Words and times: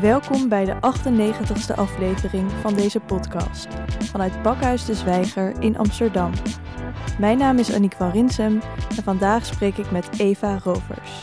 Welkom 0.00 0.48
bij 0.48 0.64
de 0.64 0.74
98ste 0.74 1.74
aflevering 1.76 2.50
van 2.50 2.74
deze 2.74 3.00
podcast 3.00 3.68
vanuit 3.98 4.42
Bakhuis 4.42 4.84
de 4.84 4.94
Zwijger 4.94 5.60
in 5.62 5.76
Amsterdam. 5.76 6.32
Mijn 7.18 7.38
naam 7.38 7.58
is 7.58 7.74
Aniek 7.74 7.92
van 7.92 8.10
Rinsem 8.10 8.60
en 8.96 9.02
vandaag 9.02 9.46
spreek 9.46 9.76
ik 9.76 9.90
met 9.90 10.18
Eva 10.18 10.58
Rovers. 10.58 11.22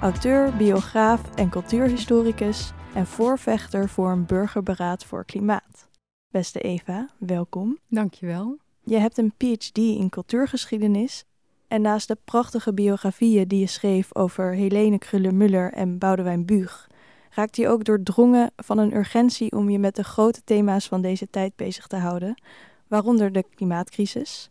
Auteur, 0.00 0.56
biograaf 0.56 1.34
en 1.34 1.48
cultuurhistoricus 1.48 2.72
en 2.94 3.06
voorvechter 3.06 3.88
voor 3.88 4.10
een 4.10 4.26
burgerberaad 4.26 5.04
voor 5.04 5.24
klimaat. 5.24 5.88
Beste 6.28 6.60
Eva, 6.60 7.08
welkom. 7.18 7.78
Dankjewel. 7.88 8.58
Je 8.90 8.98
hebt 8.98 9.18
een 9.18 9.32
PhD 9.36 9.78
in 9.78 10.08
cultuurgeschiedenis 10.08 11.24
en 11.68 11.82
naast 11.82 12.08
de 12.08 12.16
prachtige 12.24 12.74
biografieën 12.74 13.48
die 13.48 13.60
je 13.60 13.66
schreef 13.66 14.14
over 14.14 14.54
Helene 14.54 14.98
Kruller-Müller 14.98 15.74
en 15.74 15.98
Boudewijn 15.98 16.44
Buug, 16.44 16.88
raakt 17.30 17.56
je 17.56 17.68
ook 17.68 17.84
doordrongen 17.84 18.50
van 18.56 18.78
een 18.78 18.96
urgentie 18.96 19.52
om 19.52 19.70
je 19.70 19.78
met 19.78 19.96
de 19.96 20.04
grote 20.04 20.40
thema's 20.44 20.88
van 20.88 21.00
deze 21.00 21.30
tijd 21.30 21.56
bezig 21.56 21.86
te 21.86 21.96
houden, 21.96 22.42
waaronder 22.88 23.32
de 23.32 23.44
klimaatcrisis. 23.54 24.48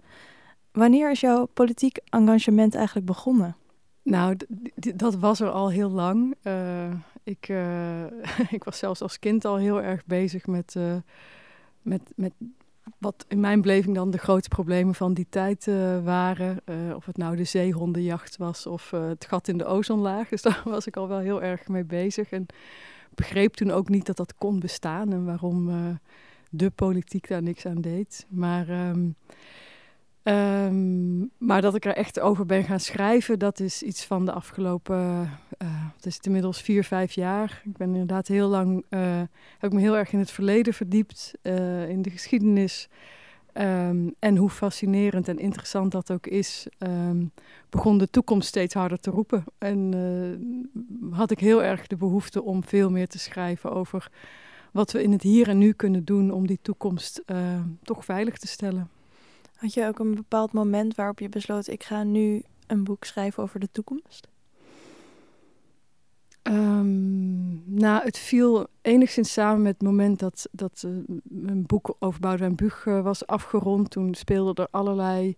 Wanneer 0.72 1.12
is 1.12 1.20
jouw 1.20 1.46
politiek 1.46 2.00
engagement 2.10 2.76
eigenlijk 2.76 3.06
begonnen? 3.06 3.56
Nou, 4.02 4.38
dat 4.96 5.16
was 5.16 5.40
er 5.40 5.52
al 5.52 5.70
heel 5.70 5.90
lang. 5.90 6.36
Uh, 6.44 6.94
ik, 7.24 7.50
uh, 7.50 8.04
ik 8.58 8.64
was 8.64 8.78
zelfs 8.78 9.02
als 9.02 9.20
kind 9.20 9.46
al 9.46 9.56
heel 9.56 9.82
erg 9.82 10.06
bezig 10.06 10.48
met, 10.48 10.76
uh, 10.78 10.96
met, 11.82 12.02
met 12.16 12.34
wat 12.98 13.26
in 13.28 13.40
mijn 13.40 13.62
beleving 13.62 13.96
dan 13.96 14.12
de 14.12 14.18
grote 14.18 14.48
problemen 14.48 14.96
van 14.96 15.14
die 15.14 15.28
tijd 15.30 15.66
waren. 16.04 16.62
of 16.96 17.06
het 17.06 17.18
nou 17.18 17.36
de 17.36 17.44
zeehondenjacht 17.44 18.38
was 18.38 18.68
of 18.68 18.92
het 18.92 19.26
gat 19.26 19.48
in 19.48 19.58
de 19.58 19.66
ozonlaag. 19.66 20.30
Dus 20.30 20.42
daar 20.48 20.62
was 20.66 20.88
ik 20.88 20.98
al 20.98 21.08
wel 21.08 21.20
heel 21.20 21.42
erg 21.42 21.68
mee 21.68 21.86
bezig. 21.86 22.30
En 22.30 22.46
begreep 23.16 23.54
toen 23.54 23.72
ook 23.72 23.90
niet 23.90 24.06
dat 24.06 24.18
dat 24.18 24.36
kon 24.36 24.60
bestaan 24.60 25.12
en 25.12 25.26
waarom 25.26 25.70
de 26.50 26.70
politiek 26.70 27.28
daar 27.28 27.44
niks 27.44 27.66
aan 27.66 27.82
deed. 27.82 28.26
Maar... 28.30 28.90
Um, 28.90 29.16
Um, 30.24 31.32
maar 31.38 31.62
dat 31.62 31.76
ik 31.76 31.86
er 31.86 31.96
echt 31.96 32.20
over 32.20 32.46
ben 32.46 32.64
gaan 32.64 32.80
schrijven, 32.80 33.40
dat 33.40 33.60
is 33.60 33.84
iets 33.84 34.06
van 34.06 34.26
de 34.26 34.32
afgelopen, 34.32 35.30
uh, 35.62 35.86
het 35.96 36.06
is 36.06 36.18
inmiddels 36.22 36.62
vier, 36.62 36.84
vijf 36.84 37.12
jaar. 37.12 37.62
Ik 37.66 37.78
ben 37.78 37.88
inderdaad 37.88 38.28
heel 38.28 38.48
lang, 38.48 38.86
uh, 38.90 39.22
heb 39.58 39.72
ik 39.72 39.74
me 39.74 39.80
heel 39.80 39.98
erg 39.98 40.14
in 40.14 40.20
het 40.20 40.32
verleden 40.32 40.74
verdiept, 40.74 41.34
uh, 41.44 41.90
in 41.90 42.02
de 42.02 42.10
geschiedenis. 42.10 42.90
Um, 43.54 44.16
en 44.20 44.38
hoe 44.38 44.50
fascinerend 44.50 45.28
en 45.28 45.38
interessant 45.38 45.92
dat 45.92 46.12
ook 46.12 46.28
is, 46.28 46.68
um, 46.78 47.32
begon 47.70 47.98
de 47.98 48.10
toekomst 48.10 48.48
steeds 48.48 48.74
harder 48.74 49.00
te 49.00 49.10
roepen. 49.10 49.44
En 49.58 49.94
had 51.12 51.32
ik 51.32 51.40
heel 51.40 51.64
erg 51.64 51.88
de 51.88 51.96
behoefte 51.96 52.44
om 52.44 52.64
veel 52.64 52.90
meer 52.90 53.08
te 53.08 53.20
schrijven 53.20 53.72
over 53.72 54.12
wat 54.72 54.92
we 54.92 55.04
in 55.04 55.12
het 55.12 55.22
hier 55.22 55.48
en 55.48 55.58
nu 55.58 55.74
kunnen 55.74 56.06
doen 56.06 56.32
om 56.32 56.48
die 56.48 56.60
toekomst 56.62 57.24
toch 57.82 58.06
veilig 58.06 58.38
te 58.38 58.48
stellen. 58.48 58.90
Had 59.56 59.74
je 59.74 59.88
ook 59.88 60.00
een 60.00 60.16
bepaald 60.16 60.52
moment 60.52 60.96
waarop 60.96 61.20
je 61.20 61.30
besloot: 61.30 61.68
ik 61.68 61.84
ga 61.84 62.04
nu 62.04 62.44
een 62.68 62.84
boek 62.84 63.04
schrijven 63.04 63.44
over 63.44 63.60
de 63.60 63.70
toekomst? 63.72 64.28
Um, 66.50 67.64
nou, 67.66 68.04
het 68.04 68.18
viel 68.18 68.68
enigszins 68.82 69.34
samen 69.34 69.62
met 69.62 69.74
het 69.74 69.82
moment 69.82 70.20
dat, 70.20 70.48
dat 70.52 70.84
uh, 70.86 70.92
mijn 71.24 71.66
boek 71.66 71.96
over 72.00 72.20
Boudewijn 72.20 72.56
Buug 72.56 72.86
uh, 72.86 73.02
was 73.02 73.28
afgerond. 73.28 73.90
Toen 73.90 74.14
speelden 74.14 74.56
er 74.56 74.68
allerlei 74.72 75.38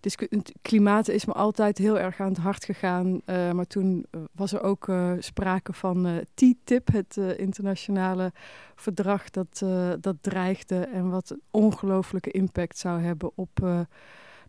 het 0.00 0.52
klimaat 0.62 1.08
is 1.08 1.24
me 1.24 1.32
altijd 1.32 1.78
heel 1.78 1.98
erg 1.98 2.20
aan 2.20 2.28
het 2.28 2.38
hart 2.38 2.64
gegaan. 2.64 3.06
Uh, 3.06 3.50
maar 3.50 3.66
toen 3.66 4.06
eh, 4.10 4.20
was 4.32 4.52
er 4.52 4.62
ook 4.62 4.92
sprake 5.18 5.72
van 5.72 6.24
TTIP, 6.34 6.92
het 6.92 7.16
internationale 7.16 8.32
verdrag 8.74 9.30
dat, 9.30 9.64
dat 10.00 10.16
dreigde 10.20 10.76
en 10.78 11.10
wat 11.10 11.30
een 11.30 11.42
ongelooflijke 11.50 12.30
impact 12.30 12.78
zou 12.78 13.00
hebben 13.00 13.30
op, 13.34 13.86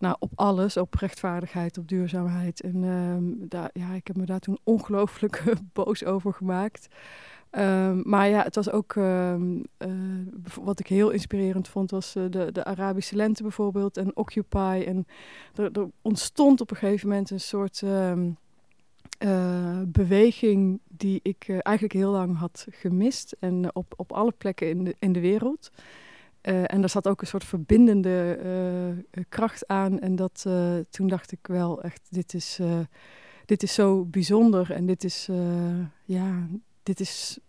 nou, 0.02 0.16
op 0.20 0.32
alles, 0.36 0.78
op 0.78 0.94
rechtvaardigheid, 0.94 1.78
op 1.78 1.88
duurzaamheid. 1.88 2.62
En 2.62 2.84
ehm, 2.84 3.48
daar, 3.50 3.70
ja, 3.74 3.94
ik 3.94 4.08
heb 4.08 4.16
me 4.16 4.26
daar 4.26 4.40
toen 4.40 4.60
ongelooflijk 4.64 5.44
boos 5.74 6.06
over 6.06 6.34
gemaakt. 6.34 6.88
Um, 7.58 8.02
maar 8.06 8.30
ja, 8.30 8.44
het 8.44 8.56
was 8.56 8.70
ook, 8.70 8.96
um, 8.96 9.66
uh, 9.78 9.92
wat 10.62 10.80
ik 10.80 10.88
heel 10.88 11.10
inspirerend 11.10 11.68
vond, 11.68 11.92
was 11.92 12.16
uh, 12.16 12.24
de, 12.30 12.52
de 12.52 12.64
Arabische 12.64 13.16
lente 13.16 13.42
bijvoorbeeld 13.42 13.98
en 13.98 14.16
Occupy. 14.16 14.84
En 14.86 15.06
er, 15.56 15.72
er 15.72 15.88
ontstond 16.02 16.62
op 16.62 16.72
een 16.72 16.78
gegeven 16.78 17.08
moment 17.08 17.30
een 17.30 17.40
soort 17.40 17.82
uh, 17.82 18.22
beweging 19.88 20.80
die 20.88 21.20
ik 21.24 21.50
eigenlijk 21.50 21.94
heel 21.94 22.12
lang 22.12 22.38
had 22.38 22.68
gemist. 22.70 23.36
En 23.40 23.76
op, 23.76 23.94
op 23.96 24.12
alle 24.12 24.34
plekken 24.38 24.70
in 24.70 24.84
de, 24.84 24.96
in 25.00 25.12
de 25.12 25.20
wereld. 25.20 25.72
En 26.42 26.80
daar 26.80 26.90
zat 26.90 27.08
ook 27.08 27.22
een 27.22 27.28
soort 27.28 27.44
verbindende 27.44 28.38
kracht 29.30 29.68
aan. 29.68 30.00
En 30.00 30.16
dat, 30.16 30.46
toen 30.90 31.08
dacht 31.08 31.32
ik 31.32 31.48
wel 31.48 31.84
echt, 31.84 32.08
dit 32.10 32.34
is, 32.34 32.60
dit 33.46 33.64
is 33.64 33.74
zo 33.74 34.06
bijzonder. 34.06 34.72
En 34.72 34.86
dit 34.86 35.04
is, 35.04 35.30
ja 36.06 36.48
dit 36.84 37.00
is, 37.00 37.40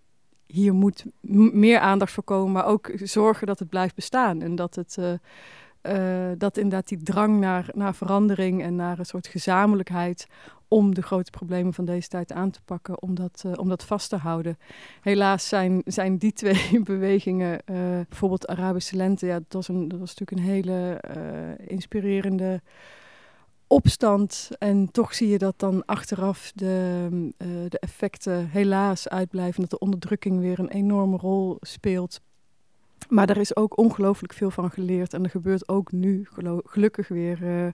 hier 0.46 0.74
moet 0.74 1.04
meer 1.52 1.78
aandacht 1.78 2.12
voor 2.12 2.24
komen, 2.24 2.52
maar 2.52 2.66
ook 2.66 2.90
zorgen 2.94 3.46
dat 3.46 3.58
het 3.58 3.68
blijft 3.68 3.94
bestaan. 3.94 4.42
En 4.42 4.54
dat 4.54 4.74
het. 4.74 4.98
Uh, 5.82 6.30
dat 6.38 6.56
inderdaad 6.56 6.88
die 6.88 7.02
drang 7.02 7.40
naar, 7.40 7.68
naar 7.74 7.94
verandering 7.94 8.62
en 8.62 8.76
naar 8.76 8.98
een 8.98 9.06
soort 9.06 9.26
gezamenlijkheid 9.26 10.26
om 10.68 10.94
de 10.94 11.02
grote 11.02 11.30
problemen 11.30 11.74
van 11.74 11.84
deze 11.84 12.08
tijd 12.08 12.32
aan 12.32 12.50
te 12.50 12.60
pakken, 12.64 13.02
om 13.02 13.14
dat, 13.14 13.42
uh, 13.46 13.52
om 13.56 13.68
dat 13.68 13.84
vast 13.84 14.08
te 14.08 14.16
houden. 14.16 14.58
Helaas 15.00 15.48
zijn, 15.48 15.82
zijn 15.84 16.16
die 16.16 16.32
twee 16.32 16.80
bewegingen, 16.84 17.52
uh, 17.52 17.76
bijvoorbeeld 18.08 18.46
Arabische 18.46 18.96
lente, 18.96 19.26
ja, 19.26 19.34
dat 19.34 19.52
was, 19.52 19.68
een, 19.68 19.88
dat 19.88 19.98
was 19.98 20.14
natuurlijk 20.14 20.30
een 20.30 20.52
hele 20.54 21.00
inspirerende 21.66 22.60
opstand. 23.72 24.50
En 24.58 24.90
toch 24.90 25.14
zie 25.14 25.28
je 25.28 25.38
dat 25.38 25.58
dan 25.58 25.84
achteraf 25.84 26.52
de, 26.54 27.08
uh, 27.10 27.48
de 27.68 27.78
effecten 27.78 28.48
helaas 28.48 29.08
uitblijven. 29.08 29.60
Dat 29.60 29.70
de 29.70 29.78
onderdrukking 29.78 30.40
weer 30.40 30.58
een 30.58 30.70
enorme 30.70 31.16
rol 31.16 31.56
speelt. 31.60 32.20
Maar 33.08 33.30
er 33.30 33.36
is 33.36 33.56
ook 33.56 33.78
ongelooflijk 33.78 34.32
veel 34.32 34.50
van 34.50 34.70
geleerd. 34.70 35.14
En 35.14 35.24
er 35.24 35.30
gebeurt 35.30 35.68
ook 35.68 35.92
nu 35.92 36.26
gelukkig 36.64 37.08
weer, 37.08 37.42
uh, 37.42 37.66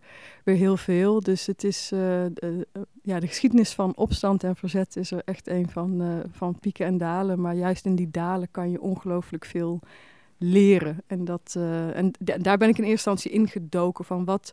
weer 0.44 0.56
heel 0.56 0.76
veel. 0.76 1.20
Dus 1.20 1.46
het 1.46 1.64
is, 1.64 1.90
uh, 1.92 1.98
de, 2.32 2.66
ja, 3.02 3.20
de 3.20 3.26
geschiedenis 3.26 3.72
van 3.72 3.96
opstand 3.96 4.44
en 4.44 4.56
verzet 4.56 4.96
is 4.96 5.10
er 5.10 5.22
echt 5.24 5.48
een 5.48 5.68
van, 5.70 6.22
van 6.32 6.58
pieken 6.60 6.86
en 6.86 6.98
dalen. 6.98 7.40
Maar 7.40 7.54
juist 7.54 7.84
in 7.84 7.94
die 7.94 8.10
dalen 8.10 8.48
kan 8.50 8.70
je 8.70 8.80
ongelooflijk 8.80 9.44
veel 9.44 9.80
leren. 10.38 11.02
En, 11.06 11.24
dat, 11.24 11.56
en 11.94 12.12
daar 12.20 12.58
ben 12.58 12.68
ik 12.68 12.78
in 12.78 12.84
eerste 12.84 13.10
instantie 13.10 13.30
ingedoken 13.30 14.04
van 14.04 14.24
wat 14.24 14.52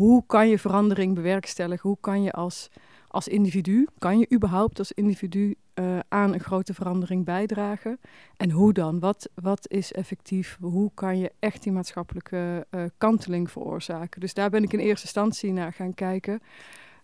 hoe 0.00 0.24
kan 0.26 0.48
je 0.48 0.58
verandering 0.58 1.14
bewerkstelligen? 1.14 1.88
Hoe 1.88 1.98
kan 2.00 2.22
je 2.22 2.32
als, 2.32 2.70
als 3.08 3.28
individu, 3.28 3.86
kan 3.98 4.18
je 4.18 4.32
überhaupt 4.32 4.78
als 4.78 4.92
individu 4.92 5.54
uh, 5.80 5.98
aan 6.08 6.32
een 6.32 6.40
grote 6.40 6.74
verandering 6.74 7.24
bijdragen? 7.24 8.00
En 8.36 8.50
hoe 8.50 8.72
dan? 8.72 8.98
Wat, 8.98 9.28
wat 9.34 9.70
is 9.70 9.92
effectief? 9.92 10.58
Hoe 10.60 10.90
kan 10.94 11.18
je 11.18 11.32
echt 11.38 11.62
die 11.62 11.72
maatschappelijke 11.72 12.66
uh, 12.70 12.84
kanteling 12.98 13.50
veroorzaken? 13.50 14.20
Dus 14.20 14.34
daar 14.34 14.50
ben 14.50 14.62
ik 14.62 14.72
in 14.72 14.78
eerste 14.78 15.04
instantie 15.04 15.52
naar 15.52 15.72
gaan 15.72 15.94
kijken. 15.94 16.40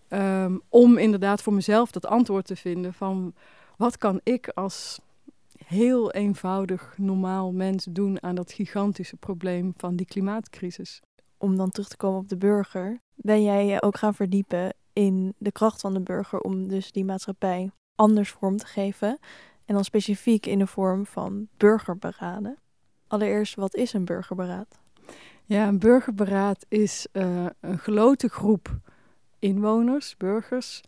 Um, 0.08 0.62
om 0.68 0.98
inderdaad 0.98 1.42
voor 1.42 1.52
mezelf 1.52 1.90
dat 1.90 2.06
antwoord 2.06 2.46
te 2.46 2.56
vinden 2.56 2.94
van 2.94 3.34
wat 3.76 3.98
kan 3.98 4.20
ik 4.22 4.48
als 4.48 5.00
heel 5.64 6.12
eenvoudig 6.12 6.94
normaal 6.96 7.52
mens 7.52 7.86
doen 7.90 8.22
aan 8.22 8.34
dat 8.34 8.52
gigantische 8.52 9.16
probleem 9.16 9.72
van 9.76 9.96
die 9.96 10.06
klimaatcrisis? 10.06 11.02
om 11.38 11.56
dan 11.56 11.70
terug 11.70 11.88
te 11.88 11.96
komen 11.96 12.18
op 12.18 12.28
de 12.28 12.36
burger, 12.36 13.00
ben 13.14 13.42
jij 13.42 13.66
je 13.66 13.82
ook 13.82 13.96
gaan 13.96 14.14
verdiepen 14.14 14.74
in 14.92 15.34
de 15.38 15.52
kracht 15.52 15.80
van 15.80 15.94
de 15.94 16.00
burger 16.00 16.40
om 16.40 16.68
dus 16.68 16.92
die 16.92 17.04
maatschappij 17.04 17.70
anders 17.96 18.30
vorm 18.30 18.56
te 18.56 18.66
geven. 18.66 19.18
En 19.64 19.74
dan 19.74 19.84
specifiek 19.84 20.46
in 20.46 20.58
de 20.58 20.66
vorm 20.66 21.06
van 21.06 21.48
burgerberaden. 21.56 22.58
Allereerst, 23.06 23.54
wat 23.54 23.74
is 23.74 23.92
een 23.92 24.04
burgerberaad? 24.04 24.78
Ja, 25.44 25.68
een 25.68 25.78
burgerberaad 25.78 26.66
is 26.68 27.06
uh, 27.12 27.46
een 27.60 27.78
geloten 27.78 28.30
groep 28.30 28.78
inwoners, 29.38 30.16
burgers, 30.16 30.82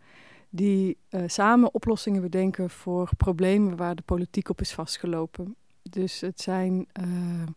die 0.49 0.97
uh, 1.09 1.23
samen 1.27 1.73
oplossingen 1.73 2.21
bedenken 2.21 2.69
voor 2.69 3.09
problemen 3.17 3.75
waar 3.75 3.95
de 3.95 4.01
politiek 4.01 4.49
op 4.49 4.61
is 4.61 4.73
vastgelopen. 4.73 5.55
Dus 5.81 6.21
het 6.21 6.41
zijn, 6.41 6.87
uh, 7.01 7.47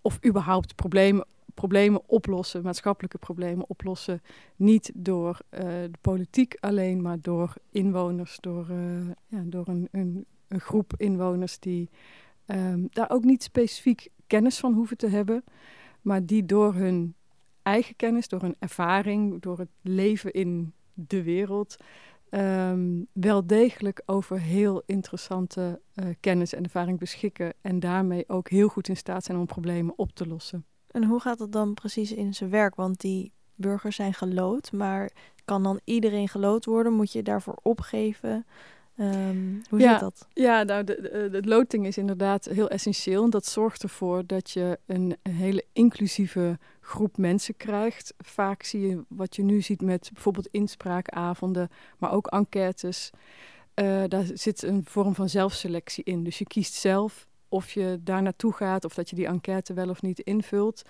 of 0.00 0.18
überhaupt 0.26 0.74
problemen 0.74 1.26
problemen 1.54 2.02
oplossen, 2.06 2.62
maatschappelijke 2.62 3.18
problemen 3.18 3.68
oplossen. 3.68 4.22
Niet 4.56 4.90
door 4.94 5.38
uh, 5.50 5.60
de 5.60 5.98
politiek 6.00 6.56
alleen, 6.60 7.02
maar 7.02 7.20
door 7.20 7.54
inwoners, 7.70 8.38
door, 8.40 8.66
uh, 8.70 9.06
ja, 9.26 9.42
door 9.44 9.68
een, 9.68 9.88
een, 9.90 10.26
groep 10.48 10.92
inwoners 10.96 11.58
die 11.58 11.90
um, 12.46 12.86
daar 12.90 13.10
ook 13.10 13.24
niet 13.24 13.42
specifiek 13.42 14.08
kennis 14.26 14.58
van 14.58 14.72
hoeven 14.72 14.96
te 14.96 15.08
hebben, 15.08 15.44
maar 16.02 16.26
die 16.26 16.46
door 16.46 16.74
hun 16.74 17.14
eigen 17.62 17.96
kennis, 17.96 18.28
door 18.28 18.40
hun 18.40 18.56
ervaring, 18.58 19.42
door 19.42 19.58
het 19.58 19.68
leven 19.80 20.32
in 20.32 20.72
de 20.92 21.22
wereld, 21.22 21.76
ehm, 22.28 23.02
wel 23.12 23.46
degelijk 23.46 24.02
over 24.06 24.40
heel 24.40 24.82
interessante 24.86 25.80
uh, 25.94 26.06
kennis 26.20 26.52
en 26.52 26.62
ervaring 26.64 26.98
beschikken 26.98 27.52
en 27.60 27.80
daarmee 27.80 28.28
ook 28.28 28.48
heel 28.48 28.68
goed 28.68 28.88
in 28.88 28.96
staat 28.96 29.24
zijn 29.24 29.38
om 29.38 29.46
problemen 29.46 29.98
op 29.98 30.14
te 30.14 30.26
lossen. 30.26 30.64
En 30.94 31.04
hoe 31.04 31.20
gaat 31.20 31.38
het 31.38 31.52
dan 31.52 31.74
precies 31.74 32.12
in 32.12 32.34
zijn 32.34 32.50
werk? 32.50 32.74
Want 32.74 33.00
die 33.00 33.32
burgers 33.54 33.96
zijn 33.96 34.14
gelood, 34.14 34.72
maar 34.72 35.10
kan 35.44 35.62
dan 35.62 35.80
iedereen 35.84 36.28
gelood 36.28 36.64
worden? 36.64 36.92
Moet 36.92 37.12
je 37.12 37.22
daarvoor 37.22 37.58
opgeven? 37.62 38.46
Um, 38.96 39.62
hoe 39.68 39.80
ja, 39.80 39.90
zit 39.90 40.00
dat? 40.00 40.28
Ja, 40.32 40.62
nou, 40.62 40.84
de, 40.84 41.00
de, 41.00 41.40
de, 41.40 41.48
loting 41.48 41.86
is 41.86 41.98
inderdaad 41.98 42.44
heel 42.44 42.68
essentieel. 42.68 43.24
En 43.24 43.30
dat 43.30 43.46
zorgt 43.46 43.82
ervoor 43.82 44.26
dat 44.26 44.50
je 44.50 44.78
een, 44.86 45.16
een, 45.22 45.32
hele 45.32 45.64
inclusieve 45.72 46.58
groep 46.80 47.16
mensen 47.16 47.56
krijgt. 47.56 48.14
Vaak 48.18 48.62
zie 48.62 48.88
je 48.88 49.04
wat 49.08 49.36
je 49.36 49.42
nu 49.42 49.60
ziet 49.60 49.82
met 49.82 50.10
bijvoorbeeld 50.12 50.48
inspraakavonden, 50.50 51.68
maar 51.98 52.12
ook 52.12 52.26
enquêtes. 52.26 53.10
Uh, 53.74 54.02
daar 54.08 54.24
zit 54.34 54.62
een 54.62 54.84
vorm 54.84 55.14
van 55.14 55.28
zelfselectie 55.28 56.04
in. 56.04 56.24
Dus 56.24 56.38
je 56.38 56.46
kiest 56.46 56.74
zelf 56.74 57.26
of 57.54 57.70
je 57.70 58.00
daar 58.00 58.22
naartoe 58.22 58.52
gaat 58.52 58.84
of 58.84 58.94
dat 58.94 59.10
je 59.10 59.16
die 59.16 59.26
enquête 59.26 59.74
wel 59.74 59.88
of 59.88 60.02
niet 60.02 60.18
invult. 60.18 60.82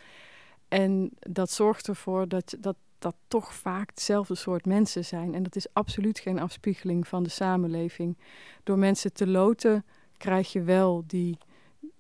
En 0.69 1.11
dat 1.19 1.51
zorgt 1.51 1.89
ervoor 1.89 2.29
dat, 2.29 2.57
dat 2.61 2.77
dat 2.99 3.17
toch 3.29 3.55
vaak 3.55 3.89
hetzelfde 3.91 4.35
soort 4.35 4.67
mensen 4.67 5.05
zijn. 5.05 5.35
En 5.35 5.43
dat 5.43 5.57
is 5.57 5.67
absoluut 5.73 6.19
geen 6.19 6.41
afspiegeling 6.41 7.09
van 7.09 7.23
de 7.23 7.29
samenleving. 7.29 8.19
Door 8.63 8.79
mensen 8.79 9.13
te 9.13 9.27
loten 9.27 9.85
krijg 10.17 10.53
je 10.53 10.63
wel 10.63 11.05
die 11.07 11.39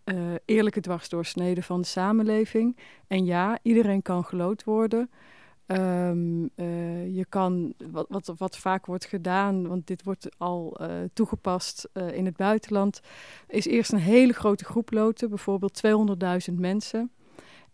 uh, 0.04 0.34
eerlijke 0.44 0.80
dwarsdoorsnede 0.80 1.62
van 1.62 1.80
de 1.80 1.86
samenleving. 1.86 2.76
En 3.06 3.24
ja, 3.24 3.58
iedereen 3.62 4.02
kan 4.02 4.24
geloot 4.24 4.64
worden. 4.64 5.10
Um, 5.66 6.50
uh, 6.56 7.16
je 7.16 7.26
kan, 7.28 7.74
wat, 7.90 8.06
wat, 8.08 8.32
wat, 8.38 8.56
vaak 8.56 8.86
wordt 8.86 9.04
gedaan, 9.04 9.66
want 9.68 9.86
dit 9.86 10.02
wordt 10.02 10.28
al 10.38 10.76
uh, 10.80 10.88
toegepast 11.12 11.88
uh, 11.92 12.16
in 12.16 12.24
het 12.24 12.36
buitenland, 12.36 13.00
is 13.48 13.66
eerst 13.66 13.92
een 13.92 13.98
hele 13.98 14.32
grote 14.32 14.64
groep 14.64 14.90
loten, 14.90 15.28
bijvoorbeeld 15.28 15.80
200.000 16.48 16.54
mensen. 16.54 17.10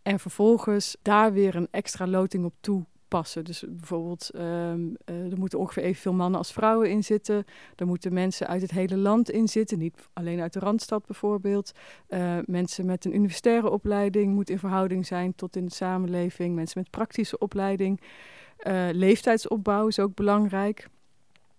En 0.03 0.19
vervolgens 0.19 0.97
daar 1.03 1.33
weer 1.33 1.57
een 1.57 1.69
extra 1.71 2.07
loting 2.07 2.45
op 2.45 2.55
toe 2.61 2.85
passen. 3.11 3.45
Dus 3.45 3.65
bijvoorbeeld, 3.69 4.31
um, 4.35 4.41
uh, 4.41 5.33
er 5.33 5.39
moeten 5.39 5.59
ongeveer 5.59 5.83
evenveel 5.83 6.13
mannen 6.13 6.39
als 6.39 6.53
vrouwen 6.53 6.91
in 6.91 7.05
zitten. 7.05 7.45
Er 7.77 7.87
moeten 7.87 8.13
mensen 8.13 8.47
uit 8.47 8.63
het 8.63 8.71
hele 8.71 8.97
land 8.97 9.31
in 9.31 9.49
zitten, 9.49 9.79
niet 9.79 10.09
alleen 10.13 10.41
uit 10.41 10.53
de 10.53 10.59
Randstad 10.59 11.07
bijvoorbeeld. 11.07 11.73
Uh, 12.09 12.39
mensen 12.45 12.87
met 12.87 13.05
een 13.05 13.15
universitaire 13.15 13.71
opleiding 13.71 14.35
moeten 14.35 14.55
in 14.55 14.61
verhouding 14.61 15.07
zijn 15.07 15.35
tot 15.35 15.57
in 15.57 15.65
de 15.65 15.75
samenleving. 15.75 16.55
Mensen 16.55 16.81
met 16.81 16.91
praktische 16.91 17.39
opleiding. 17.39 18.01
Uh, 18.67 18.89
leeftijdsopbouw 18.93 19.87
is 19.87 19.99
ook 19.99 20.15
belangrijk. 20.15 20.89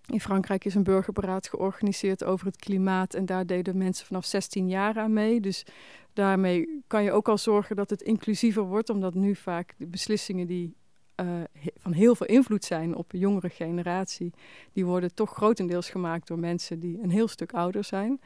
In 0.05 0.21
Frankrijk 0.21 0.65
is 0.65 0.75
een 0.75 0.83
burgerberaad 0.83 1.49
georganiseerd 1.49 2.23
over 2.23 2.45
het 2.45 2.55
klimaat 2.55 3.13
en 3.13 3.25
daar 3.25 3.45
deden 3.45 3.77
mensen 3.77 4.05
vanaf 4.05 4.25
16 4.25 4.67
jaar 4.67 4.99
aan 4.99 5.13
mee. 5.13 5.39
Dus 5.39 5.65
daarmee 6.13 6.83
kan 6.87 7.03
je 7.03 7.11
ook 7.11 7.29
al 7.29 7.37
zorgen 7.37 7.75
dat 7.75 7.89
het 7.89 8.01
inclusiever 8.01 8.63
wordt, 8.63 8.89
omdat 8.89 9.13
nu 9.13 9.35
vaak 9.35 9.73
de 9.77 9.87
beslissingen 9.87 10.47
die 10.47 10.75
uh, 11.21 11.27
van 11.77 11.91
heel 11.91 12.15
veel 12.15 12.27
invloed 12.27 12.65
zijn 12.65 12.95
op 12.95 13.09
de 13.09 13.17
jongere 13.17 13.49
generatie, 13.49 14.33
die 14.73 14.85
worden 14.85 15.13
toch 15.13 15.33
grotendeels 15.33 15.89
gemaakt 15.89 16.27
door 16.27 16.39
mensen 16.39 16.79
die 16.79 16.99
een 17.03 17.11
heel 17.11 17.27
stuk 17.27 17.53
ouder 17.53 17.83
zijn. 17.83 18.21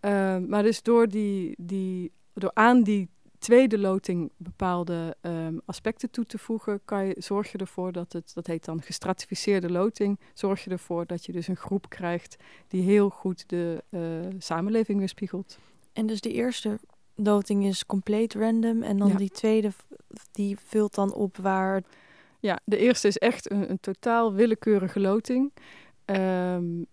Uh, 0.00 0.36
maar 0.38 0.62
dus 0.62 0.82
door, 0.82 1.08
die, 1.08 1.54
die, 1.58 2.12
door 2.34 2.50
aan 2.54 2.82
die 2.82 3.08
tweede 3.42 3.78
loting 3.78 4.32
bepaalde 4.36 5.16
um, 5.20 5.60
aspecten 5.64 6.10
toe 6.10 6.26
te 6.26 6.38
voegen, 6.38 6.80
kan 6.84 7.06
je, 7.06 7.14
zorg 7.18 7.52
je 7.52 7.58
ervoor 7.58 7.92
dat 7.92 8.12
het, 8.12 8.34
dat 8.34 8.46
heet 8.46 8.64
dan 8.64 8.82
gestratificeerde 8.82 9.70
loting, 9.70 10.20
zorg 10.34 10.64
je 10.64 10.70
ervoor 10.70 11.06
dat 11.06 11.26
je 11.26 11.32
dus 11.32 11.48
een 11.48 11.56
groep 11.56 11.88
krijgt 11.88 12.36
die 12.68 12.82
heel 12.82 13.10
goed 13.10 13.48
de 13.48 13.84
uh, 13.90 14.00
samenleving 14.38 14.98
weerspiegelt. 14.98 15.58
En 15.92 16.06
dus 16.06 16.20
de 16.20 16.32
eerste 16.32 16.78
loting 17.14 17.64
is 17.64 17.86
compleet 17.86 18.34
random 18.34 18.82
en 18.82 18.98
dan 18.98 19.08
ja. 19.08 19.16
die 19.16 19.30
tweede, 19.30 19.70
die 20.32 20.56
vult 20.64 20.94
dan 20.94 21.14
op 21.14 21.36
waar 21.36 21.82
ja, 22.42 22.60
de 22.64 22.76
eerste 22.76 23.08
is 23.08 23.18
echt 23.18 23.50
een, 23.50 23.70
een 23.70 23.80
totaal 23.80 24.32
willekeurige 24.32 25.00
loting. 25.00 25.52
Um, 26.04 26.86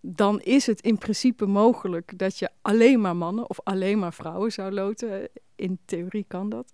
dan 0.00 0.40
is 0.40 0.66
het 0.66 0.80
in 0.80 0.98
principe 0.98 1.46
mogelijk 1.46 2.18
dat 2.18 2.38
je 2.38 2.50
alleen 2.62 3.00
maar 3.00 3.16
mannen 3.16 3.50
of 3.50 3.60
alleen 3.62 3.98
maar 3.98 4.12
vrouwen 4.14 4.52
zou 4.52 4.72
loten. 4.72 5.28
In 5.56 5.78
theorie 5.84 6.24
kan 6.28 6.48
dat. 6.48 6.72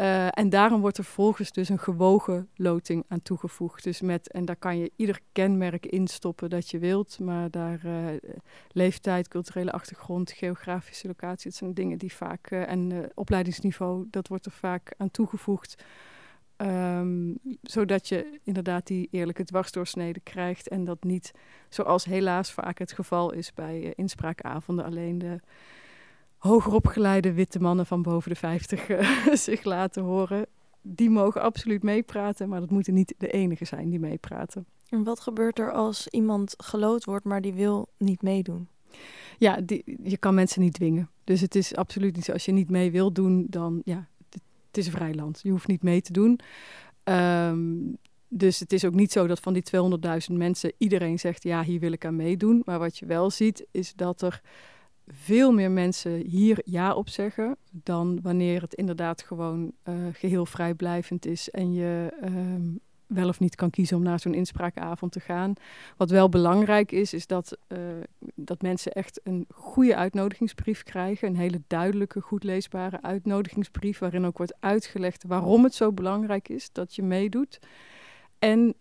Uh, 0.00 0.38
en 0.38 0.48
daarom 0.48 0.80
wordt 0.80 0.98
er 0.98 1.04
volgens 1.04 1.52
dus 1.52 1.68
een 1.68 1.78
gewogen 1.78 2.48
loting 2.54 3.04
aan 3.08 3.22
toegevoegd. 3.22 3.84
Dus 3.84 4.00
met, 4.00 4.32
en 4.32 4.44
daar 4.44 4.56
kan 4.56 4.78
je 4.78 4.90
ieder 4.96 5.20
kenmerk 5.32 5.86
instoppen 5.86 6.50
dat 6.50 6.70
je 6.70 6.78
wilt. 6.78 7.18
Maar 7.18 7.50
daar 7.50 7.80
uh, 7.84 8.06
leeftijd, 8.68 9.28
culturele 9.28 9.72
achtergrond, 9.72 10.32
geografische 10.32 11.06
locatie, 11.06 11.50
dat 11.50 11.58
zijn 11.58 11.74
dingen 11.74 11.98
die 11.98 12.12
vaak. 12.12 12.50
Uh, 12.50 12.70
en 12.70 13.10
opleidingsniveau, 13.14 14.06
dat 14.10 14.28
wordt 14.28 14.46
er 14.46 14.52
vaak 14.52 14.94
aan 14.96 15.10
toegevoegd. 15.10 15.82
Um, 16.58 17.38
zodat 17.62 18.08
je 18.08 18.38
inderdaad 18.42 18.86
die 18.86 19.08
eerlijke 19.10 19.44
dwarsdoorsnede 19.44 20.20
krijgt. 20.20 20.68
En 20.68 20.84
dat 20.84 21.04
niet, 21.04 21.32
zoals 21.68 22.04
helaas 22.04 22.52
vaak 22.52 22.78
het 22.78 22.92
geval 22.92 23.32
is 23.32 23.54
bij 23.54 23.82
uh, 23.82 23.90
inspraakavonden, 23.94 24.84
alleen 24.84 25.18
de 25.18 25.40
hogeropgeleide 26.36 27.32
witte 27.32 27.60
mannen 27.60 27.86
van 27.86 28.02
boven 28.02 28.30
de 28.30 28.36
50 28.36 28.88
uh, 28.88 29.26
zich 29.46 29.64
laten 29.64 30.02
horen. 30.02 30.46
Die 30.82 31.10
mogen 31.10 31.42
absoluut 31.42 31.82
meepraten, 31.82 32.48
maar 32.48 32.60
dat 32.60 32.70
moeten 32.70 32.94
niet 32.94 33.14
de 33.18 33.28
enige 33.28 33.64
zijn 33.64 33.88
die 33.88 34.00
meepraten. 34.00 34.66
En 34.88 35.04
wat 35.04 35.20
gebeurt 35.20 35.58
er 35.58 35.72
als 35.72 36.08
iemand 36.08 36.54
gelood 36.56 37.04
wordt, 37.04 37.24
maar 37.24 37.40
die 37.40 37.54
wil 37.54 37.88
niet 37.96 38.22
meedoen? 38.22 38.68
Ja, 39.38 39.60
die, 39.60 39.98
je 40.02 40.16
kan 40.16 40.34
mensen 40.34 40.60
niet 40.60 40.74
dwingen. 40.74 41.10
Dus 41.24 41.40
het 41.40 41.54
is 41.54 41.74
absoluut 41.74 42.14
niet 42.14 42.24
zo. 42.24 42.32
Als 42.32 42.44
je 42.44 42.52
niet 42.52 42.70
mee 42.70 42.90
wil 42.90 43.12
doen, 43.12 43.46
dan 43.50 43.82
ja, 43.84 44.08
het 44.76 44.86
is 44.86 44.92
een 44.92 44.98
vrij 44.98 45.14
land. 45.14 45.40
Je 45.42 45.50
hoeft 45.50 45.66
niet 45.66 45.82
mee 45.82 46.00
te 46.00 46.12
doen. 46.12 46.40
Um, 47.04 47.96
dus 48.28 48.60
het 48.60 48.72
is 48.72 48.84
ook 48.84 48.94
niet 48.94 49.12
zo 49.12 49.26
dat 49.26 49.40
van 49.40 49.52
die 49.52 49.64
200.000 50.30 50.36
mensen 50.36 50.72
iedereen 50.78 51.18
zegt: 51.18 51.42
ja, 51.42 51.62
hier 51.62 51.80
wil 51.80 51.92
ik 51.92 52.04
aan 52.04 52.16
meedoen. 52.16 52.62
Maar 52.64 52.78
wat 52.78 52.98
je 52.98 53.06
wel 53.06 53.30
ziet, 53.30 53.66
is 53.70 53.94
dat 53.94 54.22
er 54.22 54.40
veel 55.06 55.52
meer 55.52 55.70
mensen 55.70 56.26
hier 56.26 56.58
ja 56.64 56.94
op 56.94 57.08
zeggen 57.08 57.56
dan 57.70 58.18
wanneer 58.22 58.60
het 58.60 58.74
inderdaad 58.74 59.22
gewoon 59.22 59.72
uh, 59.88 59.94
geheel 60.12 60.46
vrijblijvend 60.46 61.26
is 61.26 61.50
en 61.50 61.72
je 61.72 62.12
um, 62.24 62.80
wel 63.06 63.28
of 63.28 63.40
niet 63.40 63.54
kan 63.54 63.70
kiezen 63.70 63.96
om 63.96 64.02
naar 64.02 64.20
zo'n 64.20 64.34
inspraakavond 64.34 65.12
te 65.12 65.20
gaan. 65.20 65.52
Wat 65.96 66.10
wel 66.10 66.28
belangrijk 66.28 66.92
is, 66.92 67.12
is 67.12 67.26
dat, 67.26 67.58
uh, 67.68 67.78
dat 68.34 68.62
mensen 68.62 68.92
echt 68.92 69.20
een 69.24 69.46
goede 69.54 69.96
uitnodigingsbrief 69.96 70.82
krijgen. 70.82 71.28
Een 71.28 71.36
hele 71.36 71.62
duidelijke, 71.66 72.20
goed 72.20 72.44
leesbare 72.44 73.02
uitnodigingsbrief. 73.02 73.98
Waarin 73.98 74.24
ook 74.24 74.38
wordt 74.38 74.56
uitgelegd 74.60 75.24
waarom 75.26 75.64
het 75.64 75.74
zo 75.74 75.92
belangrijk 75.92 76.48
is 76.48 76.72
dat 76.72 76.94
je 76.94 77.02
meedoet. 77.02 77.58
En 78.38 78.76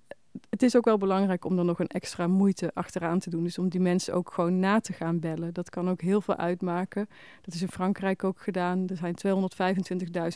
het 0.49 0.63
is 0.63 0.75
ook 0.75 0.85
wel 0.85 0.97
belangrijk 0.97 1.45
om 1.45 1.57
er 1.57 1.65
nog 1.65 1.79
een 1.79 1.87
extra 1.87 2.27
moeite 2.27 2.71
achteraan 2.73 3.19
te 3.19 3.29
doen. 3.29 3.43
Dus 3.43 3.57
om 3.57 3.69
die 3.69 3.79
mensen 3.79 4.13
ook 4.13 4.33
gewoon 4.33 4.59
na 4.59 4.79
te 4.79 4.93
gaan 4.93 5.19
bellen. 5.19 5.53
Dat 5.53 5.69
kan 5.69 5.89
ook 5.89 6.01
heel 6.01 6.21
veel 6.21 6.35
uitmaken. 6.35 7.07
Dat 7.41 7.53
is 7.53 7.61
in 7.61 7.69
Frankrijk 7.69 8.23
ook 8.23 8.39
gedaan. 8.39 8.87
Er 8.87 8.97
zijn 8.97 9.15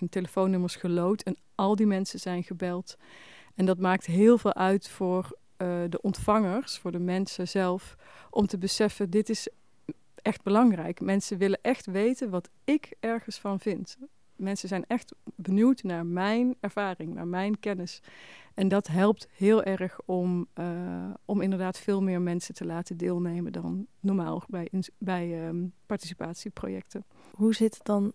225.000 0.02 0.10
telefoonnummers 0.10 0.76
gelood 0.76 1.22
en 1.22 1.38
al 1.56 1.76
die 1.76 1.88
mensen 1.88 2.20
zijn 2.20 2.44
gebeld. 2.44 2.98
En 3.60 3.66
dat 3.66 3.80
maakt 3.80 4.06
heel 4.06 4.38
veel 4.38 4.54
uit 4.54 4.90
voor 4.90 5.24
uh, 5.58 5.68
de 5.90 6.02
ontvangers, 6.02 6.78
voor 6.78 6.92
de 6.92 7.00
mensen 7.00 7.48
zelf, 7.48 7.96
om 8.30 8.48
te 8.48 8.58
beseffen: 8.58 9.10
dit 9.10 9.30
is 9.30 9.50
echt 10.16 10.44
belangrijk. 10.44 11.00
Mensen 11.00 11.38
willen 11.38 11.60
echt 11.62 11.86
weten 11.86 12.30
wat 12.30 12.50
ik 12.64 12.94
ergens 13.00 13.40
van 13.40 13.60
vind. 13.60 13.98
Mensen 14.36 14.68
zijn 14.68 14.86
echt 14.88 15.14
benieuwd 15.36 15.84
naar 15.84 16.06
mijn 16.06 16.56
ervaring, 16.60 17.14
naar 17.14 17.28
mijn 17.28 17.60
kennis. 17.60 18.02
En 18.54 18.68
dat 18.68 18.88
helpt 18.88 19.28
heel 19.32 19.64
erg 19.64 20.00
om, 20.06 20.48
uh, 20.60 21.14
om 21.26 21.42
inderdaad 21.42 21.78
veel 21.78 22.02
meer 22.02 22.22
mensen 22.22 22.54
te 22.54 22.66
laten 22.66 22.98
deelnemen 22.98 23.52
dan 23.52 23.88
normaal 24.00 24.44
bij, 24.48 24.70
bij 24.98 25.48
um, 25.48 25.74
participatieprojecten. 25.86 27.06
Hoe 27.32 27.54
zit 27.54 27.74
het 27.74 27.86
dan 27.86 28.14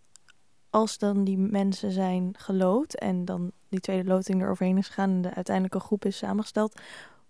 als 0.70 0.98
dan 0.98 1.24
die 1.24 1.38
mensen 1.38 1.90
zijn 1.90 2.34
gelood 2.38 2.94
en 2.94 3.24
dan 3.24 3.52
die 3.74 3.82
tweede 3.82 4.08
loting 4.08 4.42
er 4.42 4.50
overheen 4.50 4.78
is 4.78 4.86
gegaan 4.86 5.10
en 5.10 5.22
de 5.22 5.34
uiteindelijke 5.34 5.80
groep 5.80 6.04
is 6.04 6.16
samengesteld, 6.16 6.80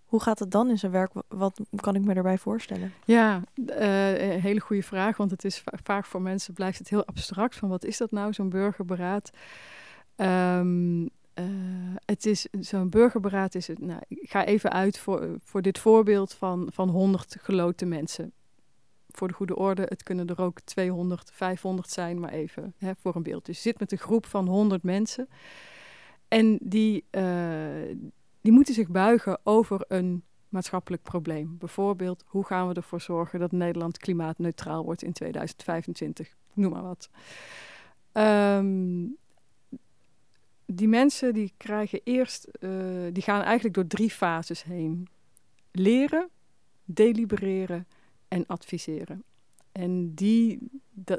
hoe 0.05 0.21
gaat 0.21 0.39
het 0.39 0.51
dan 0.51 0.69
in 0.69 0.77
zijn 0.77 0.91
werk? 0.91 1.11
Wat 1.27 1.59
kan 1.75 1.95
ik 1.95 2.05
me 2.05 2.13
daarbij 2.13 2.37
voorstellen? 2.37 2.93
Ja, 3.05 3.41
uh, 3.55 4.33
een 4.33 4.41
hele 4.41 4.59
goede 4.59 4.83
vraag, 4.83 5.17
want 5.17 5.31
het 5.31 5.45
is 5.45 5.63
vaak 5.83 6.05
voor 6.05 6.21
mensen 6.21 6.53
blijft 6.53 6.77
het 6.77 6.89
heel 6.89 7.05
abstract 7.05 7.55
van 7.55 7.69
wat 7.69 7.83
is 7.83 7.97
dat 7.97 8.11
nou, 8.11 8.33
zo'n 8.33 8.49
burgerberaad? 8.49 9.31
Um, 10.15 11.01
uh, 11.03 11.09
het 12.05 12.25
is 12.25 12.47
zo'n 12.59 12.89
burgerberaad 12.89 13.55
is 13.55 13.67
het. 13.67 13.79
Nou, 13.79 14.01
ik 14.07 14.29
ga 14.29 14.45
even 14.45 14.71
uit 14.71 14.99
voor, 14.99 15.37
voor 15.43 15.61
dit 15.61 15.79
voorbeeld 15.79 16.33
van, 16.33 16.69
van 16.73 16.89
100 16.89 17.37
geloten 17.41 17.87
mensen 17.87 18.33
voor 19.17 19.27
de 19.27 19.33
goede 19.33 19.55
orde, 19.55 19.85
het 19.87 20.03
kunnen 20.03 20.27
er 20.27 20.41
ook 20.41 20.59
200, 20.59 21.31
500 21.33 21.89
zijn, 21.89 22.19
maar 22.19 22.31
even 22.31 22.73
hè, 22.77 22.91
voor 22.99 23.15
een 23.15 23.23
beeld. 23.23 23.45
Dus 23.45 23.55
je 23.55 23.61
zit 23.61 23.79
met 23.79 23.91
een 23.91 23.97
groep 23.97 24.25
van 24.25 24.47
100 24.47 24.83
mensen. 24.83 25.27
En 26.35 26.59
die, 26.61 27.05
die 28.41 28.51
moeten 28.51 28.73
zich 28.73 28.87
buigen 28.89 29.39
over 29.43 29.85
een 29.87 30.23
maatschappelijk 30.49 31.03
probleem. 31.03 31.57
Bijvoorbeeld, 31.57 32.23
hoe 32.27 32.45
gaan 32.45 32.67
we 32.67 32.73
ervoor 32.73 33.01
zorgen 33.01 33.39
dat 33.39 33.51
Nederland 33.51 33.97
klimaatneutraal 33.97 34.83
wordt 34.83 35.03
in 35.03 35.13
2025? 35.13 36.35
Noem 36.53 36.71
maar 36.71 36.81
wat. 36.81 37.09
Um, 38.13 39.17
die 40.65 40.87
mensen 40.87 41.33
die 41.33 41.53
krijgen 41.57 42.01
eerst, 42.03 42.47
uh, 42.59 42.69
die 43.11 43.23
gaan 43.23 43.41
eigenlijk 43.41 43.75
door 43.75 43.87
drie 43.87 44.09
fases 44.09 44.63
heen. 44.63 45.07
Leren, 45.71 46.29
delibereren 46.85 47.87
en 48.27 48.45
adviseren. 48.45 49.23
En 49.77 50.13
die, 50.13 50.59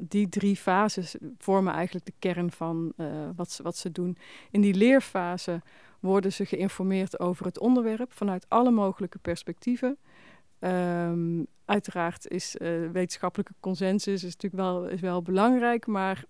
die 0.00 0.28
drie 0.28 0.56
fases 0.56 1.16
vormen 1.38 1.72
eigenlijk 1.72 2.06
de 2.06 2.14
kern 2.18 2.50
van 2.50 2.92
uh, 2.96 3.06
wat, 3.36 3.50
ze, 3.50 3.62
wat 3.62 3.76
ze 3.76 3.92
doen. 3.92 4.16
In 4.50 4.60
die 4.60 4.74
leerfase 4.74 5.62
worden 6.00 6.32
ze 6.32 6.46
geïnformeerd 6.46 7.20
over 7.20 7.46
het 7.46 7.58
onderwerp 7.58 8.12
vanuit 8.12 8.46
alle 8.48 8.70
mogelijke 8.70 9.18
perspectieven. 9.18 9.96
Um, 10.60 11.46
uiteraard 11.64 12.28
is 12.28 12.56
uh, 12.58 12.90
wetenschappelijke 12.90 13.54
consensus 13.60 14.24
is 14.24 14.36
natuurlijk 14.36 14.62
wel, 14.62 14.88
is 14.88 15.00
wel 15.00 15.22
belangrijk, 15.22 15.86
maar 15.86 16.24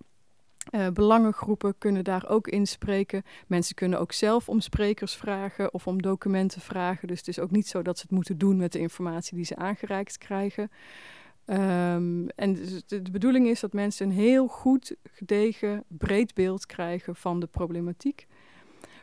uh, 0.71 0.89
belangengroepen 0.89 1.75
kunnen 1.79 2.05
daar 2.05 2.29
ook 2.29 2.49
inspreken. 2.49 3.23
Mensen 3.47 3.75
kunnen 3.75 4.01
ook 4.01 4.13
zelf 4.13 4.49
om 4.49 4.61
sprekers 4.61 5.15
vragen 5.15 5.75
of 5.75 5.87
om 5.87 6.03
documenten 6.03 6.61
vragen. 6.61 7.09
Dus 7.09 7.19
het 7.19 7.29
is 7.29 7.39
ook 7.39 7.51
niet 7.51 7.69
zo 7.69 7.83
dat 7.83 7.97
ze 7.97 8.03
het 8.03 8.11
moeten 8.11 8.39
doen 8.39 8.57
met 8.57 8.73
de 8.73 8.79
informatie 8.79 9.37
die 9.37 9.45
ze 9.45 9.57
aangereikt 9.57 10.19
krijgen. 10.19 10.71
Um, 11.47 12.29
en 12.29 12.55
dus 12.55 12.85
de, 12.87 13.03
de, 13.03 13.11
bedoeling 13.11 13.49
is 13.49 13.61
dat 13.61 13.73
mensen 13.73 14.07
een 14.07 14.17
heel 14.17 14.47
goed, 14.47 14.97
gedegen, 15.03 15.85
breed 15.89 16.35
beeld 16.35 16.67
krijgen 16.67 17.17
van 17.17 17.41
de 17.41 17.47
problematiek. 17.47 18.27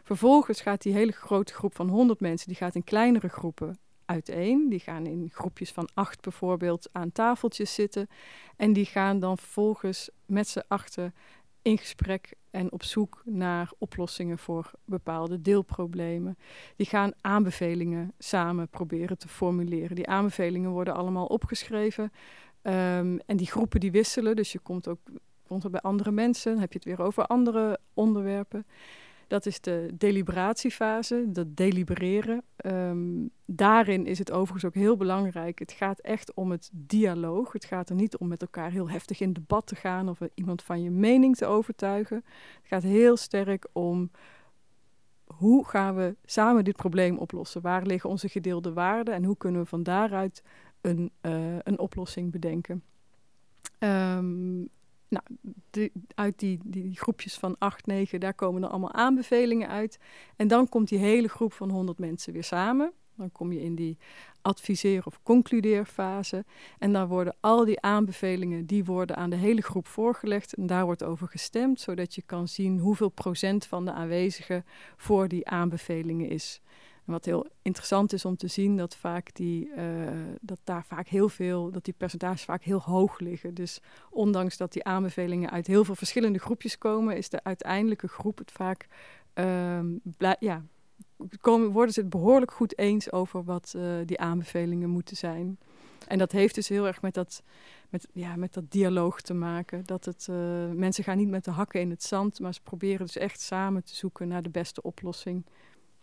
Vervolgens 0.03 0.62
gaat 0.62 0.81
die 0.81 0.93
hele 0.93 1.12
grote 1.12 1.53
groep 1.53 1.75
van 1.75 1.89
100 1.89 2.19
mensen, 2.19 2.47
die 2.47 2.57
gaat 2.57 2.75
in 2.75 2.83
kleinere 2.83 3.29
groepen 3.29 3.77
uiteen. 4.05 4.69
Die 4.69 4.79
gaan 4.79 5.05
in 5.05 5.29
groepjes 5.33 5.71
van 5.71 5.89
acht 5.93 6.21
bijvoorbeeld 6.21 6.89
aan 6.91 7.12
tafeltjes 7.12 7.73
zitten. 7.73 8.07
En 8.55 8.73
die 8.73 8.85
gaan 8.85 9.19
dan 9.19 9.38
vervolgens 9.38 10.09
met 10.25 10.47
z'n 10.47 10.63
achten 10.67 11.13
in 11.62 11.77
gesprek 11.77 12.33
en 12.53 12.72
op 12.72 12.83
zoek 12.83 13.22
naar 13.25 13.72
oplossingen 13.77 14.38
voor 14.38 14.72
bepaalde 14.86 15.41
deelproblemen. 15.41 16.38
Die 16.75 16.86
gaan 16.86 17.12
aanbevelingen 17.22 18.13
samen 18.17 18.67
proberen 18.67 19.17
te 19.17 19.27
formuleren. 19.27 19.95
Die 19.95 20.07
aanbevelingen 20.07 20.69
worden 20.69 20.95
allemaal 20.95 21.25
opgeschreven. 21.25 22.03
Um, 22.03 23.19
en 23.25 23.38
die 23.38 23.48
groepen 23.48 23.79
die 23.79 23.91
wisselen, 23.91 24.36
dus 24.36 24.51
je 24.51 24.60
komt 24.60 24.88
ook 24.88 25.00
komt 25.48 25.72
bij 25.72 25.81
andere 25.81 26.12
mensen, 26.12 26.51
dan 26.51 26.62
heb 26.62 26.72
je 26.72 26.79
het 26.79 26.88
weer 26.88 27.05
over 27.05 27.25
andere 27.25 27.79
onderwerpen. 27.93 28.65
Dat 29.34 29.46
is 29.46 29.62
de 29.62 29.92
deliberatiefase, 29.98 31.25
dat 31.28 31.56
delibereren. 31.56 32.44
Um, 32.66 33.30
daarin 33.46 34.06
is 34.06 34.20
het 34.20 34.32
overigens 34.32 34.66
ook 34.66 34.74
heel 34.74 34.98
belangrijk. 34.98 35.60
Het 35.60 35.72
gaat 35.72 36.00
echt 36.00 36.34
om 36.34 36.52
het 36.52 36.70
dialoog. 36.74 37.52
Het 37.52 37.66
gaat 37.66 37.90
er 37.90 37.96
niet 37.96 38.18
om 38.18 38.28
met 38.28 38.42
elkaar 38.42 38.72
heel 38.72 38.90
heftig 38.90 39.20
in 39.20 39.34
debat 39.34 39.68
te 39.68 39.75
gaan 39.75 40.10
of 40.10 40.20
iemand 40.34 40.63
van 40.63 40.84
je 40.84 40.92
mening 40.92 41.36
te 41.36 41.46
overtuigen. 41.46 42.16
Het 42.16 42.68
gaat 42.68 42.84
heel 42.84 43.18
sterk 43.18 43.68
om 43.72 44.12
hoe 45.25 45.66
gaan 45.66 45.96
we 45.96 46.16
samen 46.25 46.63
dit 46.63 46.75
probleem 46.75 47.18
oplossen? 47.18 47.62
Waar 47.62 47.86
liggen 47.86 48.10
onze 48.10 48.30
gedeelde 48.30 48.74
waarden 48.74 49.13
en 49.13 49.24
hoe 49.24 49.38
kunnen 49.38 49.62
we 49.62 49.68
van 49.68 49.84
daaruit 49.84 50.44
een, 50.82 51.12
uh, 51.22 51.58
een 51.63 51.80
oplossing 51.80 52.32
bedenken? 52.32 52.84
Um, 53.80 54.70
nou, 55.13 55.89
uit 56.15 56.39
die, 56.39 56.60
die, 56.63 56.98
groepjes 56.98 57.38
van 57.38 57.55
8, 57.58 57.86
9, 57.86 58.20
daar 58.20 58.34
komen 58.34 58.63
er 58.63 58.70
allemaal 58.70 58.93
aanbevelingen 58.93 59.70
uit. 59.70 60.00
En 60.36 60.48
dan 60.48 60.70
komt 60.70 60.89
die 60.89 61.00
hele 61.00 61.27
groep 61.27 61.53
van 61.53 61.70
100 61.70 62.00
mensen 62.00 62.34
weer 62.34 62.43
samen. 62.43 62.93
Dan 63.15 63.32
kom 63.32 63.51
je 63.51 63.62
in 63.62 63.75
die 63.75 63.98
adviseer- 64.41 65.05
of 65.05 65.20
concludeerfase. 65.24 66.46
En 66.79 66.93
dan 66.93 67.08
worden 67.08 67.36
al 67.39 67.65
die 67.65 67.82
aanbevelingen, 67.82 68.65
die 68.65 68.86
worden 68.86 69.15
aan 69.15 69.29
de 69.29 69.36
hele 69.36 69.62
groep 69.62 69.88
voorgelegd. 69.88 70.53
En 70.53 70.67
daar 70.67 70.86
wordt 70.86 71.03
over 71.03 71.27
gestemd, 71.27 71.79
zodat 71.79 72.15
je 72.15 72.22
kan 72.22 72.48
zien 72.48 72.79
hoeveel 72.79 73.10
procent 73.10 73.65
van 73.65 73.86
de 73.86 73.91
aanwezigen 73.91 74.65
voor 74.98 75.27
die 75.27 75.48
aanbevelingen 75.48 76.29
is. 76.29 76.62
Wat 77.05 77.25
heel 77.25 77.48
interessant 77.62 78.13
is 78.13 78.25
om 78.25 78.38
te 78.38 78.48
zien, 78.48 78.77
dat, 78.77 78.95
vaak 78.95 79.36
die, 79.36 79.69
uh, 79.77 80.10
dat 80.41 80.60
daar 80.63 80.86
vaak 80.86 81.07
heel 81.07 81.29
veel, 81.29 81.72
dat 81.72 81.86
die 81.86 81.93
percentages 81.98 82.43
vaak 82.43 82.63
heel 82.63 82.81
hoog 82.81 83.19
liggen. 83.19 83.53
Dus 83.53 83.79
ondanks 84.10 84.57
dat 84.57 84.74
die 84.74 84.83
aanbevelingen 84.83 85.50
uit 85.50 85.67
heel 85.67 85.86
veel 85.86 85.95
verschillende 85.95 86.39
groepjes 86.39 86.77
komen, 86.77 87.17
is 87.17 87.29
de 87.29 87.43
uiteindelijke 87.43 88.07
groep 88.07 88.38
het 88.38 88.51
vaak, 88.51 88.88
uh, 89.33 89.79
ja, 90.39 90.63
komen, 91.41 91.72
worden 91.72 91.93
ze 91.93 92.00
het 92.00 92.10
behoorlijk 92.10 92.51
goed 92.51 92.77
eens 92.77 93.12
over 93.12 93.43
wat 93.43 93.74
uh, 93.75 93.95
die 94.05 94.19
aanbevelingen 94.19 94.89
moeten 94.89 95.17
zijn. 95.17 95.57
En 96.07 96.17
dat 96.17 96.31
heeft 96.31 96.55
dus 96.55 96.67
heel 96.67 96.88
erg 96.88 97.01
met 97.01 97.13
dat, 97.13 97.43
met, 97.89 98.07
ja, 98.13 98.36
met 98.36 98.53
dat 98.53 98.72
dialoog 98.72 99.22
te 99.22 99.33
maken. 99.33 99.86
Dat 99.86 100.05
het, 100.05 100.27
uh, 100.29 100.36
mensen 100.72 101.03
gaan 101.03 101.17
niet 101.17 101.29
met 101.29 101.45
de 101.45 101.51
hakken 101.51 101.81
in 101.81 101.89
het 101.89 102.03
zand, 102.03 102.39
maar 102.39 102.53
ze 102.53 102.62
proberen 102.62 103.05
dus 103.05 103.17
echt 103.17 103.41
samen 103.41 103.83
te 103.83 103.95
zoeken 103.95 104.27
naar 104.27 104.41
de 104.41 104.50
beste 104.50 104.81
oplossing. 104.81 105.45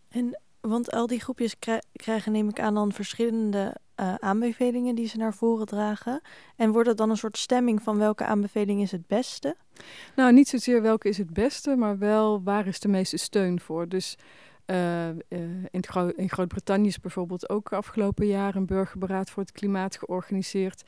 En 0.09 0.41
want 0.61 0.93
al 0.93 1.07
die 1.07 1.21
groepjes 1.21 1.57
krijgen, 1.93 2.33
neem 2.33 2.49
ik 2.49 2.61
aan, 2.61 2.75
dan 2.75 2.93
verschillende 2.93 3.77
uh, 4.01 4.15
aanbevelingen 4.15 4.95
die 4.95 5.09
ze 5.09 5.17
naar 5.17 5.35
voren 5.35 5.67
dragen. 5.67 6.21
En 6.57 6.73
wordt 6.73 6.89
het 6.89 6.97
dan 6.97 7.11
een 7.11 7.17
soort 7.17 7.39
stemming 7.39 7.83
van 7.83 7.99
welke 7.99 8.25
aanbeveling 8.25 8.81
is 8.81 8.91
het 8.91 9.07
beste? 9.07 9.57
Nou, 10.17 10.33
niet 10.33 10.49
zozeer 10.49 10.83
welke 10.83 11.09
is 11.09 11.19
het 11.19 11.33
beste, 11.33 11.77
maar 11.77 11.99
wel 11.99 12.43
waar 12.43 12.67
is 12.67 12.81
de 12.81 12.89
meeste 12.89 13.17
steun 13.17 13.61
voor. 13.61 13.89
Dus 13.89 14.17
uh, 14.67 15.09
uh, 15.09 15.15
in, 15.71 15.85
in 16.17 16.31
Groot-Brittannië 16.31 16.89
is 16.89 17.01
bijvoorbeeld 17.01 17.49
ook 17.49 17.73
afgelopen 17.73 18.27
jaar 18.27 18.55
een 18.55 18.67
burgerberaad 18.67 19.31
voor 19.31 19.43
het 19.43 19.53
klimaat 19.53 19.99
georganiseerd. 19.99 20.83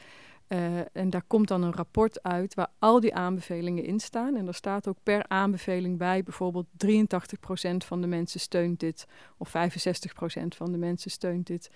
Uh, 0.52 0.78
en 0.92 1.10
daar 1.10 1.22
komt 1.26 1.48
dan 1.48 1.62
een 1.62 1.72
rapport 1.72 2.22
uit 2.22 2.54
waar 2.54 2.70
al 2.78 3.00
die 3.00 3.14
aanbevelingen 3.14 3.84
in 3.84 4.00
staan. 4.00 4.36
En 4.36 4.46
er 4.46 4.54
staat 4.54 4.88
ook 4.88 4.96
per 5.02 5.24
aanbeveling 5.28 5.98
bij, 5.98 6.22
bijvoorbeeld 6.22 6.66
83% 6.86 6.88
van 7.76 8.00
de 8.00 8.06
mensen 8.06 8.40
steunt 8.40 8.80
dit, 8.80 9.06
of 9.36 9.48
65% 9.48 9.52
van 10.48 10.72
de 10.72 10.78
mensen 10.78 11.10
steunt 11.10 11.46
dit. 11.46 11.70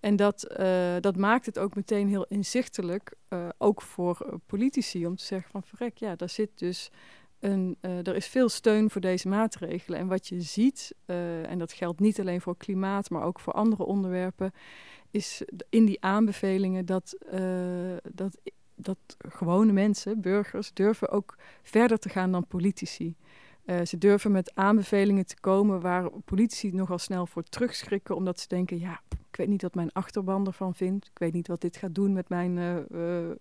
En 0.00 0.16
dat, 0.16 0.56
uh, 0.60 0.96
dat 1.00 1.16
maakt 1.16 1.46
het 1.46 1.58
ook 1.58 1.74
meteen 1.74 2.08
heel 2.08 2.24
inzichtelijk, 2.28 3.14
uh, 3.28 3.48
ook 3.58 3.82
voor 3.82 4.40
politici, 4.46 5.06
om 5.06 5.16
te 5.16 5.24
zeggen 5.24 5.50
van 5.50 5.62
verrek, 5.62 5.98
ja, 5.98 6.16
daar 6.16 6.28
zit 6.28 6.58
dus 6.58 6.90
een, 7.40 7.76
er 7.80 8.16
is 8.16 8.26
veel 8.26 8.48
steun 8.48 8.90
voor 8.90 9.00
deze 9.00 9.28
maatregelen. 9.28 9.98
En 9.98 10.06
wat 10.06 10.28
je 10.28 10.40
ziet, 10.40 10.94
en 11.42 11.58
dat 11.58 11.72
geldt 11.72 12.00
niet 12.00 12.20
alleen 12.20 12.40
voor 12.40 12.56
klimaat, 12.56 13.10
maar 13.10 13.22
ook 13.22 13.40
voor 13.40 13.52
andere 13.52 13.84
onderwerpen, 13.84 14.52
is 15.10 15.42
in 15.68 15.84
die 15.84 16.02
aanbevelingen 16.02 16.86
dat, 16.86 17.16
uh, 17.32 17.96
dat, 18.12 18.38
dat 18.74 18.98
gewone 19.28 19.72
mensen, 19.72 20.20
burgers, 20.20 20.72
durven 20.72 21.08
ook 21.08 21.36
verder 21.62 21.98
te 21.98 22.08
gaan 22.08 22.32
dan 22.32 22.46
politici. 22.46 23.16
Ze 23.84 23.98
durven 23.98 24.32
met 24.32 24.54
aanbevelingen 24.54 25.26
te 25.26 25.40
komen 25.40 25.80
waar 25.80 26.10
politici 26.24 26.72
nogal 26.72 26.98
snel 26.98 27.26
voor 27.26 27.42
terugschrikken, 27.42 28.16
omdat 28.16 28.40
ze 28.40 28.48
denken: 28.48 28.78
ja, 28.78 29.00
ik 29.30 29.36
weet 29.36 29.48
niet 29.48 29.62
wat 29.62 29.74
mijn 29.74 29.92
achterban 29.92 30.46
ervan 30.46 30.74
vindt, 30.74 31.06
ik 31.06 31.18
weet 31.18 31.32
niet 31.32 31.48
wat 31.48 31.60
dit 31.60 31.76
gaat 31.76 31.94
doen 31.94 32.12
met 32.12 32.28
mijn 32.28 32.86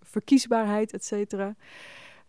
verkiesbaarheid, 0.02 0.94
et 0.94 1.06
cetera 1.06 1.56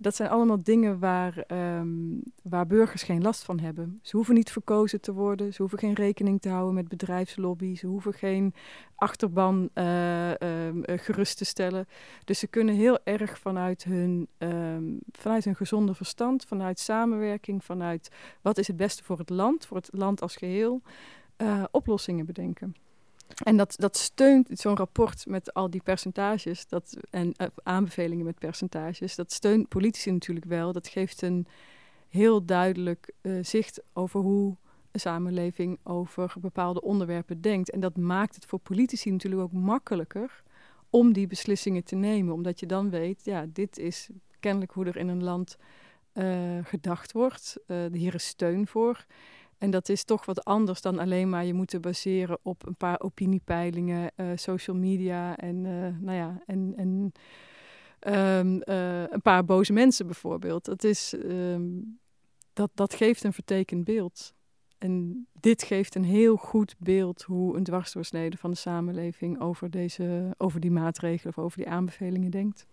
dat 0.00 0.16
zijn 0.16 0.28
allemaal 0.28 0.62
dingen 0.62 0.98
waar, 0.98 1.44
um, 1.78 2.22
waar 2.42 2.66
burgers 2.66 3.02
geen 3.02 3.22
last 3.22 3.42
van 3.42 3.58
hebben. 3.58 3.98
Ze 4.02 4.16
hoeven 4.16 4.34
niet 4.34 4.50
verkozen 4.50 5.00
te 5.00 5.12
worden, 5.12 5.52
ze 5.52 5.60
hoeven 5.60 5.78
geen 5.78 5.94
rekening 5.94 6.40
te 6.40 6.48
houden 6.48 6.74
met 6.74 6.88
bedrijfslobby, 6.88 7.76
ze 7.76 7.86
hoeven 7.86 8.12
geen 8.12 8.54
achterban 8.94 9.70
uh, 9.74 10.30
um, 10.30 10.82
gerust 10.84 11.36
te 11.36 11.44
stellen. 11.44 11.86
Dus 12.24 12.38
ze 12.38 12.46
kunnen 12.46 12.74
heel 12.74 12.98
erg 13.04 13.38
vanuit 13.38 13.84
hun, 13.84 14.28
um, 14.38 14.98
vanuit 15.12 15.44
hun 15.44 15.56
gezonde 15.56 15.94
verstand, 15.94 16.44
vanuit 16.44 16.78
samenwerking, 16.78 17.64
vanuit 17.64 18.10
wat 18.42 18.58
is 18.58 18.66
het 18.66 18.76
beste 18.76 19.04
voor 19.04 19.18
het 19.18 19.30
land, 19.30 19.66
voor 19.66 19.76
het 19.76 19.88
land 19.92 20.22
als 20.22 20.36
geheel, 20.36 20.82
uh, 21.38 21.64
oplossingen 21.70 22.26
bedenken. 22.26 22.74
En 23.34 23.56
dat, 23.56 23.74
dat 23.76 23.96
steunt 23.96 24.48
zo'n 24.52 24.76
rapport 24.76 25.26
met 25.26 25.54
al 25.54 25.70
die 25.70 25.82
percentages 25.82 26.68
dat, 26.68 26.96
en 27.10 27.34
uh, 27.36 27.46
aanbevelingen 27.62 28.24
met 28.24 28.38
percentages. 28.38 29.14
Dat 29.14 29.32
steunt 29.32 29.68
politici 29.68 30.10
natuurlijk 30.10 30.46
wel. 30.46 30.72
Dat 30.72 30.88
geeft 30.88 31.22
een 31.22 31.46
heel 32.08 32.44
duidelijk 32.44 33.12
uh, 33.22 33.44
zicht 33.44 33.82
over 33.92 34.20
hoe 34.20 34.56
een 34.90 35.00
samenleving 35.00 35.78
over 35.82 36.32
bepaalde 36.40 36.82
onderwerpen 36.82 37.40
denkt. 37.40 37.70
En 37.70 37.80
dat 37.80 37.96
maakt 37.96 38.34
het 38.34 38.46
voor 38.46 38.58
politici 38.58 39.10
natuurlijk 39.10 39.42
ook 39.42 39.52
makkelijker 39.52 40.42
om 40.90 41.12
die 41.12 41.26
beslissingen 41.26 41.84
te 41.84 41.94
nemen. 41.94 42.34
Omdat 42.34 42.60
je 42.60 42.66
dan 42.66 42.90
weet, 42.90 43.24
ja, 43.24 43.46
dit 43.52 43.78
is 43.78 44.08
kennelijk 44.40 44.72
hoe 44.72 44.84
er 44.84 44.96
in 44.96 45.08
een 45.08 45.24
land 45.24 45.56
uh, 46.14 46.58
gedacht 46.62 47.12
wordt. 47.12 47.56
hier 47.92 48.14
is 48.14 48.26
steun 48.26 48.66
voor. 48.66 49.06
En 49.60 49.70
dat 49.70 49.88
is 49.88 50.04
toch 50.04 50.24
wat 50.24 50.44
anders 50.44 50.80
dan 50.80 50.98
alleen 50.98 51.28
maar 51.28 51.44
je 51.44 51.54
moeten 51.54 51.80
baseren 51.80 52.38
op 52.42 52.66
een 52.66 52.76
paar 52.76 53.00
opiniepeilingen, 53.00 54.12
uh, 54.16 54.26
social 54.34 54.76
media 54.76 55.36
en, 55.36 55.64
uh, 55.64 55.88
nou 56.00 56.16
ja, 56.16 56.42
en, 56.46 56.72
en 56.76 57.12
um, 58.14 58.62
uh, 58.64 59.02
een 59.06 59.22
paar 59.22 59.44
boze 59.44 59.72
mensen 59.72 60.06
bijvoorbeeld. 60.06 60.64
Dat, 60.64 60.84
is, 60.84 61.14
um, 61.24 61.98
dat, 62.52 62.70
dat 62.74 62.94
geeft 62.94 63.24
een 63.24 63.32
vertekend 63.32 63.84
beeld. 63.84 64.34
en 64.78 65.26
dit 65.40 65.62
geeft 65.62 65.94
een 65.94 66.04
heel 66.04 66.36
goed 66.36 66.74
beeld 66.78 67.22
hoe 67.22 67.56
een 67.56 67.64
dwarsdoorsnede 67.64 68.36
van 68.36 68.50
de 68.50 68.56
samenleving 68.56 69.40
over, 69.40 69.70
deze, 69.70 70.34
over 70.38 70.60
die 70.60 70.70
maatregelen 70.70 71.36
of 71.36 71.44
over 71.44 71.56
die 71.56 71.68
aanbevelingen 71.68 72.30
denkt. 72.30 72.66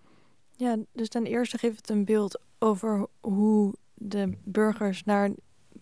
Ja, 0.56 0.78
dus 0.92 1.10
ten 1.10 1.26
eerste 1.26 1.58
geeft 1.58 1.78
het 1.78 1.90
een 1.90 2.06
beeld 2.06 2.42
over 2.60 3.08
hoe 3.20 3.74
de 3.94 4.38
burgers 4.44 5.04
naar 5.04 5.32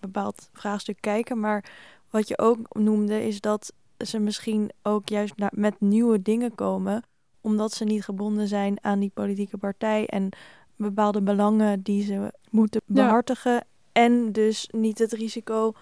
bepaald 0.05 0.50
vraagstuk 0.53 0.97
kijken. 1.00 1.39
Maar 1.39 1.65
wat 2.09 2.27
je 2.27 2.38
ook 2.38 2.75
noemde, 2.75 3.25
is 3.27 3.41
dat 3.41 3.74
ze 3.97 4.19
misschien 4.19 4.71
ook 4.81 5.09
juist 5.09 5.33
met 5.51 5.75
nieuwe 5.79 6.21
dingen 6.21 6.55
komen, 6.55 7.03
omdat 7.41 7.71
ze 7.71 7.83
niet 7.83 8.03
gebonden 8.03 8.47
zijn 8.47 8.77
aan 8.81 9.00
die 9.00 9.12
politieke 9.13 9.57
partij 9.57 10.05
en 10.05 10.29
bepaalde 10.75 11.21
belangen 11.21 11.81
die 11.81 12.03
ze 12.03 12.33
moeten 12.50 12.81
behartigen. 12.85 13.65
En 13.91 14.31
dus 14.31 14.69
niet 14.71 15.00
het 15.00 15.12
risico 15.12 15.74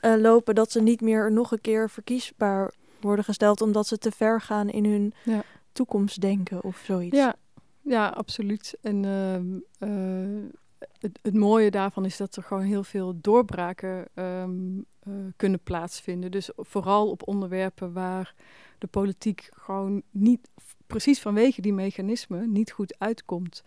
uh, 0.00 0.14
lopen 0.16 0.54
dat 0.54 0.70
ze 0.70 0.80
niet 0.80 1.00
meer 1.00 1.32
nog 1.32 1.52
een 1.52 1.60
keer 1.60 1.90
verkiesbaar 1.90 2.72
worden 3.00 3.24
gesteld, 3.24 3.60
omdat 3.60 3.86
ze 3.86 3.98
te 3.98 4.10
ver 4.10 4.40
gaan 4.40 4.68
in 4.68 4.84
hun 4.84 5.14
ja. 5.22 5.42
toekomstdenken 5.72 6.64
of 6.64 6.82
zoiets. 6.84 7.16
Ja, 7.16 7.34
ja 7.80 8.08
absoluut. 8.08 8.76
En 8.82 9.04
ehm, 9.04 9.58
eh, 9.78 10.50
het, 10.98 11.34
mooie 11.34 11.70
daarvan 11.70 12.04
is 12.04 12.16
dat 12.16 12.36
er 12.36 12.42
gewoon 12.42 12.62
heel 12.62 12.84
veel 12.84 13.20
doorbraken 13.20 14.06
ehm, 14.14 14.78
eh, 15.00 15.12
kunnen 15.36 15.60
plaatsvinden. 15.60 16.30
Dus 16.30 16.50
vooral 16.56 17.10
op 17.10 17.28
onderwerpen 17.28 17.92
waar 17.92 18.34
de 18.78 18.86
politiek 18.86 19.48
gewoon 19.52 20.02
niet, 20.10 20.48
precies 20.86 21.20
vanwege 21.20 21.60
die 21.60 21.72
mechanismen, 21.72 22.52
niet 22.52 22.72
goed 22.72 22.98
uitkomt. 22.98 23.62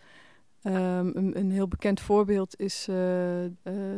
Ehm, 0.62 1.10
een, 1.14 1.38
een, 1.38 1.50
heel 1.50 1.68
bekend 1.68 2.00
voorbeeld 2.00 2.60
is 2.60 2.86
uh, 2.88 2.94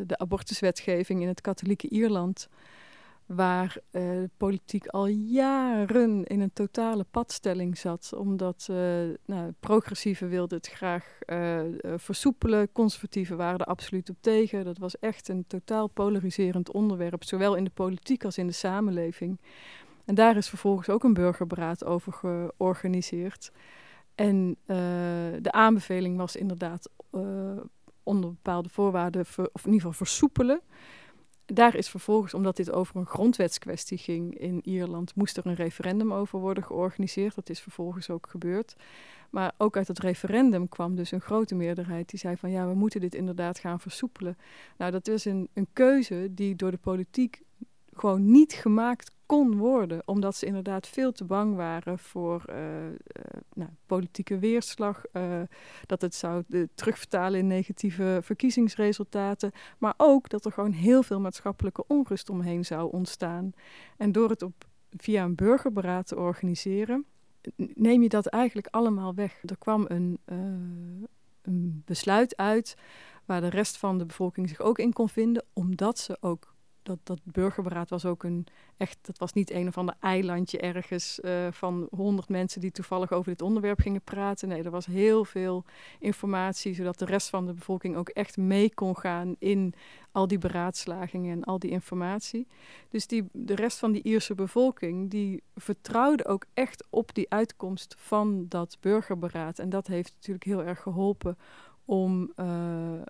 de 0.07 0.19
abortuswetgeving 0.19 1.23
in 1.23 1.29
het 1.29 1.41
katholieke 1.41 1.89
Ierland, 1.89 2.49
waar 3.35 3.77
uh, 3.91 4.03
politiek 4.37 4.87
al 4.87 5.07
jaren 5.07 6.25
in 6.25 6.41
een 6.41 6.53
totale 6.53 7.05
padstelling 7.11 7.79
zat, 7.79 8.13
omdat 8.17 8.69
nou, 9.25 9.53
progressieven 9.61 10.29
wilden 10.29 10.59
het 10.59 10.67
graag 10.67 11.19
versoepelen, 11.97 12.73
conservatieven 12.73 13.37
waren 13.37 13.59
er 13.59 13.67
absoluut 13.67 14.11
op 14.11 14.17
tegen. 14.21 14.65
Dat 14.65 14.79
was 14.79 14.99
echt 14.99 15.29
een 15.29 15.45
totaal 15.47 15.89
polariserend 15.89 16.73
onderwerp, 16.73 17.25
zowel 17.25 17.55
in 17.55 17.65
de 17.65 17.71
politiek 17.71 18.25
als 18.25 18.39
in 18.39 18.47
de 18.47 18.53
samenleving. 18.53 19.41
En 20.05 20.15
daar 20.15 20.37
is 20.37 20.49
vervolgens 20.49 20.89
ook 20.89 21.05
een 21.05 21.15
burgerberaad 21.15 21.85
over 21.85 22.13
georganiseerd. 22.13 23.53
En 24.15 24.57
uh, 24.67 24.77
de 25.41 25.53
aanbeveling 25.53 26.17
was 26.17 26.37
inderdaad 26.37 26.91
uh, 27.13 27.23
onder 28.03 28.31
bepaalde 28.31 28.69
voorwaarden, 28.69 29.21
of 29.21 29.37
in 29.37 29.73
ieder 29.73 29.73
geval 29.73 29.93
versoepelen. 29.93 30.61
Daar 31.53 31.77
is 31.77 31.89
vervolgens, 31.89 32.35
omdat 32.35 32.57
dit 32.57 32.71
over 32.71 32.97
een 32.97 33.07
grondwetskwestie 33.07 33.99
ging 33.99 34.39
in 34.39 34.61
Ierland, 34.63 35.15
moest 35.15 35.37
er 35.37 35.47
een 35.47 35.55
referendum 35.55 36.13
over 36.13 36.39
worden 36.39 36.65
georganiseerd. 36.65 37.35
Dat 37.35 37.49
is 37.49 37.61
vervolgens 37.61 38.11
ook 38.11 38.27
gebeurd. 38.31 38.77
Maar 39.31 39.53
ook 39.57 39.77
uit 39.77 39.89
het 39.89 39.99
referendum 39.99 40.69
kwam 40.69 40.95
dus 40.97 41.11
een 41.11 41.21
grote 41.21 41.55
meerderheid 41.55 42.09
die 42.09 42.19
zei 42.19 42.37
van 42.37 42.51
ja, 42.51 42.69
we 42.69 42.75
moeten 42.75 43.01
dit 43.01 43.15
inderdaad 43.15 43.59
gaan 43.59 43.81
versoepelen. 43.81 44.37
Nou, 44.77 44.91
dat 44.91 45.09
is 45.09 45.25
een, 45.25 45.49
een 45.55 45.67
keuze 45.73 46.29
die 46.31 46.57
door 46.57 46.71
de 46.71 46.77
politiek 46.77 47.43
gewoon 48.01 48.31
niet 48.31 48.53
gemaakt 48.53 49.11
kon 49.27 49.57
worden, 49.57 50.03
omdat 50.05 50.37
ze 50.37 50.47
inderdaad 50.47 50.89
veel 50.89 51.13
te 51.13 51.25
bang 51.25 51.57
waren 51.57 51.99
voor 51.99 52.45
uh, 52.49 52.57
uh, 52.85 52.93
nou, 53.55 53.71
politieke 53.87 54.39
weerslag, 54.39 55.05
uh, 55.13 55.41
dat 55.87 56.03
het 56.03 56.15
zou 56.15 56.45
terugvertalen 56.75 57.39
in 57.39 57.47
negatieve 57.47 58.21
verkiezingsresultaten, 58.23 59.53
maar 59.79 59.95
ook 59.97 60.29
dat 60.29 60.45
er 60.45 60.53
gewoon 60.53 60.73
heel 60.73 61.03
veel 61.03 61.21
maatschappelijke 61.21 61.85
onrust 61.87 62.31
omheen 62.31 62.65
zou 62.65 62.93
ontstaan. 62.93 63.53
En 63.97 64.13
door 64.13 64.31
het 64.31 64.43
op, 64.43 64.65
via 64.97 65.25
een 65.25 65.35
burgerberaad 65.35 66.07
te 66.07 66.17
organiseren, 66.17 67.05
neem 67.75 68.03
je 68.03 68.09
dat 68.09 68.27
eigenlijk 68.27 68.69
allemaal 68.71 69.15
weg. 69.15 69.43
Er 69.45 69.59
kwam 69.59 69.85
een, 69.89 70.19
een 71.43 71.83
besluit 71.85 72.37
uit 72.37 72.77
waar 73.25 73.41
de 73.41 73.51
rest 73.51 73.77
van 73.77 73.99
de 73.99 74.07
bevolking 74.07 74.49
zich 74.49 74.61
ook 74.61 74.79
in 74.79 74.93
kon 74.93 75.09
vinden, 75.09 75.45
omdat 75.53 75.99
ze 75.99 76.17
ook 76.21 76.55
dat, 76.83 76.99
dat 77.03 77.21
burgerberaad 77.25 77.91
was 77.91 78.05
ook 78.05 78.23
een 78.23 78.47
echt, 78.77 78.99
dat 79.03 79.19
was 79.19 79.33
niet 79.33 79.51
een 79.51 79.69
of 79.69 79.79
ander 79.79 79.95
eilandje 80.01 80.59
ergens 80.59 81.21
uh, 81.23 81.47
van 81.51 81.89
honderd 81.91 82.29
mensen 82.29 82.61
die 82.61 82.71
toevallig 82.71 83.13
over 83.13 83.31
dit 83.31 83.43
onderwerp 83.43 83.81
gingen 83.81 84.03
praten. 84.03 84.49
Nee, 84.49 84.63
er 84.63 84.71
was 84.71 84.87
heel 84.87 85.25
veel 85.25 85.65
informatie, 85.99 86.75
zodat 86.75 86.99
de 86.99 87.05
rest 87.05 87.29
van 87.29 87.47
de 87.47 87.53
bevolking 87.53 87.97
ook 87.97 88.09
echt 88.09 88.37
mee 88.37 88.75
kon 88.75 88.97
gaan 88.97 89.37
in 89.39 89.75
al 90.13 90.27
die 90.27 90.39
beraadslagingen 90.39 91.37
en 91.37 91.45
al 91.45 91.59
die 91.59 91.71
informatie. 91.71 92.47
Dus 92.89 93.07
die, 93.07 93.29
de 93.33 93.55
rest 93.55 93.79
van 93.79 93.93
die 93.93 94.03
Ierse 94.03 94.35
bevolking, 94.35 95.11
die 95.11 95.43
vertrouwde 95.57 96.27
ook 96.27 96.47
echt 96.55 96.87
op 96.91 97.15
die 97.15 97.31
uitkomst 97.31 97.95
van 97.99 98.47
dat 98.49 98.77
burgerberaad. 98.81 99.59
En 99.59 99.69
dat 99.69 99.87
heeft 99.87 100.13
natuurlijk 100.15 100.45
heel 100.45 100.65
erg 100.65 100.81
geholpen 100.81 101.39
om. 101.85 102.33
Uh, 102.37 103.01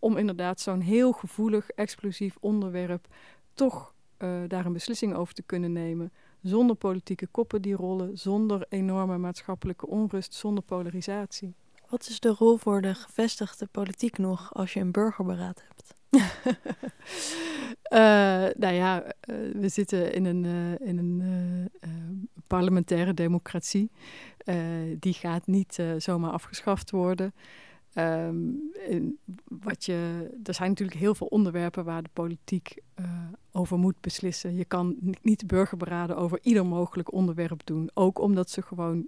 om 0.00 0.16
inderdaad 0.16 0.60
zo'n 0.60 0.80
heel 0.80 1.12
gevoelig, 1.12 1.70
explosief 1.70 2.36
onderwerp 2.40 3.06
toch 3.54 3.94
uh, 4.18 4.40
daar 4.48 4.66
een 4.66 4.72
beslissing 4.72 5.14
over 5.14 5.34
te 5.34 5.42
kunnen 5.42 5.72
nemen. 5.72 6.12
Zonder 6.42 6.76
politieke 6.76 7.26
koppen 7.26 7.62
die 7.62 7.74
rollen, 7.74 8.18
zonder 8.18 8.66
enorme 8.68 9.18
maatschappelijke 9.18 9.86
onrust, 9.86 10.34
zonder 10.34 10.64
polarisatie. 10.64 11.54
Wat 11.88 12.08
is 12.08 12.20
de 12.20 12.28
rol 12.28 12.56
voor 12.56 12.80
de 12.80 12.94
gevestigde 12.94 13.66
politiek 13.66 14.18
nog 14.18 14.54
als 14.54 14.72
je 14.72 14.80
een 14.80 14.92
burgerberaad 14.92 15.62
hebt? 15.66 15.94
uh, 17.92 18.54
nou 18.62 18.74
ja, 18.74 19.04
uh, 19.04 19.10
we 19.52 19.68
zitten 19.68 20.12
in 20.12 20.24
een, 20.24 20.44
uh, 20.44 20.88
in 20.88 20.98
een 20.98 21.78
parlementaire 22.46 23.14
democratie. 23.14 23.90
die 24.98 25.14
gaat 25.14 25.46
niet 25.46 25.82
zomaar 25.98 26.30
afgeschaft 26.30 26.90
worden. 26.90 27.34
Um, 27.94 28.70
wat 29.44 29.84
je, 29.84 30.28
er 30.42 30.54
zijn 30.54 30.68
natuurlijk 30.68 30.98
heel 30.98 31.14
veel 31.14 31.26
onderwerpen 31.26 31.84
waar 31.84 32.02
de 32.02 32.10
politiek 32.12 32.76
uh, 33.00 33.06
over 33.52 33.78
moet 33.78 34.00
beslissen. 34.00 34.56
Je 34.56 34.64
kan 34.64 34.96
niet 35.22 35.40
de 35.40 35.46
burgerberaden 35.46 36.16
over 36.16 36.38
ieder 36.42 36.66
mogelijk 36.66 37.12
onderwerp 37.12 37.60
doen. 37.64 37.90
Ook 37.94 38.18
omdat 38.18 38.50
ze 38.50 38.62
gewoon 38.62 38.96
uh, 38.96 39.04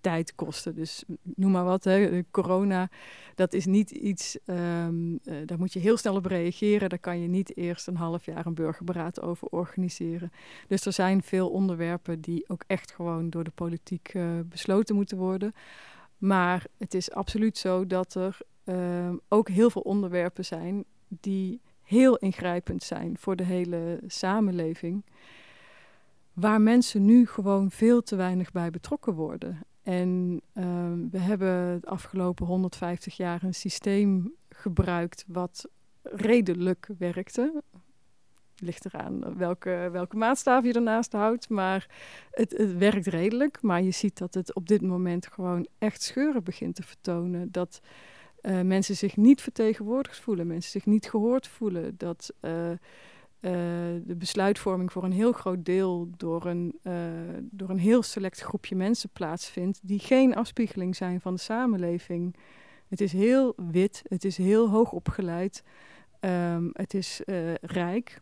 tijd 0.00 0.34
kosten. 0.34 0.74
Dus 0.74 1.04
noem 1.22 1.50
maar 1.50 1.64
wat, 1.64 1.84
hè, 1.84 2.22
corona, 2.30 2.88
dat 3.34 3.52
is 3.52 3.66
niet 3.66 3.90
iets, 3.90 4.38
um, 4.44 5.18
daar 5.46 5.58
moet 5.58 5.72
je 5.72 5.78
heel 5.78 5.96
snel 5.96 6.14
op 6.14 6.26
reageren. 6.26 6.88
Daar 6.88 6.98
kan 6.98 7.20
je 7.20 7.28
niet 7.28 7.56
eerst 7.56 7.86
een 7.86 7.96
half 7.96 8.24
jaar 8.24 8.46
een 8.46 8.54
burgerberaad 8.54 9.20
over 9.20 9.48
organiseren. 9.48 10.32
Dus 10.68 10.86
er 10.86 10.92
zijn 10.92 11.22
veel 11.22 11.50
onderwerpen 11.50 12.20
die 12.20 12.48
ook 12.48 12.64
echt 12.66 12.92
gewoon 12.92 13.30
door 13.30 13.44
de 13.44 13.52
politiek 13.54 14.14
besloten 14.48 14.94
moeten 14.94 15.16
worden. 15.16 15.54
Maar 16.18 16.66
het 16.78 16.94
is 16.94 17.10
absoluut 17.10 17.58
zo 17.58 17.86
dat 17.86 18.14
er 18.14 18.38
uh, 18.64 19.12
ook 19.28 19.48
heel 19.48 19.70
veel 19.70 19.82
onderwerpen 19.82 20.44
zijn 20.44 20.84
die 21.08 21.60
heel 21.82 22.16
ingrijpend 22.16 22.82
zijn 22.82 23.18
voor 23.18 23.36
de 23.36 23.44
hele 23.44 24.00
samenleving. 24.06 25.04
Waar 26.32 26.60
mensen 26.60 27.04
nu 27.04 27.26
gewoon 27.26 27.70
veel 27.70 28.02
te 28.02 28.16
weinig 28.16 28.52
bij 28.52 28.70
betrokken 28.70 29.14
worden. 29.14 29.60
En 29.82 30.40
uh, 30.54 30.64
we 31.10 31.18
hebben 31.18 31.48
het 31.48 31.86
afgelopen 31.86 32.46
150 32.46 33.16
jaar 33.16 33.42
een 33.42 33.54
systeem 33.54 34.32
gebruikt 34.48 35.24
wat 35.28 35.68
redelijk 36.02 36.88
werkte 36.98 37.62
ligt 38.56 38.84
eraan 38.84 39.36
welke, 39.36 39.88
welke 39.92 40.16
maatstaf 40.16 40.64
je 40.64 40.72
ernaast 40.72 41.12
houdt. 41.12 41.48
Maar 41.48 41.86
het, 42.30 42.54
het 42.56 42.76
werkt 42.76 43.06
redelijk. 43.06 43.62
Maar 43.62 43.82
je 43.82 43.90
ziet 43.90 44.18
dat 44.18 44.34
het 44.34 44.54
op 44.54 44.68
dit 44.68 44.82
moment 44.82 45.26
gewoon 45.26 45.66
echt 45.78 46.02
scheuren 46.02 46.44
begint 46.44 46.74
te 46.74 46.82
vertonen. 46.82 47.52
Dat 47.52 47.80
uh, 48.42 48.60
mensen 48.60 48.96
zich 48.96 49.16
niet 49.16 49.42
vertegenwoordigd 49.42 50.20
voelen, 50.20 50.46
mensen 50.46 50.70
zich 50.70 50.86
niet 50.86 51.10
gehoord 51.10 51.46
voelen. 51.46 51.94
Dat 51.96 52.32
uh, 52.40 52.70
uh, 52.70 52.76
de 54.04 54.14
besluitvorming 54.18 54.92
voor 54.92 55.04
een 55.04 55.12
heel 55.12 55.32
groot 55.32 55.64
deel 55.64 56.08
door 56.16 56.46
een, 56.46 56.80
door 57.40 57.70
een 57.70 57.78
heel 57.78 58.02
select 58.02 58.40
groepje 58.40 58.76
mensen 58.76 59.10
plaatsvindt, 59.10 59.80
die 59.82 59.98
geen 59.98 60.34
afspiegeling 60.34 60.96
zijn 60.96 61.20
van 61.20 61.34
de 61.34 61.40
samenleving. 61.40 62.36
Het 62.88 63.00
is 63.00 63.12
heel 63.12 63.52
wit, 63.56 64.02
het 64.08 64.24
is 64.24 64.36
heel 64.36 64.70
hoog 64.70 64.92
opgeleid, 64.92 65.62
um, 66.20 66.70
het 66.72 66.94
is 66.94 67.20
rijk. 67.60 68.20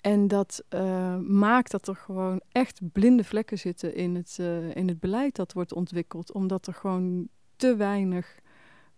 En 0.00 0.28
dat 0.28 0.62
uh, 0.70 1.16
maakt 1.18 1.70
dat 1.70 1.88
er 1.88 1.96
gewoon 1.96 2.40
echt 2.52 2.80
blinde 2.92 3.24
vlekken 3.24 3.58
zitten 3.58 3.94
in 3.94 4.14
het, 4.14 4.36
uh, 4.40 4.76
in 4.76 4.88
het 4.88 5.00
beleid 5.00 5.36
dat 5.36 5.52
wordt 5.52 5.74
ontwikkeld. 5.74 6.32
Omdat 6.32 6.66
er 6.66 6.74
gewoon 6.74 7.28
te 7.56 7.76
weinig 7.76 8.40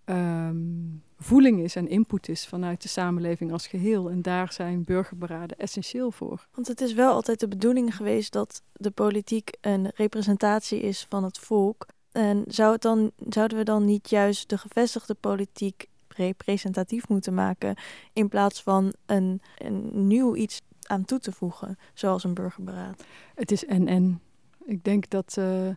um, 0.05 1.03
voeling 1.19 1.61
is 1.61 1.77
en 1.77 1.89
input 1.89 2.29
is 2.29 2.47
vanuit 2.47 2.83
de 2.83 2.89
samenleving 2.89 3.53
als 3.53 3.67
geheel. 3.67 4.11
En 4.11 4.23
daar 4.23 4.53
zijn 4.53 4.85
burgerberaden 4.85 5.59
essentieel 5.59 6.11
voor. 6.11 6.47
Want 6.55 6.67
het 6.67 6.81
is 6.81 6.93
wel 6.93 7.13
altijd 7.13 7.41
de 7.41 7.49
bedoeling 7.49 7.97
geweest 7.97 8.33
dat 8.33 8.63
de 8.73 8.91
politiek 8.91 9.51
een 9.61 9.91
representatie 9.95 10.81
is 10.81 11.07
van 11.09 11.25
het 11.25 11.39
volk. 11.39 11.87
En 12.13 12.45
zou 12.47 12.73
het 12.73 12.83
dan, 12.83 13.11
zouden 13.29 13.59
we 13.59 13.65
dan 13.65 13.85
niet 13.85 14.11
juist 14.11 14.49
de 14.49 14.59
gevestigde 14.59 15.15
politiek 15.15 15.87
representatief 16.09 17.09
moeten 17.09 17.35
maken 17.35 17.77
in 18.13 18.29
plaats 18.29 18.63
van 18.63 18.95
een, 19.07 19.41
een 19.59 20.07
nieuw 20.07 20.37
iets 20.37 20.61
aan 20.89 21.05
toe 21.05 21.19
te 21.19 21.33
voegen, 21.33 21.79
zoals 21.95 22.25
een 22.25 22.35
burgerberaad? 22.35 23.05
Het 23.35 23.51
is 23.51 23.65
en-en. 23.65 24.21
Ik 24.65 24.85
denk 24.85 25.11
dat 25.11 25.37
uh, 25.39 25.69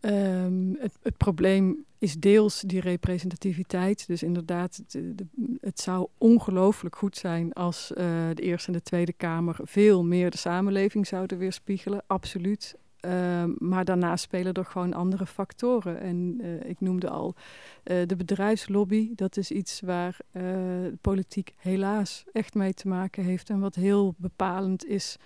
um, 0.00 0.76
het, 1.02 1.16
probleem 1.16 1.84
is 1.98 2.14
deels 2.14 2.60
die 2.60 2.80
representativiteit. 2.80 4.06
Dus 4.06 4.22
inderdaad, 4.22 4.82
het 5.60 5.80
zou 5.80 6.08
ongelooflijk 6.18 6.96
goed 6.96 7.16
zijn 7.16 7.52
als 7.52 7.90
uh, 7.90 7.96
de 8.34 8.42
Eerste 8.42 8.66
en 8.66 8.72
de 8.72 8.82
Tweede 8.82 9.12
Kamer 9.12 9.56
veel 9.62 10.04
meer 10.04 10.30
de 10.30 10.36
samenleving 10.36 11.06
zouden 11.06 11.38
weerspiegelen. 11.38 12.02
Absoluut. 12.06 12.76
Uh, 13.04 13.44
maar 13.58 13.84
daarnaast 13.84 14.24
spelen 14.24 14.52
er 14.52 14.64
gewoon 14.64 14.92
andere 14.92 15.26
factoren. 15.26 16.00
En 16.00 16.38
uh, 16.40 16.64
ik 16.64 16.80
noemde 16.80 17.10
al 17.10 17.34
uh, 17.84 18.06
de 18.06 18.16
bedrijfslobby. 18.16 19.10
Dat 19.14 19.36
is 19.36 19.50
iets 19.50 19.80
waar 19.80 20.16
politiek 21.00 21.54
helaas 21.56 22.24
echt 22.32 22.54
mee 22.54 22.74
te 22.74 22.88
maken 22.88 23.24
heeft. 23.24 23.50
En 23.50 23.60
wat 23.60 23.74
heel 23.74 24.14
bepalend 24.16 24.86
is 24.86 25.16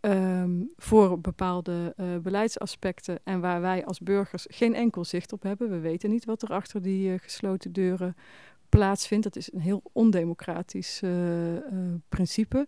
um, 0.00 0.70
voor 0.76 1.20
bepaalde 1.20 1.94
beleidsaspecten. 2.22 3.18
En 3.24 3.40
waar 3.40 3.60
wij 3.60 3.84
als 3.84 4.00
burgers 4.00 4.46
geen 4.48 4.74
enkel 4.74 5.04
zicht 5.04 5.32
op 5.32 5.42
hebben. 5.42 5.70
We 5.70 5.78
weten 5.78 6.10
niet 6.10 6.24
wat 6.24 6.42
er 6.42 6.48
achter 6.48 6.82
die 6.82 7.18
gesloten 7.18 7.72
deuren 7.72 8.16
plaatsvindt. 8.68 9.24
Dat 9.24 9.36
is 9.36 9.52
een 9.52 9.60
heel 9.60 9.82
ondemocratisch 9.92 11.02
principe. 12.08 12.66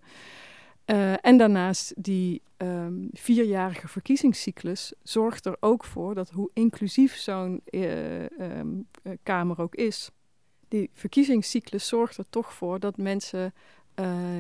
Uh, 0.91 1.13
en 1.21 1.37
daarnaast 1.37 1.93
die 1.97 2.43
um, 2.57 3.09
vierjarige 3.13 3.89
verkiezingscyclus 3.89 4.93
zorgt 5.03 5.47
er 5.47 5.57
ook 5.61 5.85
voor 5.85 6.15
dat 6.15 6.31
hoe 6.31 6.51
inclusief 6.53 7.17
zo'n 7.17 7.63
uh, 7.71 8.23
um, 8.23 8.89
Kamer 9.23 9.61
ook 9.61 9.75
is, 9.75 10.11
die 10.69 10.91
verkiezingscyclus 10.93 11.89
zorgt 11.89 12.17
er 12.17 12.25
toch 12.31 12.53
voor 12.53 12.81
dat 12.81 12.97
mensen 12.97 13.55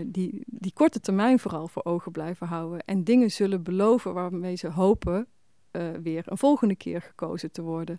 die, 0.06 0.42
die 0.46 0.72
korte 0.72 1.00
termijn 1.00 1.38
vooral 1.38 1.68
voor 1.68 1.84
ogen 1.84 2.12
blijven 2.12 2.46
houden 2.46 2.84
en 2.84 3.04
dingen 3.04 3.30
zullen 3.30 3.62
beloven 3.62 4.14
waarmee 4.14 4.56
ze 4.56 4.68
hopen 4.68 5.26
weer 6.02 6.22
een 6.24 6.38
volgende 6.38 6.76
keer 6.76 7.02
gekozen 7.02 7.52
te 7.52 7.62
worden. 7.62 7.98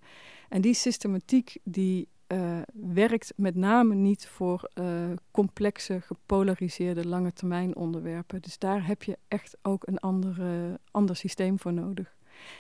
En 0.50 0.62
die 0.62 0.74
systematiek 0.74 1.58
die 1.64 2.08
uh, 2.32 2.58
werkt 2.74 3.34
met 3.36 3.56
name 3.56 3.96
niet 3.96 4.28
voor 4.28 4.70
uh, 4.76 4.86
complexe, 5.32 6.02
gepolariseerde 6.02 7.08
lange 7.08 7.34
termijn 7.34 7.76
onderwerpen. 7.76 8.42
Dus 8.42 8.58
daar 8.58 8.88
heb 8.88 9.04
je 9.04 9.18
echt 9.28 9.58
ook 9.62 9.88
een 9.88 9.98
andere, 9.98 10.80
ander 10.92 11.16
systeem 11.16 11.60
voor 11.60 11.74
nodig. 11.74 12.16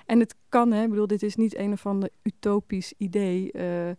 En 0.05 0.19
het 0.19 0.35
kan, 0.49 0.71
hè, 0.71 0.83
ik 0.83 0.89
bedoel, 0.89 1.07
dit 1.07 1.23
is 1.23 1.35
niet 1.35 1.55
een 1.55 1.71
of 1.71 1.85
ander 1.85 2.09
utopisch 2.23 2.93
idee 2.97 3.53
uh, 3.53 3.89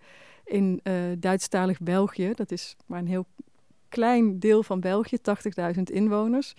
in 0.44 0.80
Duitsstalig 1.18 1.80
België. 1.80 2.32
Dat 2.34 2.50
is 2.50 2.76
maar 2.86 2.98
een 2.98 3.06
heel 3.06 3.26
klein 3.90 4.38
deel 4.38 4.62
van 4.62 4.80
België, 4.80 5.16
80.000 5.76 5.82
inwoners. 5.82 6.54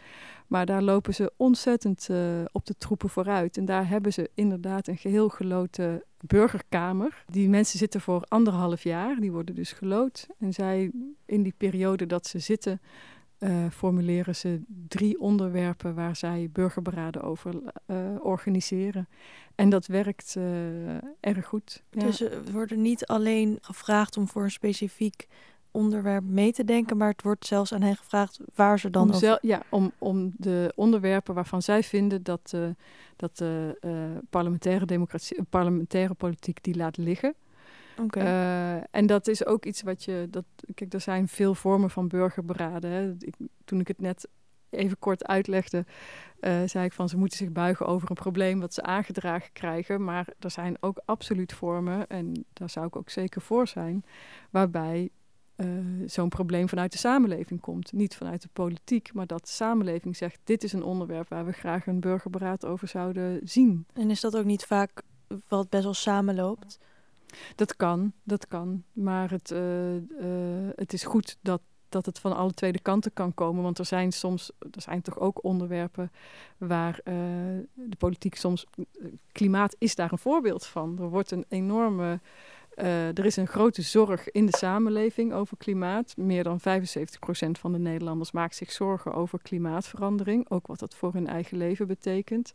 Maar 0.47 0.65
daar 0.65 0.81
lopen 0.81 1.13
ze 1.13 1.31
ontzettend 1.37 2.07
uh, 2.11 2.17
op 2.51 2.65
de 2.65 2.75
troepen 2.77 3.09
vooruit. 3.09 3.57
En 3.57 3.65
daar 3.65 3.87
hebben 3.87 4.13
ze 4.13 4.29
inderdaad 4.33 4.87
een 4.87 4.97
geheel 4.97 5.29
geloten 5.29 6.03
burgerkamer. 6.19 7.23
Die 7.27 7.49
mensen 7.49 7.79
zitten 7.79 8.01
voor 8.01 8.23
anderhalf 8.27 8.83
jaar, 8.83 9.15
die 9.15 9.31
worden 9.31 9.55
dus 9.55 9.71
gelood. 9.71 10.27
En 10.39 10.53
zij, 10.53 10.91
in 11.25 11.43
die 11.43 11.53
periode 11.57 12.05
dat 12.05 12.27
ze 12.27 12.39
zitten, 12.39 12.81
uh, 13.39 13.65
formuleren 13.71 14.35
ze 14.35 14.61
drie 14.87 15.19
onderwerpen 15.19 15.95
waar 15.95 16.15
zij 16.15 16.49
burgerberaden 16.51 17.21
over 17.21 17.55
uh, 17.87 17.97
organiseren. 18.19 19.07
En 19.55 19.69
dat 19.69 19.85
werkt 19.85 20.37
erg 21.19 21.45
goed. 21.45 21.83
Dus 21.89 22.21
er 22.21 22.51
worden 22.51 22.81
niet 22.81 23.05
alleen 23.05 23.57
gevraagd 23.61 24.17
om 24.17 24.27
voor 24.27 24.43
een 24.43 24.51
specifiek 24.51 25.27
onderwerp 25.71 26.23
mee 26.23 26.51
te 26.51 26.63
denken, 26.63 26.97
maar 26.97 27.09
het 27.09 27.21
wordt 27.21 27.45
zelfs 27.45 27.73
aan 27.73 27.81
hen 27.81 27.95
gevraagd 27.95 28.39
waar 28.55 28.79
ze 28.79 28.89
dan 28.89 29.09
om 29.09 29.15
over... 29.15 29.39
Ja, 29.41 29.61
om, 29.69 29.91
om 29.97 30.33
de 30.37 30.71
onderwerpen 30.75 31.33
waarvan 31.33 31.61
zij 31.61 31.83
vinden 31.83 32.23
dat, 32.23 32.51
uh, 32.55 32.69
dat 33.15 33.37
de 33.37 33.77
uh, 33.81 34.17
parlementaire 34.29 34.85
democratie, 34.85 35.43
parlementaire 35.43 36.13
politiek 36.13 36.63
die 36.63 36.75
laat 36.75 36.97
liggen. 36.97 37.33
Okay. 37.97 38.23
Uh, 38.23 38.83
en 38.91 39.05
dat 39.05 39.27
is 39.27 39.45
ook 39.45 39.65
iets 39.65 39.81
wat 39.81 40.03
je. 40.03 40.27
Dat, 40.29 40.45
kijk, 40.73 40.93
er 40.93 41.01
zijn 41.01 41.27
veel 41.27 41.55
vormen 41.55 41.89
van 41.89 42.07
burgerberaden. 42.07 42.91
Hè. 42.91 43.13
Ik, 43.19 43.35
toen 43.65 43.79
ik 43.79 43.87
het 43.87 44.01
net 44.01 44.27
even 44.69 44.99
kort 44.99 45.27
uitlegde, 45.27 45.85
zei 46.65 46.85
ik 46.85 46.93
van 46.93 47.09
ze 47.09 47.17
moeten 47.17 47.37
zich 47.37 47.51
buigen 47.51 47.85
over 47.85 48.09
een 48.09 48.15
probleem 48.15 48.59
wat 48.59 48.73
ze 48.73 48.81
aangedragen 48.81 49.51
krijgen. 49.53 50.03
Maar 50.03 50.27
er 50.39 50.51
zijn 50.51 50.77
ook 50.79 51.01
absoluut 51.05 51.53
vormen, 51.53 52.07
en 52.07 52.45
daar 52.53 52.69
zou 52.69 52.85
ik 52.85 52.95
ook 52.95 53.09
zeker 53.09 53.41
voor 53.41 53.67
zijn, 53.67 54.05
waarbij 54.49 55.09
uh, 55.61 55.67
zo'n 56.05 56.29
probleem 56.29 56.69
vanuit 56.69 56.91
de 56.91 56.97
samenleving 56.97 57.59
komt. 57.59 57.91
Niet 57.91 58.15
vanuit 58.15 58.41
de 58.41 58.49
politiek, 58.53 59.13
maar 59.13 59.27
dat 59.27 59.41
de 59.41 59.51
samenleving 59.51 60.17
zegt: 60.17 60.39
dit 60.43 60.63
is 60.63 60.73
een 60.73 60.83
onderwerp 60.83 61.29
waar 61.29 61.45
we 61.45 61.51
graag 61.51 61.87
een 61.87 61.99
burgerberaad 61.99 62.65
over 62.65 62.87
zouden 62.87 63.39
zien. 63.43 63.85
En 63.93 64.09
is 64.09 64.21
dat 64.21 64.37
ook 64.37 64.45
niet 64.45 64.65
vaak 64.65 65.01
wat 65.47 65.69
best 65.69 65.83
wel 65.83 65.93
samenloopt? 65.93 66.79
Dat 67.55 67.75
kan, 67.75 68.13
dat 68.23 68.47
kan. 68.47 68.83
Maar 68.93 69.29
het, 69.29 69.51
uh, 69.51 69.95
uh, 69.95 70.01
het 70.75 70.93
is 70.93 71.03
goed 71.03 71.37
dat, 71.41 71.61
dat 71.89 72.05
het 72.05 72.19
van 72.19 72.35
alle 72.35 72.53
twee 72.53 72.71
de 72.71 72.81
kanten 72.81 73.13
kan 73.13 73.33
komen. 73.33 73.63
Want 73.63 73.79
er 73.79 73.85
zijn 73.85 74.11
soms, 74.11 74.51
er 74.59 74.81
zijn 74.81 75.01
toch 75.01 75.19
ook 75.19 75.43
onderwerpen 75.43 76.11
waar 76.57 76.99
de 77.73 77.95
politiek 77.97 78.35
soms. 78.35 78.65
Klimaat 79.31 79.75
is 79.77 79.95
daar 79.95 80.11
een 80.11 80.17
voorbeeld 80.17 80.65
van. 80.65 80.97
Er 80.99 81.09
wordt 81.09 81.31
een 81.31 81.45
enorme 81.47 82.19
uh, 82.75 83.07
er 83.07 83.25
is 83.25 83.35
een 83.35 83.47
grote 83.47 83.81
zorg 83.81 84.31
in 84.31 84.45
de 84.45 84.57
samenleving 84.57 85.33
over 85.33 85.57
klimaat. 85.57 86.17
Meer 86.17 86.43
dan 86.43 86.59
75% 86.59 86.63
van 87.51 87.71
de 87.71 87.79
Nederlanders 87.79 88.31
maakt 88.31 88.55
zich 88.55 88.71
zorgen 88.71 89.13
over 89.13 89.39
klimaatverandering. 89.41 90.49
Ook 90.49 90.67
wat 90.67 90.79
dat 90.79 90.95
voor 90.95 91.13
hun 91.13 91.27
eigen 91.27 91.57
leven 91.57 91.87
betekent. 91.87 92.53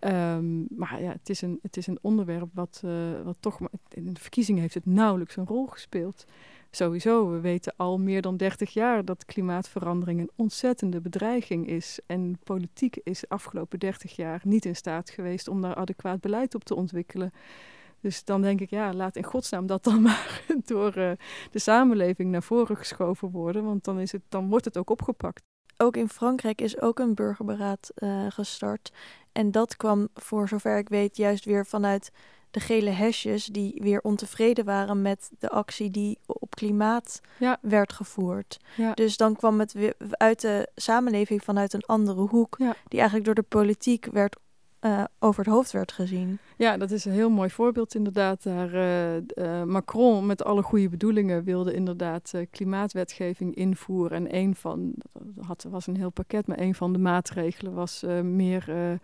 Um, 0.00 0.66
maar 0.76 1.02
ja, 1.02 1.12
het 1.12 1.28
is 1.28 1.42
een, 1.42 1.58
het 1.62 1.76
is 1.76 1.86
een 1.86 1.98
onderwerp 2.00 2.48
wat, 2.54 2.82
uh, 2.84 2.92
wat 3.24 3.36
toch... 3.40 3.58
In 3.88 4.12
de 4.12 4.20
verkiezingen 4.20 4.60
heeft 4.60 4.74
het 4.74 4.86
nauwelijks 4.86 5.36
een 5.36 5.46
rol 5.46 5.66
gespeeld. 5.66 6.24
Sowieso, 6.70 7.30
we 7.30 7.40
weten 7.40 7.74
al 7.76 7.98
meer 7.98 8.22
dan 8.22 8.36
30 8.36 8.72
jaar 8.72 9.04
dat 9.04 9.24
klimaatverandering 9.24 10.20
een 10.20 10.30
ontzettende 10.36 11.00
bedreiging 11.00 11.68
is. 11.68 11.98
En 12.06 12.38
politiek 12.44 12.96
is 13.02 13.20
de 13.20 13.28
afgelopen 13.28 13.78
30 13.78 14.16
jaar 14.16 14.40
niet 14.44 14.64
in 14.64 14.76
staat 14.76 15.10
geweest 15.10 15.48
om 15.48 15.60
daar 15.60 15.74
adequaat 15.74 16.20
beleid 16.20 16.54
op 16.54 16.64
te 16.64 16.74
ontwikkelen. 16.74 17.30
Dus 18.02 18.24
dan 18.24 18.42
denk 18.42 18.60
ik, 18.60 18.70
ja, 18.70 18.92
laat 18.92 19.16
in 19.16 19.24
godsnaam 19.24 19.66
dat 19.66 19.84
dan 19.84 20.02
maar 20.08 20.42
door 20.64 20.98
uh, 20.98 21.10
de 21.50 21.58
samenleving 21.58 22.30
naar 22.30 22.42
voren 22.42 22.76
geschoven 22.76 23.30
worden, 23.30 23.64
want 23.64 23.84
dan, 23.84 23.98
is 23.98 24.12
het, 24.12 24.22
dan 24.28 24.48
wordt 24.48 24.64
het 24.64 24.76
ook 24.76 24.90
opgepakt. 24.90 25.42
Ook 25.76 25.96
in 25.96 26.08
Frankrijk 26.08 26.60
is 26.60 26.80
ook 26.80 26.98
een 26.98 27.14
burgerberaad 27.14 27.90
uh, 27.94 28.26
gestart. 28.28 28.92
En 29.32 29.50
dat 29.50 29.76
kwam, 29.76 30.08
voor 30.14 30.48
zover 30.48 30.78
ik 30.78 30.88
weet, 30.88 31.16
juist 31.16 31.44
weer 31.44 31.66
vanuit 31.66 32.10
de 32.50 32.60
gele 32.60 32.90
hesjes 32.90 33.44
die 33.44 33.80
weer 33.82 34.00
ontevreden 34.00 34.64
waren 34.64 35.02
met 35.02 35.30
de 35.38 35.48
actie 35.48 35.90
die 35.90 36.18
op 36.26 36.54
klimaat 36.54 37.20
ja. 37.38 37.58
werd 37.60 37.92
gevoerd. 37.92 38.58
Ja. 38.76 38.94
Dus 38.94 39.16
dan 39.16 39.36
kwam 39.36 39.60
het 39.60 39.72
weer 39.72 39.94
uit 40.10 40.40
de 40.40 40.68
samenleving 40.74 41.44
vanuit 41.44 41.72
een 41.72 41.84
andere 41.86 42.20
hoek, 42.20 42.56
ja. 42.58 42.74
die 42.88 42.98
eigenlijk 42.98 43.24
door 43.24 43.34
de 43.34 43.48
politiek 43.48 44.06
werd 44.06 44.36
uh, 44.84 45.04
over 45.18 45.44
het 45.44 45.52
hoofd 45.52 45.70
werd 45.70 45.92
gezien. 45.92 46.38
Ja, 46.56 46.76
dat 46.76 46.90
is 46.90 47.04
een 47.04 47.12
heel 47.12 47.30
mooi 47.30 47.50
voorbeeld 47.50 47.94
inderdaad. 47.94 48.44
Uh, 48.44 49.16
uh, 49.16 49.62
Macron 49.62 50.26
met 50.26 50.44
alle 50.44 50.62
goede 50.62 50.88
bedoelingen 50.88 51.44
wilde 51.44 51.74
inderdaad 51.74 52.32
klimaatwetgeving 52.50 53.54
invoeren. 53.54 54.16
En 54.16 54.36
een 54.36 54.54
van, 54.54 54.94
dat 55.46 55.66
was 55.70 55.86
een 55.86 55.96
heel 55.96 56.10
pakket, 56.10 56.46
maar 56.46 56.58
een 56.58 56.74
van 56.74 56.92
de 56.92 56.98
maatregelen 56.98 57.74
was 57.74 58.04
meer 58.22 58.98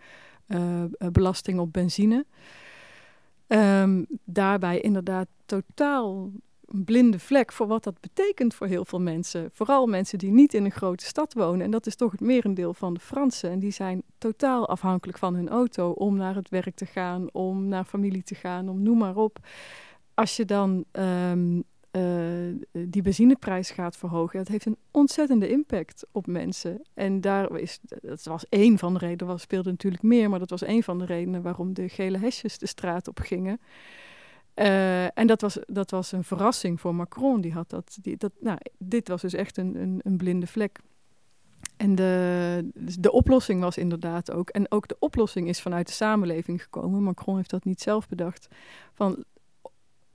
belasting 1.11 1.59
op 1.59 1.73
benzine. 1.73 2.25
Um, 3.47 4.05
daarbij 4.23 4.79
inderdaad 4.79 5.27
totaal 5.45 6.31
een 6.71 6.83
blinde 6.83 7.19
vlek 7.19 7.51
voor 7.51 7.67
wat 7.67 7.83
dat 7.83 7.99
betekent 7.99 8.53
voor 8.53 8.67
heel 8.67 8.85
veel 8.85 9.01
mensen. 9.01 9.49
Vooral 9.53 9.87
mensen 9.87 10.17
die 10.17 10.31
niet 10.31 10.53
in 10.53 10.65
een 10.65 10.71
grote 10.71 11.05
stad 11.05 11.33
wonen. 11.33 11.61
En 11.65 11.71
dat 11.71 11.85
is 11.85 11.95
toch 11.95 12.11
het 12.11 12.21
merendeel 12.21 12.73
van 12.73 12.93
de 12.93 12.99
Fransen. 12.99 13.49
En 13.49 13.59
die 13.59 13.71
zijn 13.71 14.03
totaal 14.17 14.67
afhankelijk 14.67 15.17
van 15.17 15.35
hun 15.35 15.49
auto 15.49 15.91
om 15.91 16.15
naar 16.15 16.35
het 16.35 16.49
werk 16.49 16.75
te 16.75 16.85
gaan, 16.85 17.33
om 17.33 17.67
naar 17.67 17.83
familie 17.83 18.23
te 18.23 18.35
gaan, 18.35 18.69
om 18.69 18.81
noem 18.81 18.97
maar 18.97 19.15
op. 19.15 19.39
Als 20.13 20.35
je 20.35 20.45
dan 20.45 20.85
um, 20.91 21.63
uh, 21.91 22.55
die 22.71 23.01
benzineprijs 23.01 23.71
gaat 23.71 23.97
verhogen, 23.97 24.37
dat 24.37 24.47
heeft 24.47 24.65
een 24.65 24.77
ontzettende 24.91 25.49
impact 25.49 26.05
op 26.11 26.27
mensen. 26.27 26.81
En 26.93 27.21
daar 27.21 27.57
is, 27.57 27.79
dat 28.01 28.23
was 28.23 28.45
één 28.49 28.77
van 28.77 28.93
de 28.93 28.99
redenen, 28.99 29.33
er 29.33 29.39
speelde 29.39 29.69
natuurlijk 29.69 30.03
meer, 30.03 30.29
maar 30.29 30.39
dat 30.39 30.49
was 30.49 30.63
één 30.63 30.83
van 30.83 30.99
de 30.99 31.05
redenen 31.05 31.41
waarom 31.41 31.73
de 31.73 31.89
gele 31.89 32.17
hesjes 32.17 32.57
de 32.57 32.67
straat 32.67 33.07
op 33.07 33.19
gingen. 33.19 33.59
Uh, 34.59 35.17
en 35.17 35.27
dat 35.27 35.41
was, 35.41 35.57
dat 35.65 35.91
was 35.91 36.11
een 36.11 36.23
verrassing 36.23 36.79
voor 36.79 36.95
Macron. 36.95 37.41
Die 37.41 37.53
had 37.53 37.69
dat, 37.69 37.97
die, 38.01 38.17
dat, 38.17 38.31
nou, 38.39 38.57
dit 38.77 39.07
was 39.07 39.21
dus 39.21 39.33
echt 39.33 39.57
een, 39.57 39.75
een, 39.75 39.99
een 40.03 40.17
blinde 40.17 40.47
vlek. 40.47 40.79
En 41.77 41.95
de, 41.95 42.69
dus 42.73 42.95
de 42.95 43.11
oplossing 43.11 43.61
was 43.61 43.77
inderdaad 43.77 44.31
ook, 44.31 44.49
en 44.49 44.71
ook 44.71 44.87
de 44.87 44.99
oplossing 44.99 45.47
is 45.47 45.61
vanuit 45.61 45.87
de 45.87 45.93
samenleving 45.93 46.63
gekomen. 46.63 47.03
Macron 47.03 47.35
heeft 47.35 47.49
dat 47.49 47.65
niet 47.65 47.81
zelf 47.81 48.07
bedacht. 48.07 48.47
Van 48.93 49.23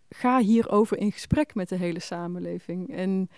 ga 0.09 0.41
hierover 0.41 0.99
in 0.99 1.13
gesprek 1.13 1.55
met 1.55 1.69
de 1.69 1.77
hele 1.77 2.01
samenleving. 2.01 2.95
En 2.95 3.29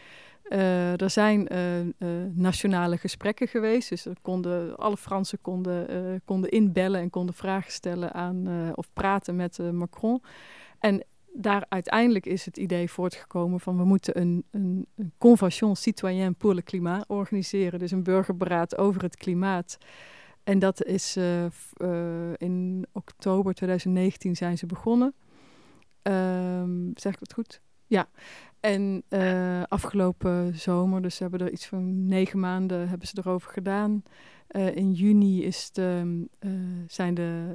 Uh, 0.49 1.01
er 1.01 1.11
zijn 1.11 1.49
uh, 1.53 2.09
nationale 2.33 2.97
gesprekken 2.97 3.49
geweest. 3.49 3.88
Dus 3.88 4.05
er 4.07 4.16
konden, 4.23 4.77
alle 4.77 4.97
Fransen 4.97 5.40
konden, 5.40 6.23
konden 6.25 6.51
inbellen 6.51 7.01
en 7.01 7.11
konden 7.11 7.35
vragen 7.35 7.73
stellen 7.73 8.12
aan 8.12 8.49
of 8.75 8.88
praten 8.92 9.37
met 9.37 9.59
Macron. 9.73 10.23
En 10.87 11.05
daar 11.33 11.64
uiteindelijk 11.68 12.27
is 12.27 12.44
het 12.44 12.57
idee 12.57 12.90
voortgekomen 12.90 13.61
van 13.61 13.77
we 13.77 13.85
moeten 13.85 14.20
een, 14.20 14.44
een, 14.51 14.87
een 14.96 15.12
convention 15.18 15.77
citoyen 15.77 16.35
pour 16.35 16.55
le 16.55 16.62
climat 16.62 17.05
organiseren. 17.09 17.79
Dus 17.79 17.90
een 17.90 18.03
burgerberaad 18.03 18.79
over 18.79 19.03
het 19.03 19.16
klimaat. 19.16 19.79
En 20.44 20.59
dat 20.59 20.85
is 20.85 21.16
in 22.37 22.87
oktober 22.92 23.55
2019 23.55 24.37
zijn 24.37 24.59
ze 24.59 24.66
begonnen. 24.66 25.14
Um, 26.03 26.90
zeg 26.94 27.14
ik 27.14 27.20
het 27.20 27.33
goed? 27.33 27.61
Ja. 27.87 28.09
En 28.61 29.03
uh, 29.09 29.62
afgelopen 29.69 30.59
zomer, 30.59 31.03
dus 31.03 31.16
ze 31.16 31.23
hebben 31.23 31.40
er 31.40 31.53
iets 31.53 31.66
van 31.66 32.07
negen 32.07 32.40
maanden 32.40 32.88
hebben 32.88 33.09
ze 33.09 33.19
erover 33.19 33.51
gedaan. 33.51 34.03
Uh, 34.51 34.77
in 34.77 34.92
juni 34.92 35.45
is 35.45 35.71
de, 35.73 36.25
uh, 36.40 36.51
zijn 36.87 37.14
de 37.14 37.53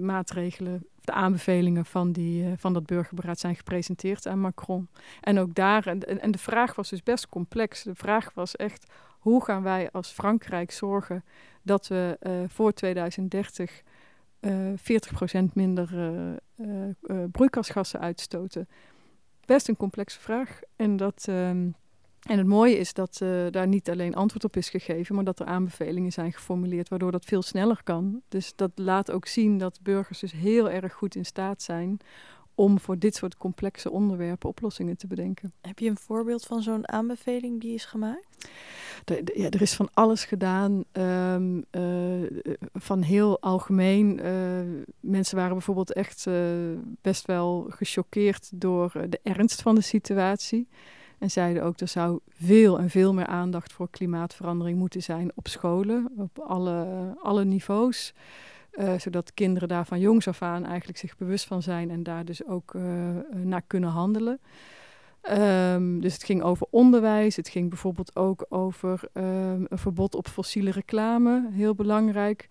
maatregelen, 0.00 0.86
de 1.00 1.12
aanbevelingen 1.12 1.84
van, 1.84 2.12
die, 2.12 2.44
van 2.56 2.72
dat 2.72 2.86
burgerberaad 2.86 3.38
zijn 3.38 3.56
gepresenteerd 3.56 4.26
aan 4.26 4.40
Macron. 4.40 4.88
En 5.20 5.38
ook 5.38 5.54
daar, 5.54 5.86
en, 5.86 6.20
en 6.20 6.30
de 6.30 6.38
vraag 6.38 6.74
was 6.74 6.90
dus 6.90 7.02
best 7.02 7.28
complex. 7.28 7.82
De 7.82 7.94
vraag 7.94 8.30
was 8.34 8.56
echt, 8.56 8.92
hoe 9.18 9.44
gaan 9.44 9.62
wij 9.62 9.90
als 9.90 10.10
Frankrijk 10.10 10.70
zorgen 10.70 11.24
dat 11.62 11.88
we 11.88 12.18
voor 12.48 12.72
2030 12.72 13.82
uh, 14.40 14.72
40% 15.40 15.52
minder 15.52 15.88
broeikasgassen 17.30 18.00
uitstoten? 18.00 18.68
Best 19.54 19.68
een 19.68 19.76
complexe 19.76 20.20
vraag. 20.20 20.60
En, 20.76 20.96
dat, 20.96 21.24
ehm, 21.28 21.68
en 22.22 22.38
het 22.38 22.46
mooie 22.46 22.78
is 22.78 22.92
dat 22.92 23.20
uh, 23.22 23.46
daar 23.50 23.66
niet 23.66 23.90
alleen 23.90 24.14
antwoord 24.14 24.44
op 24.44 24.56
is 24.56 24.70
gegeven, 24.70 25.14
maar 25.14 25.24
dat 25.24 25.40
er 25.40 25.46
aanbevelingen 25.46 26.12
zijn 26.12 26.32
geformuleerd, 26.32 26.88
waardoor 26.88 27.12
dat 27.12 27.24
veel 27.24 27.42
sneller 27.42 27.80
kan. 27.84 28.22
Dus 28.28 28.52
dat 28.56 28.70
laat 28.74 29.10
ook 29.10 29.26
zien 29.26 29.58
dat 29.58 29.78
burgers 29.82 30.18
dus 30.18 30.32
heel 30.32 30.70
erg 30.70 30.92
goed 30.92 31.14
in 31.14 31.24
staat 31.24 31.62
zijn 31.62 32.00
om 32.60 32.80
voor 32.80 32.98
dit 32.98 33.14
soort 33.14 33.36
complexe 33.36 33.90
onderwerpen 33.90 34.48
oplossingen 34.48 34.96
te 34.96 35.06
bedenken. 35.06 35.52
Heb 35.60 35.78
je 35.78 35.88
een 35.88 35.98
voorbeeld 35.98 36.46
van 36.46 36.62
zo'n 36.62 36.88
aanbeveling 36.88 37.60
die 37.60 37.74
is 37.74 37.84
gemaakt? 37.84 38.28
ja, 39.34 39.50
er 39.50 39.62
is 39.62 39.74
van 39.74 39.88
alles 39.92 40.24
gedaan. 40.24 40.84
Um, 40.92 41.64
uh, 41.70 42.30
van 42.72 43.02
heel 43.02 43.40
algemeen. 43.40 44.20
Uh, 44.24 44.82
mensen 45.00 45.36
waren 45.36 45.52
bijvoorbeeld 45.52 45.92
echt 45.92 46.26
uh, 46.28 46.34
best 47.00 47.26
wel 47.26 47.66
gechoqueerd 47.68 48.50
door 48.54 48.92
de 49.08 49.20
ernst 49.22 49.62
van 49.62 49.74
de 49.74 49.80
situatie. 49.80 50.68
En 51.18 51.30
zeiden 51.30 51.62
ook, 51.62 51.80
er 51.80 51.88
zou 51.88 52.18
veel 52.28 52.78
en 52.78 52.90
veel 52.90 53.14
meer 53.14 53.26
aandacht 53.26 53.72
voor 53.72 53.90
klimaatverandering 53.90 54.78
moeten 54.78 55.02
zijn 55.02 55.32
op 55.34 55.48
scholen, 55.48 56.12
op 56.16 56.38
alle, 56.38 56.86
alle 57.22 57.44
niveaus. 57.44 58.12
Uh, 58.72 58.98
zodat 58.98 59.34
kinderen 59.34 59.68
daar 59.68 59.86
van 59.86 60.00
jongs 60.00 60.28
af 60.28 60.42
aan 60.42 60.64
eigenlijk 60.64 60.98
zich 60.98 61.16
bewust 61.16 61.46
van 61.46 61.62
zijn 61.62 61.90
en 61.90 62.02
daar 62.02 62.24
dus 62.24 62.46
ook 62.46 62.74
uh, 62.74 62.82
naar 63.32 63.62
kunnen 63.66 63.90
handelen. 63.90 64.40
Um, 65.30 66.00
dus 66.00 66.12
het 66.12 66.24
ging 66.24 66.42
over 66.42 66.66
onderwijs. 66.70 67.36
Het 67.36 67.48
ging 67.48 67.68
bijvoorbeeld 67.68 68.16
ook 68.16 68.46
over 68.48 69.00
um, 69.14 69.66
een 69.68 69.78
verbod 69.78 70.14
op 70.14 70.28
fossiele 70.28 70.70
reclame, 70.70 71.48
heel 71.50 71.74
belangrijk. 71.74 72.46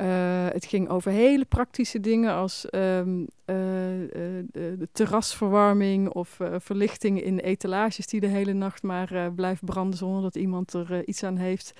Uh, 0.00 0.46
het 0.48 0.64
ging 0.64 0.88
over 0.88 1.10
hele 1.10 1.44
praktische 1.44 2.00
dingen 2.00 2.34
als 2.34 2.66
um, 2.70 3.20
uh, 3.20 3.26
de, 3.46 4.44
de, 4.52 4.88
terrasverwarming 4.92 6.08
of 6.08 6.38
verlichting 6.58 7.22
in 7.22 7.38
etalages 7.38 8.06
die 8.06 8.20
de 8.20 8.26
hele 8.26 8.52
nacht 8.52 8.82
maar 8.82 9.32
blijft 9.32 9.64
branden 9.64 9.98
zonder 9.98 10.22
dat 10.22 10.36
iemand 10.36 10.72
er 10.72 11.06
iets 11.06 11.22
aan 11.22 11.36
heeft. 11.36 11.72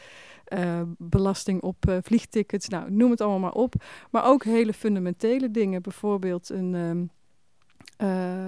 belasting 0.98 1.60
op 1.62 1.76
vliegtickets, 2.02 2.68
nou 2.68 2.90
noem 2.90 3.10
het 3.10 3.20
allemaal 3.20 3.38
maar 3.38 3.62
op. 3.62 3.74
Maar 4.10 4.24
ook 4.24 4.44
hele 4.44 4.72
fundamentele 4.72 5.50
dingen, 5.50 5.82
bijvoorbeeld 5.82 6.50
een 6.50 7.10
uh, 7.98 8.46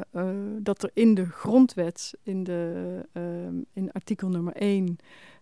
dat 0.59 0.83
er 0.83 0.91
in 0.95 1.15
de 1.15 1.27
grondwet, 1.27 2.15
in, 2.23 2.45
de, 2.45 2.85
uh, 3.13 3.63
in 3.73 3.93
artikel 3.93 4.29
nummer 4.29 4.53
1, 4.53 4.97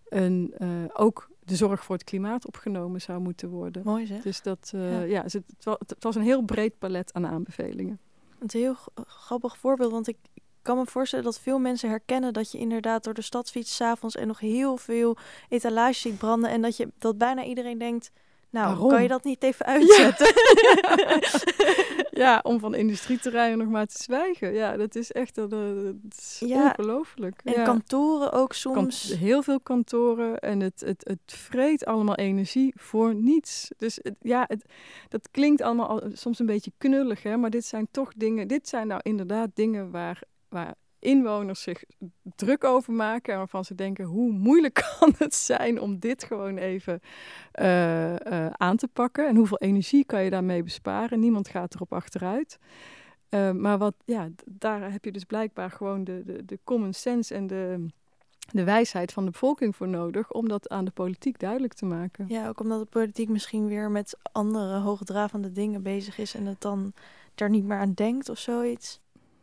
een, 0.09 0.53
ook 0.93 1.29
de 1.47 1.55
zorg 1.55 1.83
voor 1.83 1.95
het 1.95 2.03
klimaat 2.03 2.45
opgenomen 2.45 3.01
zou 3.01 3.19
moeten 3.19 3.49
worden. 3.49 3.81
Mooi 3.85 4.05
zeg. 4.05 4.21
Dus 4.21 4.41
dat, 4.41 4.69
ja, 4.73 5.01
ja 5.01 5.21
dus 5.21 5.33
het, 5.33 5.43
het, 5.63 5.95
was 5.99 6.15
een 6.15 6.21
heel 6.21 6.41
breed 6.41 6.77
palet 6.77 7.13
aan 7.13 7.27
aanbevelingen. 7.27 7.99
Een 8.39 8.49
heel 8.51 8.75
grappig 8.95 9.57
voorbeeld, 9.57 9.91
want 9.91 10.07
ik 10.07 10.17
kan 10.61 10.77
me 10.77 10.85
voorstellen 10.85 11.25
dat 11.25 11.39
veel 11.39 11.59
mensen 11.59 11.89
herkennen 11.89 12.33
dat 12.33 12.51
je 12.51 12.57
inderdaad 12.57 13.03
door 13.03 13.13
de 13.13 13.21
stad 13.21 13.49
fietst 13.49 13.73
s'avonds 13.73 14.15
en 14.15 14.27
nog 14.27 14.39
heel 14.39 14.77
veel 14.77 15.17
etalages 15.49 16.01
ziet 16.01 16.17
branden 16.17 16.49
en 16.49 16.61
dat, 16.61 16.77
je, 16.77 16.91
dat 16.97 17.17
bijna 17.17 17.43
iedereen 17.43 17.77
denkt 17.77 18.11
nou, 18.49 18.67
Waarom? 18.67 18.89
kan 18.89 19.01
je 19.01 19.07
dat 19.07 19.23
niet 19.23 19.43
even 19.43 19.65
uitzetten? 19.65 20.25
Ja. 20.95 21.19
ja, 22.23 22.39
om 22.43 22.59
van 22.59 22.75
industrieterreinen 22.75 23.57
nog 23.57 23.67
maar 23.67 23.85
te 23.85 24.03
zwijgen. 24.03 24.53
Ja, 24.53 24.77
dat 24.77 24.95
is 24.95 25.11
echt 25.11 25.35
dat, 25.35 25.53
is 26.09 26.41
ja. 26.45 26.63
ongelooflijk. 26.63 27.41
En 27.43 27.63
kantoren 27.63 28.31
ook 28.31 28.53
soms. 28.53 29.13
heel 29.13 29.43
veel 29.43 29.59
kantoren. 29.59 30.39
En 30.39 30.59
het, 30.59 30.79
het, 30.85 31.01
het 31.03 31.33
vreet 31.33 31.85
allemaal 31.85 32.15
energie 32.15 32.73
voor 32.75 33.15
niets. 33.15 33.71
Dus 33.77 33.99
het, 34.01 34.15
ja, 34.21 34.45
het, 34.47 34.65
dat 35.09 35.31
klinkt 35.31 35.61
allemaal 35.61 36.01
soms 36.13 36.39
een 36.39 36.45
beetje 36.45 36.71
knullig, 36.77 37.23
hè? 37.23 37.37
maar 37.37 37.49
dit 37.49 37.65
zijn 37.65 37.87
toch 37.91 38.13
dingen. 38.15 38.47
Dit 38.47 38.67
zijn 38.67 38.87
nou 38.87 38.99
inderdaad 39.03 39.49
dingen 39.53 39.91
waar, 39.91 40.21
waar 40.49 40.75
inwoners 41.07 41.61
zich 41.61 41.83
druk 42.35 42.63
over 42.63 42.93
maken 42.93 43.31
en 43.31 43.37
waarvan 43.39 43.65
ze 43.65 43.75
denken 43.75 44.05
hoe 44.05 44.31
moeilijk 44.31 44.73
kan 44.99 45.13
het 45.17 45.35
zijn 45.35 45.81
om 45.81 45.99
dit 45.99 46.23
gewoon 46.23 46.57
even 46.57 47.01
uh, 47.61 48.09
uh, 48.11 48.47
aan 48.51 48.77
te 48.77 48.87
pakken 48.87 49.27
en 49.27 49.35
hoeveel 49.35 49.59
energie 49.59 50.05
kan 50.05 50.23
je 50.23 50.29
daarmee 50.29 50.63
besparen. 50.63 51.19
Niemand 51.19 51.47
gaat 51.47 51.75
erop 51.75 51.93
achteruit. 51.93 52.59
Uh, 53.29 53.51
maar 53.51 53.77
wat, 53.77 53.95
ja, 54.05 54.29
daar 54.45 54.91
heb 54.91 55.05
je 55.05 55.11
dus 55.11 55.23
blijkbaar 55.23 55.71
gewoon 55.71 56.03
de, 56.03 56.23
de, 56.25 56.45
de 56.45 56.59
common 56.63 56.93
sense 56.93 57.33
en 57.35 57.47
de, 57.47 57.85
de 58.51 58.63
wijsheid 58.63 59.13
van 59.13 59.25
de 59.25 59.31
bevolking 59.31 59.75
voor 59.75 59.87
nodig 59.87 60.31
om 60.31 60.47
dat 60.47 60.69
aan 60.69 60.85
de 60.85 60.91
politiek 60.91 61.39
duidelijk 61.39 61.73
te 61.73 61.85
maken. 61.85 62.25
Ja, 62.27 62.47
ook 62.47 62.59
omdat 62.59 62.79
de 62.79 62.89
politiek 62.89 63.29
misschien 63.29 63.67
weer 63.67 63.91
met 63.91 64.17
andere 64.31 64.79
hoogdravende 64.79 65.51
dingen 65.51 65.83
bezig 65.83 66.17
is 66.17 66.35
en 66.35 66.45
het 66.45 66.61
dan 66.61 66.93
daar 67.35 67.49
niet 67.49 67.65
meer 67.65 67.77
aan 67.77 67.93
denkt 67.93 68.29
of 68.29 68.37
zoiets. 68.37 68.99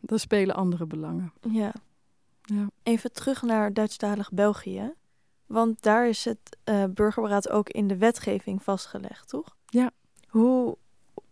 Dan 0.07 0.19
spelen 0.19 0.55
andere 0.55 0.87
belangen. 0.87 1.33
Ja. 1.41 1.73
ja. 2.43 2.67
Even 2.83 3.13
terug 3.13 3.43
naar 3.43 3.73
Duitsstalig 3.73 4.33
België. 4.33 4.93
Want 5.47 5.83
daar 5.83 6.09
is 6.09 6.25
het 6.25 6.57
uh, 6.65 6.85
burgerberaad 6.85 7.49
ook 7.49 7.69
in 7.69 7.87
de 7.87 7.97
wetgeving 7.97 8.63
vastgelegd, 8.63 9.29
toch? 9.29 9.57
Ja. 9.67 9.91
Hoe 10.29 10.77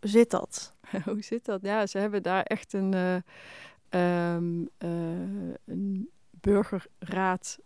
zit 0.00 0.30
dat? 0.30 0.74
Hoe 1.04 1.22
zit 1.22 1.44
dat? 1.44 1.62
Ja, 1.62 1.86
ze 1.86 1.98
hebben 1.98 2.22
daar 2.22 2.42
echt 2.42 2.72
een, 2.72 2.92
uh, 2.92 4.34
um, 4.34 4.68
uh, 4.78 5.54
een 5.64 6.10
burgerraad 6.30 7.58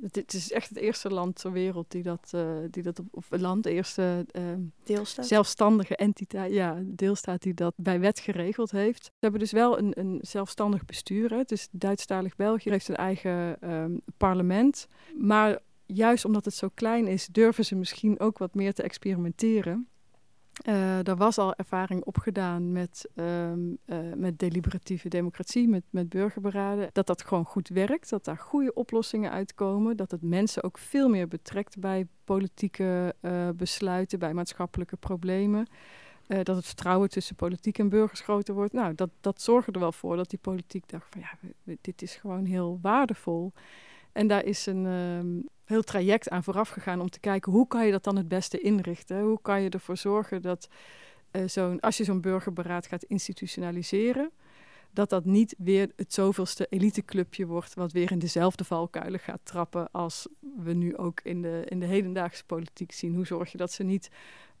Het, 0.00 0.34
is 0.34 0.52
echt 0.52 0.68
het 0.68 0.78
eerste 0.78 1.10
land 1.10 1.40
ter 1.40 1.52
wereld 1.52 1.90
die 1.90 2.02
dat, 2.02 2.30
uh, 2.34 2.56
die 2.70 2.82
dat 2.82 2.98
op, 2.98 3.06
of 3.10 3.26
land, 3.30 3.62
de 3.62 3.70
eerste 3.70 4.26
um, 4.32 4.72
deelstaat. 4.84 5.26
zelfstandige 5.26 5.96
entiteit, 5.96 6.52
ja, 6.52 6.82
deelstaat 6.84 7.42
die 7.42 7.54
dat 7.54 7.74
bij 7.76 8.00
wet 8.00 8.20
geregeld 8.20 8.70
heeft. 8.70 9.04
Ze 9.04 9.10
hebben 9.20 9.40
dus 9.40 9.52
wel 9.52 9.78
een, 9.78 9.92
een 9.98 10.18
zelfstandig 10.22 10.84
bestuur. 10.84 11.30
Hè. 11.30 11.42
Dus 11.42 11.68
Duitsstalig 11.70 12.36
België 12.36 12.70
heeft 12.70 12.88
een 12.88 12.96
eigen 12.96 13.70
um, 13.72 14.00
parlement. 14.16 14.86
Maar 15.16 15.58
juist 15.86 16.24
omdat 16.24 16.44
het 16.44 16.54
zo 16.54 16.68
klein 16.74 17.06
is, 17.06 17.26
durven 17.26 17.64
ze 17.64 17.74
misschien 17.74 18.20
ook 18.20 18.38
wat 18.38 18.54
meer 18.54 18.74
te 18.74 18.82
experimenteren. 18.82 19.88
Er 21.04 21.16
was 21.16 21.38
al 21.38 21.54
ervaring 21.54 22.04
opgedaan 22.04 22.72
met, 22.72 23.08
um, 23.14 23.78
uh, 23.86 23.98
met 24.16 24.38
deliberatieve 24.38 25.08
democratie, 25.08 25.68
met, 25.68 25.82
met 25.90 26.08
burgerberaden. 26.08 26.90
Dat 26.92 27.06
dat 27.06 27.22
gewoon 27.22 27.44
goed 27.44 27.68
werkt, 27.68 28.10
dat 28.10 28.24
daar 28.24 28.38
goede 28.38 28.74
oplossingen 28.74 29.30
uitkomen. 29.30 29.96
Dat 29.96 30.10
het 30.10 30.22
mensen 30.22 30.62
ook 30.62 30.78
veel 30.78 31.08
meer 31.08 31.28
betrekt 31.28 31.78
bij 31.78 32.06
politieke 32.24 33.14
uh, 33.20 33.48
besluiten, 33.56 34.18
bij 34.18 34.34
maatschappelijke 34.34 34.96
problemen. 34.96 35.66
dat 36.26 36.56
het 36.56 36.66
vertrouwen 36.66 37.08
tussen 37.08 37.36
politiek 37.36 37.78
en 37.78 37.88
burgers 37.88 38.20
groter 38.20 38.54
wordt. 38.54 38.72
Nou, 38.72 38.94
dat, 38.94 39.10
dat 39.20 39.40
zorgde 39.40 39.72
er 39.72 39.80
wel 39.80 39.92
voor 39.92 40.16
dat 40.16 40.30
die 40.30 40.38
politiek 40.38 40.88
dacht 40.88 41.06
van 41.10 41.20
ja, 41.20 41.38
dit 41.80 42.02
is 42.02 42.14
gewoon 42.14 42.44
heel 42.44 42.78
waardevol. 42.82 43.52
En 44.18 44.26
daar 44.26 44.44
is 44.44 44.66
een 44.66 44.84
um, 44.84 45.48
heel 45.64 45.82
traject 45.82 46.28
aan 46.28 46.44
vooraf 46.44 46.68
gegaan 46.68 47.00
om 47.00 47.10
te 47.10 47.20
kijken 47.20 47.52
hoe 47.52 47.66
kan 47.66 47.86
je 47.86 47.92
dat 47.92 48.04
dan 48.04 48.16
het 48.16 48.28
beste 48.28 48.60
inrichten? 48.60 49.20
Hoe 49.20 49.38
kan 49.42 49.62
je 49.62 49.70
ervoor 49.70 49.96
zorgen 49.96 50.42
dat 50.42 50.68
uh, 51.32 51.42
zo'n, 51.46 51.80
als 51.80 51.96
je 51.96 52.04
zo'n 52.04 52.20
burgerberaad 52.20 52.86
gaat 52.86 53.02
institutionaliseren, 53.02 54.30
dat 54.90 55.10
dat 55.10 55.24
niet 55.24 55.54
weer 55.58 55.92
het 55.96 56.14
zoveelste 56.14 56.66
eliteclubje 56.70 57.46
wordt, 57.46 57.74
wat 57.74 57.92
weer 57.92 58.10
in 58.10 58.18
dezelfde 58.18 58.64
valkuilen 58.64 59.20
gaat 59.20 59.40
trappen 59.42 59.90
als 59.90 60.28
we 60.56 60.72
nu 60.72 60.96
ook 60.96 61.20
in 61.22 61.42
de, 61.42 61.62
in 61.68 61.80
de 61.80 61.86
hedendaagse 61.86 62.44
politiek 62.44 62.92
zien. 62.92 63.14
Hoe 63.14 63.26
zorg 63.26 63.52
je 63.52 63.58
dat 63.58 63.72
ze 63.72 63.82
niet 63.82 64.10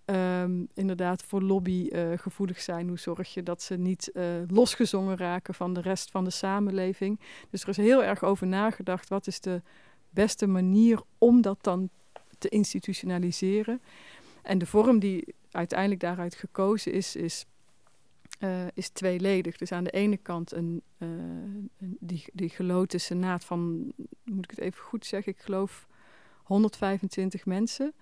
ehm, 0.08 0.64
inderdaad 0.74 1.22
voor 1.22 1.42
lobby 1.42 1.88
uh, 1.90 2.18
gevoelig 2.18 2.60
zijn. 2.60 2.88
Hoe 2.88 2.98
zorg 2.98 3.34
je 3.34 3.42
dat 3.42 3.62
ze 3.62 3.76
niet 3.76 4.10
uh, 4.14 4.24
losgezongen 4.46 5.16
raken 5.16 5.54
van 5.54 5.74
de 5.74 5.80
rest 5.80 6.10
van 6.10 6.24
de 6.24 6.30
samenleving? 6.30 7.20
Dus 7.50 7.62
er 7.62 7.68
is 7.68 7.76
heel 7.76 8.04
erg 8.04 8.22
over 8.22 8.46
nagedacht. 8.46 9.08
Wat 9.08 9.26
is 9.26 9.40
de 9.40 9.62
beste 10.10 10.46
manier 10.46 11.02
om 11.18 11.40
dat 11.40 11.58
dan 11.60 11.88
te 12.38 12.48
institutionaliseren? 12.48 13.82
En 14.42 14.58
de 14.58 14.66
vorm 14.66 14.98
die 14.98 15.34
uiteindelijk 15.50 16.00
daaruit 16.00 16.34
gekozen 16.34 16.92
is, 16.92 17.16
is, 17.16 17.46
uh, 18.40 18.66
is 18.74 18.88
tweeledig. 18.88 19.56
Dus 19.56 19.72
aan 19.72 19.84
de 19.84 19.90
ene 19.90 20.16
kant 20.16 20.52
een, 20.52 20.82
die, 21.78 22.24
die 22.32 22.48
geloten 22.48 23.00
senaat 23.00 23.44
van, 23.44 23.92
moet 24.24 24.44
ik 24.44 24.50
het 24.50 24.60
even 24.60 24.82
goed 24.82 25.06
zeggen, 25.06 25.32
ik 25.32 25.40
geloof 25.40 25.86
125 26.42 27.46
mensen. 27.46 27.94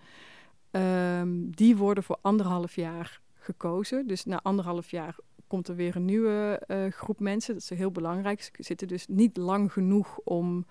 Um, 0.70 1.50
die 1.50 1.76
worden 1.76 2.04
voor 2.04 2.18
anderhalf 2.20 2.74
jaar 2.74 3.20
gekozen. 3.34 4.06
Dus 4.06 4.24
na 4.24 4.42
anderhalf 4.42 4.90
jaar 4.90 5.16
komt 5.46 5.68
er 5.68 5.74
weer 5.74 5.96
een 5.96 6.04
nieuwe 6.04 6.62
uh, 6.68 6.90
groep 6.90 7.20
mensen. 7.20 7.54
Dat 7.54 7.62
is 7.62 7.78
heel 7.78 7.90
belangrijk. 7.90 8.42
Ze 8.42 8.50
zitten 8.56 8.88
dus 8.88 9.06
niet 9.06 9.36
lang 9.36 9.72
genoeg 9.72 10.18
om, 10.18 10.66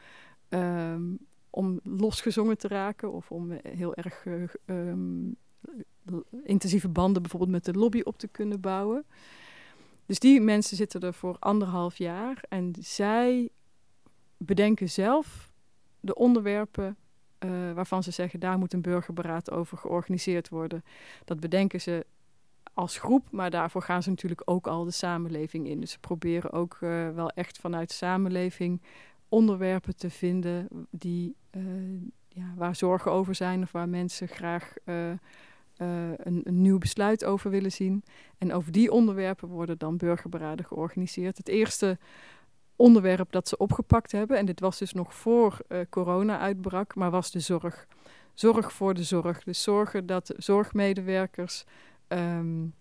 um, 0.50 1.20
om 1.50 1.80
losgezongen 1.84 2.58
te 2.58 2.68
raken 2.68 3.12
of 3.12 3.32
om 3.32 3.52
heel 3.68 3.96
erg 3.96 4.26
uh, 4.26 4.44
um, 4.66 5.36
intensieve 6.44 6.90
banden 6.90 7.22
bijvoorbeeld 7.22 7.52
met 7.52 7.66
de 7.66 7.74
lobby 7.74 8.02
op 8.04 8.18
te 8.18 8.28
kunnen 8.28 8.62
bouwen. 8.62 9.06
Dus 10.06 10.20
die 10.20 10.42
mensen 10.42 10.78
zitten 10.78 11.02
er 11.02 11.14
voor 11.14 11.36
anderhalf 11.40 11.98
jaar 11.98 12.44
en 12.50 12.74
zij 12.80 13.50
bedenken 14.38 14.90
zelf 14.90 15.52
de 16.00 16.16
onderwerpen 16.16 16.98
uh, 17.40 17.72
waarvan 17.74 18.04
ze 18.04 18.12
zeggen 18.12 18.40
daar 18.40 18.58
moet 18.58 18.74
een 18.74 18.82
burgerberaad 18.82 19.52
over 19.52 19.78
georganiseerd 19.78 20.50
worden. 20.50 20.84
Dat 21.26 21.40
bedenken 21.40 21.82
ze 21.82 22.06
als 22.74 22.98
groep, 22.98 23.32
maar 23.32 23.50
daarvoor 23.50 23.82
gaan 23.82 24.04
ze 24.04 24.10
natuurlijk 24.10 24.42
ook 24.46 24.68
al 24.68 24.84
de 24.84 24.92
samenleving 24.92 25.68
in. 25.68 25.80
Dus 25.80 25.92
ze 25.92 26.00
proberen 26.00 26.52
ook 26.52 26.78
uh, 26.82 27.10
wel 27.10 27.30
echt 27.30 27.58
vanuit 27.58 27.92
samenleving 27.92 28.82
onderwerpen 29.30 29.96
te 29.96 30.10
vinden 30.10 30.68
die, 30.90 31.36
uh, 31.52 31.64
ja, 32.28 32.54
waar 32.56 32.76
zorgen 32.76 33.12
over 33.12 33.36
zijn 33.36 33.62
of 33.62 33.72
waar 33.72 33.90
mensen 33.90 34.28
graag 34.28 34.74
een, 34.86 36.42
een, 36.44 36.62
nieuw 36.62 36.78
besluit 36.78 37.26
over 37.26 37.52
willen 37.52 37.72
zien. 37.72 38.04
En 38.38 38.54
over 38.54 38.72
die 38.72 38.92
onderwerpen 38.92 39.48
worden 39.48 39.78
dan 39.78 39.98
burgerberaden 39.98 40.66
georganiseerd. 40.66 41.38
Het 41.38 41.48
eerste 41.48 41.98
onderwerp 42.76 43.32
dat 43.32 43.48
ze 43.48 43.58
opgepakt 43.58 44.12
hebben. 44.12 44.38
En 44.38 44.46
dit 44.46 44.60
was 44.60 44.78
dus 44.78 44.94
nog 44.94 45.14
voor 45.14 45.58
uh, 45.68 45.80
corona 45.90 46.40
uitbrak, 46.40 46.96
maar 46.96 47.12
was 47.12 47.32
de 47.32 47.40
zorg. 47.40 47.88
Zorg 48.34 48.74
voor 48.74 48.94
de 48.94 49.04
zorg. 49.04 49.44
Dus 49.44 49.64
zorgen 49.64 50.06
dat 50.06 50.34
zorgmedewerkers 50.38 51.64
um, 52.08 52.74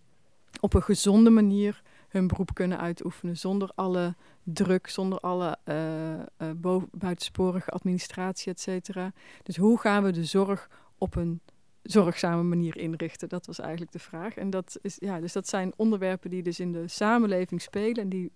op 0.60 0.74
een 0.74 0.82
gezonde 0.82 1.30
manier 1.30 1.82
hun 2.08 2.26
beroep 2.26 2.54
kunnen 2.54 2.78
uitoefenen. 2.78 3.36
Zonder 3.36 3.70
alle 3.74 4.14
druk, 4.42 4.88
zonder 4.88 5.18
alle 5.20 5.58
uh, 5.64 6.54
uh, 6.64 6.82
buitensporige 6.90 7.70
administratie, 7.70 8.52
et 8.52 8.60
cetera. 8.60 9.12
Dus 9.42 9.56
hoe 9.56 9.80
gaan 9.80 10.02
we 10.02 10.10
de 10.12 10.24
zorg 10.24 10.68
op 10.98 11.16
een 11.16 11.40
zorgzame 11.82 12.42
manier 12.42 12.76
inrichten? 12.76 13.28
Dat 13.28 13.46
was 13.46 13.58
eigenlijk 13.58 13.92
de 13.92 13.98
vraag. 13.98 14.36
En 14.36 14.50
dat, 14.50 14.78
is, 14.82 14.96
ja, 14.98 15.20
dus 15.20 15.32
dat 15.32 15.48
zijn 15.48 15.72
onderwerpen 15.76 16.30
die 16.30 16.42
dus 16.42 16.60
in 16.60 16.72
de 16.72 16.88
samenleving 16.88 17.62
spelen 17.62 18.02
en 18.02 18.08
die 18.08 18.32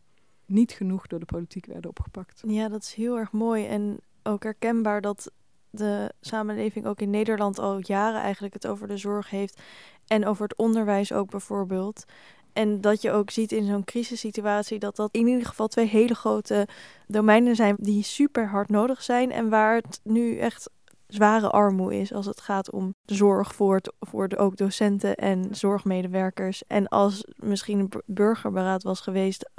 niet 0.49 0.73
genoeg 0.73 1.07
door 1.07 1.19
de 1.19 1.25
politiek 1.25 1.67
werden 1.67 1.91
opgepakt. 1.91 2.43
Ja, 2.47 2.69
dat 2.69 2.83
is 2.83 2.95
heel 2.95 3.19
erg 3.19 3.33
mooi 3.33 3.67
en 3.67 3.99
ook 4.23 4.43
herkenbaar 4.43 5.01
dat 5.01 5.31
de 5.71 6.13
samenleving 6.21 6.87
ook 6.87 7.01
in 7.01 7.11
Nederland 7.11 7.59
al 7.59 7.79
jaren 7.81 8.21
eigenlijk 8.21 8.55
het 8.55 8.67
over 8.67 8.89
de 8.89 8.97
zorg 8.97 9.31
heeft 9.31 9.61
en 10.07 10.27
over 10.27 10.43
het 10.43 10.57
onderwijs 10.57 11.13
ook 11.13 11.31
bijvoorbeeld. 11.31 12.05
En 12.53 12.81
dat 12.81 13.03
je 13.03 13.11
ook 13.11 13.31
ziet 13.31 13.53
in 13.53 13.67
zo'n 13.67 13.85
crisissituatie 13.85 14.79
dat 14.79 14.97
dat 14.97 15.09
in 15.13 15.27
ieder 15.27 15.47
geval 15.47 15.69
twee 15.69 15.87
hele 15.87 16.15
grote 16.15 16.69
domeinen 17.07 17.57
zijn 17.57 17.77
die 17.79 18.03
super 18.03 18.49
hard 18.49 18.69
nodig 18.69 19.03
zijn 19.03 19.33
en 19.33 19.49
waar 19.49 19.75
het 19.75 20.01
nu 20.03 20.39
echt 20.39 20.71
zware 21.07 21.51
armoede 21.51 21.97
is 21.97 22.13
als 22.13 22.27
het 22.27 22.41
gaat 22.41 22.71
om 22.71 22.95
zorg 23.05 23.55
voor, 23.55 23.75
het, 23.75 23.93
voor 24.01 24.29
de, 24.29 24.37
ook 24.37 24.57
docenten 24.57 25.15
en 25.15 25.49
zorgmedewerkers. 25.51 26.63
En 26.67 26.89
als 26.89 27.25
misschien 27.37 27.79
een 27.79 27.93
burgerberaad 28.07 28.83
was 28.83 29.01
geweest 29.01 29.51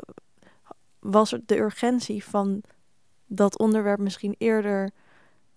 was 0.99 1.35
de 1.45 1.57
urgentie 1.57 2.23
van 2.23 2.61
dat 3.25 3.59
onderwerp 3.59 3.99
misschien 3.99 4.35
eerder 4.37 4.91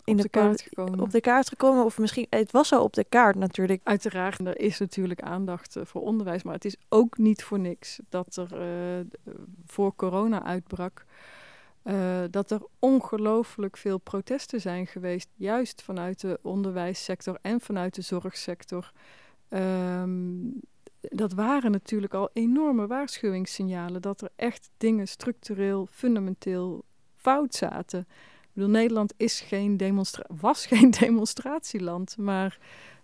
in 0.04 0.16
op 0.16 0.22
de, 0.22 0.28
kaart 0.28 0.60
gekomen. 0.60 1.00
Op 1.00 1.10
de 1.10 1.20
kaart 1.20 1.48
gekomen. 1.48 1.84
Of 1.84 1.98
misschien, 1.98 2.26
het 2.30 2.50
was 2.50 2.72
al 2.72 2.82
op 2.82 2.92
de 2.92 3.04
kaart 3.04 3.36
natuurlijk. 3.36 3.80
Uiteraard, 3.84 4.46
er 4.46 4.60
is 4.60 4.78
natuurlijk 4.78 5.20
aandacht 5.20 5.76
eh, 5.76 5.84
voor 5.84 6.02
onderwijs. 6.02 6.42
Maar 6.42 6.54
het 6.54 6.64
is 6.64 6.76
ook 6.88 7.18
niet 7.18 7.44
voor 7.44 7.58
niks 7.58 8.00
dat 8.08 8.36
er 8.36 8.48
uh, 8.52 9.34
voor 9.66 9.94
corona 9.96 10.42
uitbrak. 10.42 11.04
Uh, 11.84 12.20
dat 12.30 12.50
er 12.50 12.62
ongelooflijk 12.78 13.76
veel 13.76 13.98
protesten 13.98 14.60
zijn 14.60 14.86
geweest. 14.86 15.28
Juist 15.34 15.82
vanuit 15.82 16.20
de 16.20 16.38
onderwijssector 16.42 17.38
en 17.42 17.60
vanuit 17.60 17.94
de 17.94 18.02
zorgsector. 18.02 18.92
Um, 19.48 20.60
dat 21.10 21.32
waren 21.32 21.70
natuurlijk 21.70 22.14
al 22.14 22.30
enorme 22.32 22.86
waarschuwingssignalen 22.86 24.02
dat 24.02 24.22
er 24.22 24.30
echt 24.36 24.70
dingen 24.76 25.08
structureel, 25.08 25.88
fundamenteel 25.90 26.84
fout 27.14 27.54
zaten. 27.54 28.00
Ik 28.00 28.48
bedoel, 28.52 28.70
Nederland 28.70 29.14
is 29.16 29.40
geen 29.40 30.00
was 30.40 30.66
geen 30.72 30.90
demonstratieland, 30.90 32.16
maar 32.16 32.58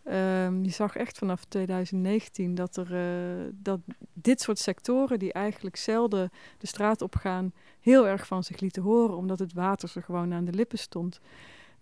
um, 0.05 0.65
je 0.65 0.71
zag 0.71 0.97
echt 0.97 1.19
vanaf 1.19 1.45
2019 1.45 2.55
dat, 2.55 2.77
er, 2.77 2.93
uh, 2.93 3.51
dat 3.55 3.81
dit 4.13 4.41
soort 4.41 4.59
sectoren, 4.59 5.19
die 5.19 5.33
eigenlijk 5.33 5.77
zelden 5.77 6.31
de 6.59 6.67
straat 6.67 7.03
op 7.03 7.17
gaan, 7.17 7.53
heel 7.81 8.07
erg 8.07 8.27
van 8.27 8.45
zich 8.45 8.61
lieten 8.61 8.83
horen, 8.83 9.17
omdat 9.17 9.39
het 9.39 9.53
water 9.53 9.89
ze 9.89 10.03
gewoon 10.03 10.33
aan 10.33 10.45
de 10.45 10.53
lippen 10.53 10.79
stond. 10.79 11.21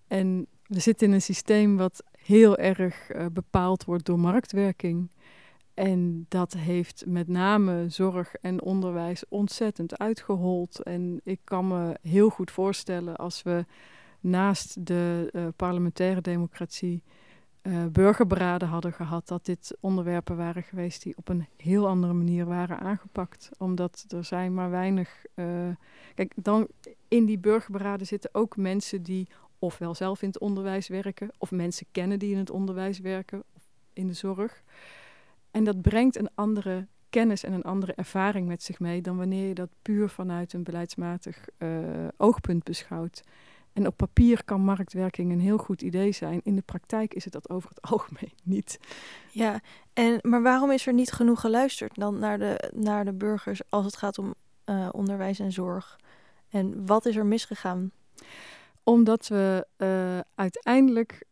En 0.06 0.46
we 0.66 0.80
zitten 0.80 1.06
in 1.06 1.12
een 1.12 1.22
systeem 1.22 1.76
wat 1.76 2.02
heel 2.18 2.56
erg 2.56 3.14
uh, 3.14 3.26
bepaald 3.32 3.84
wordt 3.84 4.04
door 4.04 4.18
marktwerking. 4.18 5.10
En 5.76 6.26
dat 6.28 6.52
heeft 6.52 7.04
met 7.06 7.28
name 7.28 7.88
zorg 7.88 8.34
en 8.34 8.62
onderwijs 8.62 9.24
ontzettend 9.28 9.98
uitgehold. 9.98 10.82
En 10.82 11.20
ik 11.24 11.40
kan 11.44 11.68
me 11.68 11.98
heel 12.02 12.28
goed 12.28 12.50
voorstellen 12.50 13.16
als 13.16 13.42
we 13.42 13.64
naast 14.20 14.86
de 14.86 15.30
uh, 15.32 15.46
parlementaire 15.56 16.20
democratie 16.20 17.02
uh, 17.62 17.86
burgerberaden 17.86 18.68
hadden 18.68 18.92
gehad, 18.92 19.28
dat 19.28 19.44
dit 19.44 19.76
onderwerpen 19.80 20.36
waren 20.36 20.62
geweest 20.62 21.02
die 21.02 21.16
op 21.16 21.28
een 21.28 21.46
heel 21.56 21.88
andere 21.88 22.12
manier 22.12 22.44
waren 22.44 22.78
aangepakt. 22.78 23.50
Omdat 23.58 24.04
er 24.08 24.24
zijn 24.24 24.54
maar 24.54 24.70
weinig. 24.70 25.24
Uh, 25.34 25.46
kijk, 26.14 26.32
dan 26.36 26.68
in 27.08 27.24
die 27.24 27.38
burgerberaden 27.38 28.06
zitten 28.06 28.30
ook 28.32 28.56
mensen 28.56 29.02
die 29.02 29.28
ofwel 29.58 29.94
zelf 29.94 30.22
in 30.22 30.28
het 30.28 30.38
onderwijs 30.38 30.88
werken, 30.88 31.30
of 31.38 31.50
mensen 31.50 31.86
kennen 31.92 32.18
die 32.18 32.32
in 32.32 32.38
het 32.38 32.50
onderwijs 32.50 32.98
werken, 32.98 33.42
of 33.54 33.62
in 33.92 34.06
de 34.06 34.12
zorg. 34.12 34.62
En 35.56 35.64
dat 35.64 35.80
brengt 35.80 36.18
een 36.18 36.30
andere 36.34 36.86
kennis 37.10 37.44
en 37.44 37.52
een 37.52 37.62
andere 37.62 37.92
ervaring 37.92 38.48
met 38.48 38.62
zich 38.62 38.78
mee 38.78 39.00
dan 39.00 39.16
wanneer 39.16 39.48
je 39.48 39.54
dat 39.54 39.68
puur 39.82 40.08
vanuit 40.08 40.52
een 40.52 40.62
beleidsmatig 40.62 41.48
uh, 41.58 41.78
oogpunt 42.16 42.64
beschouwt. 42.64 43.22
En 43.72 43.86
op 43.86 43.96
papier 43.96 44.44
kan 44.44 44.60
marktwerking 44.60 45.32
een 45.32 45.40
heel 45.40 45.58
goed 45.58 45.82
idee 45.82 46.12
zijn. 46.12 46.40
In 46.42 46.56
de 46.56 46.62
praktijk 46.62 47.14
is 47.14 47.24
het 47.24 47.32
dat 47.32 47.50
over 47.50 47.68
het 47.68 47.82
algemeen 47.92 48.32
niet. 48.42 48.78
Ja, 49.30 49.60
en, 49.92 50.18
maar 50.22 50.42
waarom 50.42 50.70
is 50.70 50.86
er 50.86 50.94
niet 50.94 51.12
genoeg 51.12 51.40
geluisterd 51.40 51.94
dan 51.94 52.18
naar 52.18 52.38
de, 52.38 52.70
naar 52.74 53.04
de 53.04 53.12
burgers 53.12 53.60
als 53.68 53.84
het 53.84 53.96
gaat 53.96 54.18
om 54.18 54.34
uh, 54.66 54.88
onderwijs 54.92 55.38
en 55.38 55.52
zorg? 55.52 56.00
En 56.48 56.86
wat 56.86 57.06
is 57.06 57.16
er 57.16 57.26
misgegaan? 57.26 57.90
Omdat 58.82 59.28
we 59.28 59.66
uh, 59.76 60.18
uiteindelijk 60.34 61.24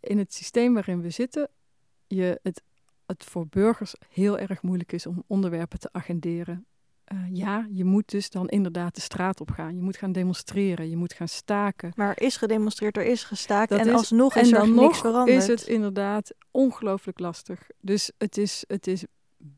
in 0.00 0.18
het 0.18 0.34
systeem 0.34 0.74
waarin 0.74 1.00
we 1.00 1.10
zitten, 1.10 1.48
je 2.06 2.38
het 2.42 2.62
het 3.06 3.24
voor 3.24 3.46
burgers 3.46 3.94
heel 4.08 4.38
erg 4.38 4.62
moeilijk 4.62 4.92
is 4.92 5.06
om 5.06 5.24
onderwerpen 5.26 5.78
te 5.78 5.88
agenderen. 5.92 6.66
Uh, 7.12 7.18
ja, 7.32 7.66
je 7.70 7.84
moet 7.84 8.10
dus 8.10 8.30
dan 8.30 8.48
inderdaad 8.48 8.94
de 8.94 9.00
straat 9.00 9.40
op 9.40 9.50
gaan. 9.50 9.76
Je 9.76 9.82
moet 9.82 9.96
gaan 9.96 10.12
demonstreren, 10.12 10.90
je 10.90 10.96
moet 10.96 11.12
gaan 11.12 11.28
staken. 11.28 11.92
Maar 11.96 12.08
er 12.08 12.22
is 12.22 12.36
gedemonstreerd, 12.36 12.96
er 12.96 13.04
is 13.04 13.24
gestaakt 13.24 13.70
en 13.70 13.86
is, 13.86 13.92
alsnog 13.92 14.36
is 14.36 14.52
en 14.52 14.60
er 14.60 14.68
niks 14.68 14.98
veranderd. 14.98 15.42
is 15.42 15.46
het 15.46 15.62
inderdaad 15.66 16.34
ongelooflijk 16.50 17.18
lastig. 17.18 17.68
Dus 17.80 18.12
het 18.18 18.36
is, 18.36 18.64
het 18.66 18.86
is 18.86 19.04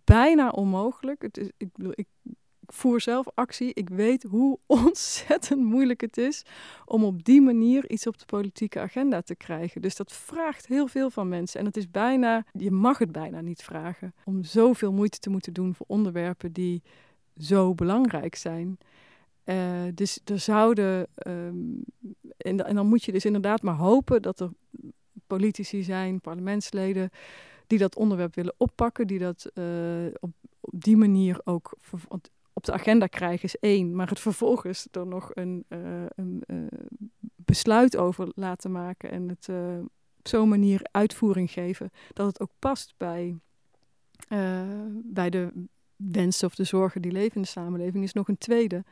bijna 0.05 0.49
onmogelijk. 0.49 1.22
Het 1.22 1.38
is, 1.38 1.51
ik 1.57 1.72
bedoel, 1.72 1.92
ik 1.94 2.07
ik 2.22 2.36
voer 2.72 3.00
zelf 3.00 3.26
actie. 3.34 3.74
Ik 3.74 3.88
weet 3.88 4.22
hoe 4.22 4.58
ontzettend 4.66 5.60
moeilijk 5.60 6.00
het 6.00 6.16
is 6.16 6.42
om 6.84 7.04
op 7.04 7.24
die 7.24 7.40
manier 7.40 7.90
iets 7.90 8.06
op 8.06 8.18
de 8.18 8.24
politieke 8.24 8.80
agenda 8.80 9.22
te 9.22 9.34
krijgen. 9.34 9.82
Dus 9.82 9.96
dat 9.96 10.12
vraagt 10.12 10.66
heel 10.66 10.86
veel 10.86 11.10
van 11.10 11.28
mensen. 11.28 11.60
En 11.60 11.66
het 11.66 11.76
is 11.76 11.90
bijna, 11.90 12.44
je 12.52 12.70
mag 12.70 12.98
het 12.98 13.12
bijna 13.12 13.40
niet 13.40 13.62
vragen 13.62 14.14
om 14.24 14.44
zoveel 14.44 14.92
moeite 14.92 15.18
te 15.18 15.30
moeten 15.30 15.52
doen 15.52 15.74
voor 15.74 15.86
onderwerpen 15.88 16.52
die 16.52 16.82
zo 17.38 17.74
belangrijk 17.74 18.34
zijn. 18.34 18.78
Uh, 19.44 19.82
dus 19.94 20.20
er 20.24 20.38
zouden, 20.38 21.06
um, 21.26 21.84
en, 22.36 22.56
dan 22.56 22.86
moet 22.86 23.04
je 23.04 23.12
dus 23.12 23.24
inderdaad 23.24 23.62
maar 23.62 23.74
hopen 23.74 24.22
dat 24.22 24.40
er 24.40 24.50
politici 25.26 25.82
zijn, 25.82 26.20
parlementsleden 26.20 27.10
die 27.66 27.78
dat 27.78 27.96
onderwerp 27.96 28.34
willen 28.34 28.54
oppakken, 28.56 29.06
die 29.06 29.18
dat 29.18 29.50
eh, 29.54 29.64
op 30.20 30.30
die 30.60 30.96
manier 30.96 31.40
ook 31.44 31.76
op 32.57 32.64
de 32.64 32.72
agenda 32.72 33.07
krijgen, 33.07 33.44
is 33.44 33.59
één. 33.59 33.94
Maar 33.94 34.09
het 34.09 34.20
vervolgens 34.20 34.88
er 34.90 35.07
nog 35.07 35.30
een, 35.34 35.64
uh, 35.68 35.78
een 36.16 36.42
besluit 37.36 37.96
over 37.96 38.28
laten 38.34 38.72
maken 38.72 39.11
en 39.11 39.28
het 39.28 39.48
op 40.18 40.28
zo'n 40.28 40.48
manier 40.48 40.80
uitvoering 40.90 41.50
geven 41.50 41.90
dat 42.12 42.26
het 42.26 42.40
ook 42.40 42.50
past 42.59 42.94
bij, 42.96 43.36
bij 45.04 45.30
de 45.30 45.52
wensen 45.96 46.48
of 46.48 46.54
de 46.54 46.64
zorgen 46.64 47.02
die 47.02 47.12
leven 47.12 47.36
in 47.36 47.42
de 47.42 47.48
samenleving, 47.48 48.04
is 48.04 48.12
nog 48.12 48.28
een 48.28 48.38
tweede. 48.38 48.84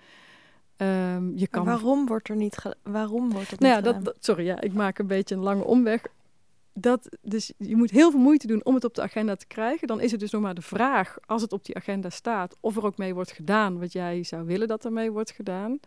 Um, 0.76 1.32
je 1.36 1.46
kan... 1.48 1.64
waarom 1.64 2.06
wordt 2.06 2.28
er 2.28 2.36
niet 2.36 2.62
waarom 2.82 3.32
wordt 3.32 3.50
het 3.50 3.60
nou 3.60 3.74
ja, 3.74 3.80
dat, 3.80 4.16
sorry, 4.20 4.44
ja, 4.44 4.60
ik 4.60 4.72
maak 4.72 4.98
een 4.98 5.06
beetje 5.06 5.34
een 5.34 5.40
lange 5.40 5.64
omweg. 5.64 6.02
Dat, 6.74 7.16
dus 7.22 7.52
je 7.58 7.76
moet 7.76 7.90
heel 7.90 8.10
veel 8.10 8.20
moeite 8.20 8.46
doen 8.46 8.64
om 8.64 8.74
het 8.74 8.84
op 8.84 8.94
de 8.94 9.02
agenda 9.02 9.36
te 9.36 9.46
krijgen. 9.46 9.86
Dan 9.86 10.00
is 10.00 10.10
het 10.10 10.20
dus 10.20 10.30
nog 10.30 10.42
maar 10.42 10.54
de 10.54 10.62
vraag, 10.62 11.16
als 11.26 11.42
het 11.42 11.52
op 11.52 11.64
die 11.64 11.76
agenda 11.76 12.10
staat, 12.10 12.56
of 12.60 12.76
er 12.76 12.84
ook 12.84 12.98
mee 12.98 13.14
wordt 13.14 13.32
gedaan 13.32 13.78
wat 13.78 13.92
jij 13.92 14.22
zou 14.22 14.44
willen 14.44 14.68
dat 14.68 14.84
er 14.84 14.92
mee 14.92 15.10
wordt 15.10 15.30
gedaan. 15.30 15.80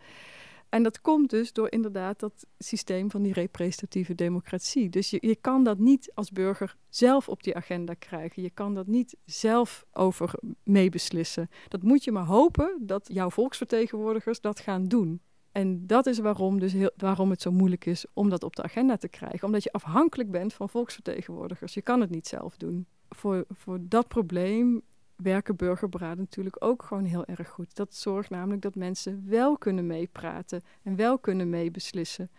En 0.68 0.82
dat 0.82 1.00
komt 1.00 1.30
dus 1.30 1.52
door 1.52 1.70
inderdaad 1.70 2.20
dat 2.20 2.46
systeem 2.58 3.10
van 3.10 3.22
die 3.22 3.32
representatieve 3.32 4.14
democratie. 4.14 4.88
Dus 4.88 5.10
je, 5.10 5.18
je 5.20 5.36
kan 5.36 5.64
dat 5.64 5.78
niet 5.78 6.10
als 6.14 6.30
burger 6.30 6.76
zelf 6.88 7.28
op 7.28 7.42
die 7.42 7.56
agenda 7.56 7.94
krijgen. 7.94 8.42
Je 8.42 8.50
kan 8.50 8.74
dat 8.74 8.86
niet 8.86 9.16
zelf 9.24 9.84
over 9.92 10.34
meebeslissen. 10.62 11.48
Dat 11.68 11.82
moet 11.82 12.04
je 12.04 12.12
maar 12.12 12.24
hopen 12.24 12.78
dat 12.80 13.08
jouw 13.12 13.30
volksvertegenwoordigers 13.30 14.40
dat 14.40 14.60
gaan 14.60 14.84
doen. 14.84 15.20
En 15.52 15.86
dat 15.86 16.06
is 16.06 16.18
waarom, 16.18 16.58
dus 16.58 16.72
heel, 16.72 16.90
waarom 16.96 17.30
het 17.30 17.42
zo 17.42 17.52
moeilijk 17.52 17.86
is 17.86 18.06
om 18.12 18.28
dat 18.28 18.42
op 18.42 18.56
de 18.56 18.62
agenda 18.62 18.96
te 18.96 19.08
krijgen. 19.08 19.46
Omdat 19.46 19.62
je 19.62 19.72
afhankelijk 19.72 20.30
bent 20.30 20.52
van 20.52 20.68
volksvertegenwoordigers. 20.68 21.74
Je 21.74 21.82
kan 21.82 22.00
het 22.00 22.10
niet 22.10 22.26
zelf 22.26 22.56
doen. 22.56 22.86
Voor, 23.08 23.44
voor 23.50 23.78
dat 23.80 24.08
probleem 24.08 24.82
werken 25.16 25.56
burgerberaden 25.56 26.18
natuurlijk 26.18 26.64
ook 26.64 26.82
gewoon 26.82 27.04
heel 27.04 27.24
erg 27.24 27.48
goed. 27.48 27.76
Dat 27.76 27.94
zorgt 27.94 28.30
namelijk 28.30 28.62
dat 28.62 28.74
mensen 28.74 29.24
wel 29.26 29.58
kunnen 29.58 29.86
meepraten 29.86 30.62
en 30.82 30.96
wel 30.96 31.18
kunnen 31.18 31.50
meebeslissen. 31.50 32.30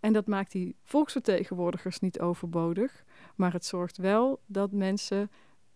En 0.00 0.12
dat 0.12 0.26
maakt 0.26 0.52
die 0.52 0.76
volksvertegenwoordigers 0.82 2.00
niet 2.00 2.20
overbodig, 2.20 3.04
maar 3.34 3.52
het 3.52 3.64
zorgt 3.64 3.96
wel 3.96 4.40
dat 4.46 4.72
mensen, 4.72 5.30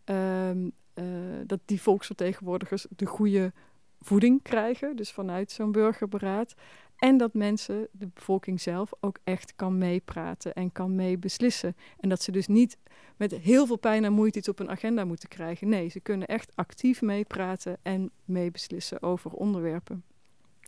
um, 0.04 0.72
uh, 0.94 1.04
dat 1.46 1.60
die 1.64 1.82
volksvertegenwoordigers 1.82 2.86
de 2.96 3.06
goede 3.06 3.52
voeding 4.00 4.42
krijgen, 4.42 4.96
dus 4.96 5.12
vanuit 5.12 5.50
zo'n 5.50 5.72
burgerberaad. 5.72 6.54
En 6.96 7.16
dat 7.16 7.34
mensen, 7.34 7.88
de 7.92 8.08
bevolking 8.14 8.60
zelf, 8.60 8.92
ook 9.00 9.18
echt 9.24 9.54
kan 9.56 9.78
meepraten 9.78 10.54
en 10.54 10.72
kan 10.72 10.94
meebeslissen. 10.94 11.74
En 12.00 12.08
dat 12.08 12.22
ze 12.22 12.32
dus 12.32 12.46
niet 12.46 12.78
met 13.16 13.32
heel 13.32 13.66
veel 13.66 13.78
pijn 13.78 14.04
en 14.04 14.12
moeite 14.12 14.38
iets 14.38 14.48
op 14.48 14.58
een 14.58 14.70
agenda 14.70 15.04
moeten 15.04 15.28
krijgen. 15.28 15.68
Nee, 15.68 15.88
ze 15.88 16.00
kunnen 16.00 16.26
echt 16.26 16.52
actief 16.54 17.02
meepraten 17.02 17.78
en 17.82 18.10
meebeslissen 18.24 19.02
over 19.02 19.30
onderwerpen. 19.30 20.04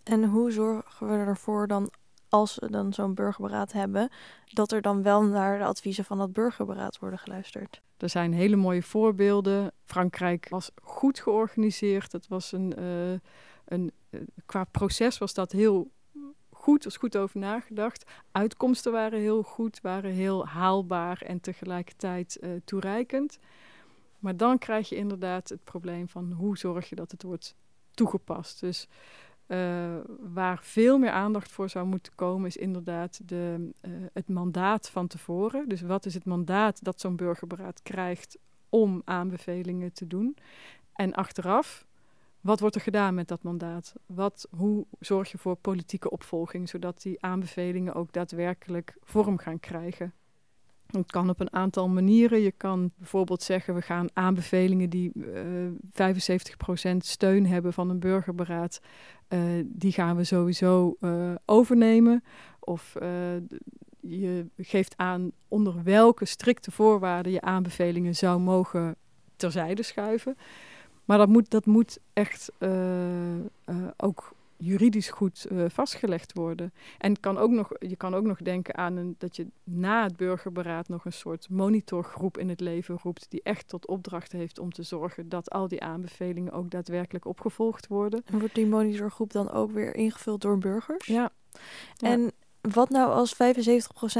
En 0.05 0.24
hoe 0.24 0.51
zorgen 0.51 1.09
we 1.09 1.14
ervoor 1.14 1.66
dan, 1.66 1.91
als 2.29 2.59
we 2.59 2.70
dan 2.70 2.93
zo'n 2.93 3.14
burgerberaad 3.14 3.72
hebben, 3.72 4.11
dat 4.53 4.72
er 4.72 4.83
dan 4.83 5.03
wel 5.03 5.22
naar 5.22 5.59
de 5.59 5.64
adviezen 5.64 6.05
van 6.05 6.18
dat 6.18 6.33
burgerberaad 6.33 6.99
worden 6.99 7.18
geluisterd? 7.18 7.81
Er 7.97 8.09
zijn 8.09 8.33
hele 8.33 8.57
mooie 8.57 8.83
voorbeelden. 8.83 9.72
Frankrijk 9.85 10.49
was 10.49 10.70
goed 10.83 11.20
georganiseerd. 11.20 12.12
Het 12.12 12.29
was 12.29 12.53
een, 12.53 12.74
uh, 12.79 13.18
een 13.64 13.93
uh, 14.11 14.20
qua 14.47 14.64
proces 14.64 15.18
was 15.18 15.35
dat 15.35 15.53
heel 15.53 15.91
goed, 16.51 16.87
is 16.87 16.97
goed 16.97 17.16
over 17.16 17.41
nagedacht. 17.41 18.11
Uitkomsten 18.33 18.93
waren 18.93 19.20
heel 19.20 19.43
goed, 19.43 19.81
waren 19.81 20.11
heel 20.11 20.47
haalbaar 20.47 21.22
en 21.22 21.41
tegelijkertijd 21.41 22.39
uh, 22.41 22.51
toereikend. 22.64 23.39
Maar 24.18 24.37
dan 24.37 24.59
krijg 24.59 24.89
je 24.89 24.97
inderdaad 24.97 25.49
het 25.49 25.64
probleem 25.64 26.09
van 26.09 26.33
hoe 26.33 26.59
zorg 26.59 26.89
je 26.89 26.95
dat 26.95 27.11
het 27.11 27.22
wordt 27.22 27.55
toegepast. 27.91 28.61
Dus 28.61 28.89
uh, 29.49 29.96
waar 30.20 30.59
veel 30.62 30.99
meer 30.99 31.11
aandacht 31.11 31.53
voor 31.53 31.68
zou 31.68 31.86
moeten 31.86 32.14
komen, 32.14 32.46
is 32.46 32.57
inderdaad 32.57 33.28
de, 33.28 33.70
uh, 33.82 33.92
het 34.12 34.28
mandaat 34.28 34.90
van 34.90 35.07
tevoren. 35.07 35.68
Dus 35.68 35.80
wat 35.80 36.07
is 36.07 36.14
het 36.14 36.24
mandaat 36.24 36.84
dat 36.84 37.01
zo'n 37.01 37.16
burgerberaad 37.16 37.82
krijgt 37.82 38.38
om 38.68 39.03
aanbevelingen 39.05 39.92
te 39.92 40.07
doen? 40.07 40.36
En 40.92 41.14
achteraf, 41.14 41.86
wat 42.40 42.61
wordt 42.61 42.74
er 42.74 42.80
gedaan 42.80 43.14
met 43.14 43.28
dat 43.28 43.42
mandaat? 43.42 43.94
Wat, 44.07 44.49
hoe 44.57 44.86
zorg 45.01 45.30
je 45.30 45.38
voor 45.38 45.57
politieke 45.57 46.11
opvolging, 46.11 46.68
zodat 46.68 47.03
die 47.03 47.22
aanbevelingen 47.22 47.94
ook 47.94 48.12
daadwerkelijk 48.12 48.96
vorm 49.03 49.38
gaan 49.38 49.61
krijgen? 49.61 50.12
Het 50.89 51.11
kan 51.11 51.30
op 51.30 51.41
een 51.41 51.53
aantal 51.53 51.89
manieren. 51.89 52.41
Je 52.41 52.53
kan 52.53 52.91
bijvoorbeeld 52.97 53.43
zeggen, 53.43 53.74
we 53.74 53.82
gaan 53.82 54.09
aanbevelingen 54.12 54.91
die 54.91 55.12
uh, 55.14 55.66
eh, 55.66 55.72
75% 56.95 56.97
steun 56.97 57.47
hebben 57.47 57.72
van 57.72 57.91
een 57.91 57.99
burgerberaad, 57.99 58.80
uh, 59.28 59.41
die 59.64 59.93
gaan 59.93 60.16
we 60.16 60.24
sowieso 60.24 60.97
uh, 61.01 61.34
overnemen. 61.45 62.24
Of 62.61 62.95
je 64.01 64.47
geeft 64.57 64.97
aan 64.97 65.30
onder 65.49 65.82
welke 65.82 66.24
strikte 66.24 66.70
voorwaarden 66.70 67.32
je 67.32 67.41
aanbevelingen 67.41 68.14
zou 68.14 68.41
mogen 68.41 68.97
terzijde 69.36 69.82
schuiven. 69.82 70.36
Maar 71.05 71.18
dat 71.18 71.28
moet, 71.28 71.51
dat 71.51 71.66
moet 71.66 71.99
echt 72.12 72.53
ook 73.97 74.32
juridisch 74.59 75.11
goed 75.11 75.46
uh, 75.52 75.64
vastgelegd 75.68 76.32
worden. 76.32 76.72
En 76.98 77.20
kan 77.20 77.38
ook 77.38 77.50
nog, 77.50 77.70
je 77.78 77.96
kan 77.96 78.14
ook 78.14 78.24
nog 78.24 78.38
denken 78.38 78.76
aan 78.76 78.96
een, 78.96 79.14
dat 79.18 79.36
je 79.36 79.46
na 79.64 80.02
het 80.02 80.16
burgerberaad 80.16 80.88
nog 80.88 81.04
een 81.04 81.12
soort 81.12 81.48
monitorgroep 81.50 82.38
in 82.38 82.48
het 82.48 82.61
leven 82.61 82.98
roept, 83.02 83.30
die 83.30 83.42
echt 83.42 83.68
tot 83.68 83.86
opdracht 83.86 84.32
heeft 84.32 84.59
om 84.59 84.72
te 84.72 84.82
zorgen 84.82 85.28
dat 85.28 85.50
al 85.50 85.68
die 85.68 85.82
aanbevelingen 85.82 86.52
ook 86.52 86.70
daadwerkelijk 86.70 87.24
opgevolgd 87.24 87.86
worden. 87.86 88.22
En 88.24 88.38
wordt 88.38 88.54
die 88.54 88.66
monitorgroep 88.66 89.32
dan 89.32 89.50
ook 89.50 89.72
weer 89.72 89.94
ingevuld 89.94 90.40
door 90.40 90.59
burgers? 90.59 91.06
Ja. 91.06 91.30
En 91.96 92.32
wat 92.61 92.90
nou 92.90 93.12
als 93.12 93.34
75% 93.34 93.36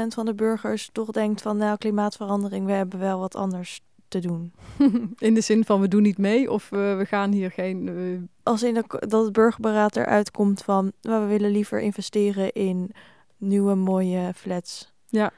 van 0.07 0.25
de 0.25 0.35
burgers 0.35 0.89
toch 0.91 1.11
denkt 1.11 1.41
van 1.41 1.57
nou 1.57 1.77
klimaatverandering, 1.77 2.65
we 2.65 2.71
hebben 2.71 2.99
wel 2.99 3.19
wat 3.19 3.35
anders 3.35 3.81
te 4.09 4.19
doen. 4.19 4.53
in 5.17 5.33
de 5.33 5.41
zin 5.41 5.65
van 5.65 5.81
we 5.81 5.87
doen 5.87 6.01
niet 6.01 6.17
mee 6.17 6.51
of 6.51 6.71
uh, 6.71 6.97
we 6.97 7.05
gaan 7.05 7.31
hier 7.31 7.51
geen. 7.51 7.87
Uh... 7.87 8.21
Als 8.43 8.63
in 8.63 8.73
de, 8.73 8.83
dat 9.07 9.23
het 9.23 9.33
burgerberaad 9.33 9.95
eruit 9.95 10.31
komt 10.31 10.61
van 10.61 10.91
nou, 11.01 11.21
we 11.21 11.27
willen 11.27 11.51
liever 11.51 11.79
investeren 11.79 12.51
in 12.51 12.91
nieuwe 13.37 13.75
mooie 13.75 14.33
flats. 14.35 14.93
Ja, 15.07 15.31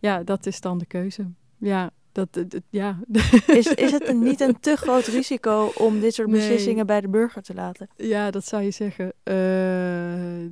ja 0.00 0.22
dat 0.22 0.46
is 0.46 0.60
dan 0.60 0.78
de 0.78 0.86
keuze. 0.86 1.30
Ja, 1.58 1.90
dat, 2.16 2.32
dat, 2.32 2.60
ja. 2.70 2.98
Is, 3.46 3.66
is 3.66 3.92
het 3.92 4.14
niet 4.14 4.40
een 4.40 4.60
te 4.66 4.76
groot 4.76 5.06
risico 5.06 5.72
om 5.74 6.00
dit 6.00 6.14
soort 6.14 6.30
beslissingen 6.30 6.86
bij 6.86 7.00
de 7.00 7.08
burger 7.08 7.42
te 7.42 7.54
laten? 7.54 7.88
Ja, 7.96 8.30
dat 8.30 8.44
zou 8.44 8.62
je 8.62 8.70
zeggen. 8.70 9.12
Uh, 9.24 10.50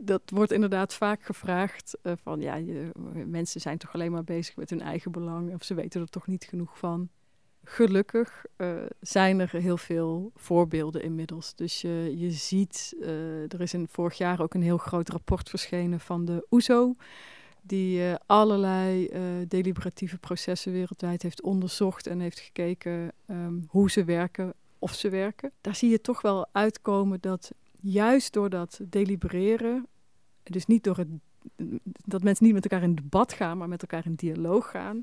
dat 0.00 0.22
wordt 0.24 0.52
inderdaad 0.52 0.94
vaak 0.94 1.22
gevraagd. 1.22 1.98
Uh, 2.02 2.12
van 2.22 2.40
ja, 2.40 2.54
je, 2.54 2.90
mensen 3.26 3.60
zijn 3.60 3.78
toch 3.78 3.94
alleen 3.94 4.12
maar 4.12 4.24
bezig 4.24 4.56
met 4.56 4.70
hun 4.70 4.80
eigen 4.80 5.10
belang. 5.10 5.54
Of 5.54 5.64
ze 5.64 5.74
weten 5.74 6.00
er 6.00 6.08
toch 6.08 6.26
niet 6.26 6.44
genoeg 6.44 6.78
van. 6.78 7.08
Gelukkig 7.68 8.44
uh, 8.56 8.68
zijn 9.00 9.40
er 9.40 9.50
heel 9.52 9.76
veel 9.76 10.30
voorbeelden 10.34 11.02
inmiddels. 11.02 11.54
Dus 11.54 11.80
je, 11.80 12.14
je 12.16 12.30
ziet, 12.30 12.96
er 13.48 13.60
is 13.60 13.74
in 13.74 13.88
vorig 13.90 14.18
jaar 14.18 14.40
ook 14.40 14.54
een 14.54 14.62
heel 14.62 14.78
groot 14.78 15.08
rapport 15.08 15.48
verschenen 15.48 16.00
van 16.00 16.24
de 16.24 16.46
OESO 16.50 16.94
die 17.62 17.98
uh, 17.98 18.14
allerlei 18.26 19.10
deliberatieve 19.48 20.18
processen 20.18 20.72
wereldwijd 20.72 21.22
heeft 21.22 21.42
onderzocht 21.42 22.06
en 22.06 22.20
heeft 22.20 22.40
gekeken 22.40 23.12
um, 23.26 23.64
hoe 23.68 23.90
ze 23.90 24.04
werken, 24.04 24.54
of 24.78 24.94
ze 24.94 25.08
werken. 25.08 25.52
Daar 25.60 25.76
zie 25.76 25.90
je 25.90 26.00
toch 26.00 26.22
wel 26.22 26.46
uitkomen 26.52 27.20
dat 27.20 27.50
juist 27.80 28.32
door 28.32 28.50
dat 28.50 28.80
delibereren, 28.88 29.86
dus 30.42 30.66
niet 30.66 30.84
door 30.84 30.96
het, 30.96 31.08
dat 32.04 32.22
mensen 32.22 32.44
niet 32.44 32.54
met 32.54 32.66
elkaar 32.66 32.82
in 32.82 32.94
debat 32.94 33.32
gaan, 33.32 33.58
maar 33.58 33.68
met 33.68 33.82
elkaar 33.82 34.06
in 34.06 34.14
dialoog 34.14 34.70
gaan, 34.70 35.02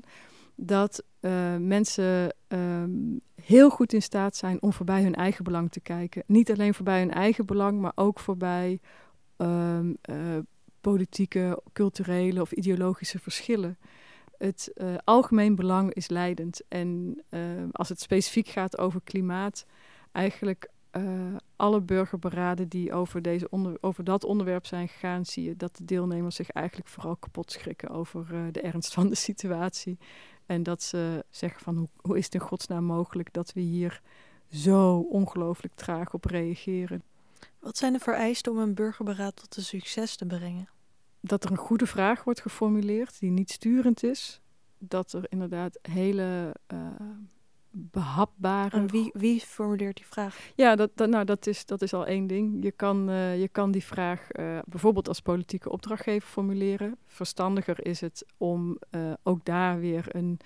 dat 0.56 1.04
uh, 1.20 1.56
mensen 1.56 2.34
um, 2.48 3.20
heel 3.42 3.70
goed 3.70 3.92
in 3.92 4.02
staat 4.02 4.36
zijn 4.36 4.62
om 4.62 4.72
voorbij 4.72 5.02
hun 5.02 5.14
eigen 5.14 5.44
belang 5.44 5.70
te 5.70 5.80
kijken. 5.80 6.22
Niet 6.26 6.50
alleen 6.52 6.74
voorbij 6.74 6.98
hun 6.98 7.10
eigen 7.10 7.46
belang, 7.46 7.80
maar 7.80 7.92
ook 7.94 8.18
voorbij 8.18 8.80
um, 9.36 9.96
politieke, 10.80 11.62
culturele 11.72 12.40
of 12.40 12.52
ideologische 12.52 13.18
verschillen. 13.18 13.78
Het 14.38 14.70
uh, 14.74 14.94
algemeen 15.04 15.54
belang 15.54 15.94
is 15.94 16.08
leidend. 16.08 16.60
En 16.68 17.22
als 17.72 17.88
het 17.88 18.00
specifiek 18.00 18.48
gaat 18.48 18.78
over 18.78 19.00
klimaat, 19.04 19.66
eigenlijk 20.12 20.70
alle 21.56 21.80
burgerberaden 21.80 22.68
die 22.68 22.92
over, 22.92 23.22
deze 23.22 23.48
over 23.80 24.04
dat 24.04 24.24
onderwerp 24.24 24.66
zijn 24.66 24.88
gegaan, 24.88 25.24
zie 25.26 25.44
je 25.44 25.56
dat 25.56 25.76
de 25.76 25.84
deelnemers 25.84 26.36
zich 26.36 26.50
eigenlijk 26.50 26.88
vooral 26.88 27.16
kapot 27.16 27.52
schrikken 27.52 27.88
over 27.88 28.52
de 28.52 28.60
ernst 28.60 28.92
van 28.92 29.08
de 29.08 29.14
situatie. 29.14 29.98
En 30.46 30.62
dat 30.62 30.82
ze 30.82 31.24
zeggen 31.30 31.60
van 31.60 31.76
hoe, 31.76 31.88
hoe 31.96 32.18
is 32.18 32.24
het 32.24 32.34
in 32.34 32.40
godsnaam 32.40 32.84
mogelijk 32.84 33.32
dat 33.32 33.52
we 33.52 33.60
hier 33.60 34.00
zo 34.50 34.98
ongelooflijk 34.98 35.74
traag 35.74 36.14
op 36.14 36.24
reageren. 36.24 37.02
Wat 37.58 37.76
zijn 37.76 37.92
de 37.92 37.98
vereisten 37.98 38.52
om 38.52 38.58
een 38.58 38.74
burgerberaad 38.74 39.36
tot 39.36 39.56
een 39.56 39.62
succes 39.62 40.16
te 40.16 40.26
brengen? 40.26 40.68
dat 41.26 41.44
er 41.44 41.50
een 41.50 41.56
goede 41.56 41.86
vraag 41.86 42.24
wordt 42.24 42.40
geformuleerd 42.40 43.18
die 43.18 43.30
niet 43.30 43.50
sturend 43.50 44.02
is. 44.02 44.40
Dat 44.78 45.12
er 45.12 45.24
inderdaad 45.28 45.78
hele 45.82 46.54
uh, 46.72 46.78
behapbare. 47.76 48.76
En 48.76 48.90
wie, 48.90 49.10
wie 49.12 49.40
formuleert 49.40 49.96
die 49.96 50.06
vraag? 50.06 50.38
Ja, 50.54 50.76
dat, 50.76 50.90
dat, 50.94 51.08
nou, 51.08 51.24
dat, 51.24 51.46
is, 51.46 51.66
dat 51.66 51.82
is 51.82 51.94
al 51.94 52.06
één 52.06 52.26
ding. 52.26 52.62
Je 52.62 52.72
kan, 52.72 53.10
uh, 53.10 53.40
je 53.40 53.48
kan 53.48 53.70
die 53.70 53.84
vraag 53.84 54.28
uh, 54.30 54.58
bijvoorbeeld 54.66 55.08
als 55.08 55.20
politieke 55.20 55.70
opdrachtgever 55.70 56.28
formuleren. 56.28 56.96
Verstandiger 57.06 57.86
is 57.86 58.00
het 58.00 58.26
om 58.36 58.78
uh, 58.90 59.12
ook 59.22 59.44
daar 59.44 59.80
weer 59.80 60.06
een, 60.08 60.38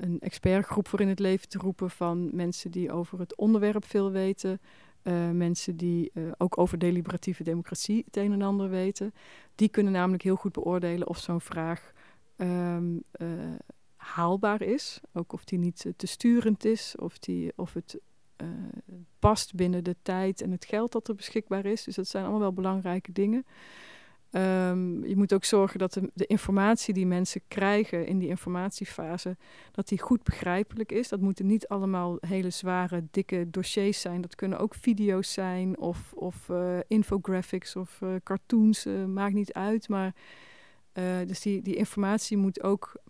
een 0.00 0.16
expertgroep 0.20 0.88
voor 0.88 1.00
in 1.00 1.08
het 1.08 1.18
leven 1.18 1.48
te 1.48 1.58
roepen 1.58 1.90
van 1.90 2.30
mensen 2.32 2.70
die 2.70 2.92
over 2.92 3.18
het 3.18 3.36
onderwerp 3.36 3.84
veel 3.84 4.10
weten. 4.10 4.60
mensen 5.32 5.76
die 5.76 6.12
ook 6.36 6.58
over 6.58 6.78
deliberatieve 6.78 7.42
democratie 7.42 8.02
het 8.06 8.16
een 8.16 8.32
en 8.32 8.42
ander 8.42 8.70
weten. 8.70 9.14
Die 9.54 9.68
kunnen 9.68 9.92
namelijk 9.92 10.22
heel 10.22 10.36
goed 10.36 10.52
beoordelen 10.52 11.08
of 11.08 11.18
zo'n 11.18 11.40
vraag 11.40 11.92
um, 12.36 13.02
haalbaar 14.04 14.62
is. 14.62 15.00
Ook 15.12 15.32
of 15.32 15.44
die 15.44 15.58
niet 15.58 15.86
te 15.96 16.06
sturend 16.06 16.64
is, 16.64 16.94
of, 16.98 17.18
die, 17.18 17.52
of 17.56 17.72
het 17.72 17.98
uh, 18.42 18.48
past 19.18 19.54
binnen 19.54 19.84
de 19.84 19.96
tijd 20.02 20.40
en 20.40 20.50
het 20.50 20.64
geld 20.64 20.92
dat 20.92 21.08
er 21.08 21.14
beschikbaar 21.14 21.64
is. 21.64 21.84
Dus 21.84 21.94
dat 21.94 22.08
zijn 22.08 22.22
allemaal 22.22 22.40
wel 22.40 22.52
belangrijke 22.52 23.12
dingen. 23.12 23.46
Um, 24.30 25.04
je 25.06 25.16
moet 25.16 25.32
ook 25.32 25.44
zorgen 25.44 25.78
dat 25.78 26.00
de, 26.14 26.26
informatie 26.26 26.94
die 26.94 27.06
mensen 27.06 27.40
krijgen 27.48 28.06
in 28.06 28.18
die 28.18 28.28
informatiefase, 28.28 29.36
dat 29.72 29.88
die 29.88 30.00
goed 30.00 30.22
begrijpelijk 30.22 30.92
is. 30.92 31.08
Dat 31.08 31.20
moeten 31.20 31.46
niet 31.46 31.68
allemaal 31.68 32.16
hele 32.20 32.50
zware, 32.50 33.04
dikke 33.10 33.50
dossiers 33.50 34.00
zijn. 34.00 34.20
Dat 34.20 34.34
kunnen 34.34 34.58
ook 34.58 34.74
video's 34.74 35.32
zijn 35.32 35.78
of, 35.78 36.12
of 36.12 36.48
uh, 36.48 36.78
infographics 36.86 37.76
of 37.76 38.00
cartoons, 38.22 38.86
maakt 39.06 39.34
niet 39.34 39.52
uit. 39.52 39.88
Maar 39.88 40.14
dus 41.26 41.40
die, 41.40 41.62
die 41.62 41.76
informatie 41.76 42.36
moet 42.36 42.62
ook 42.62 43.02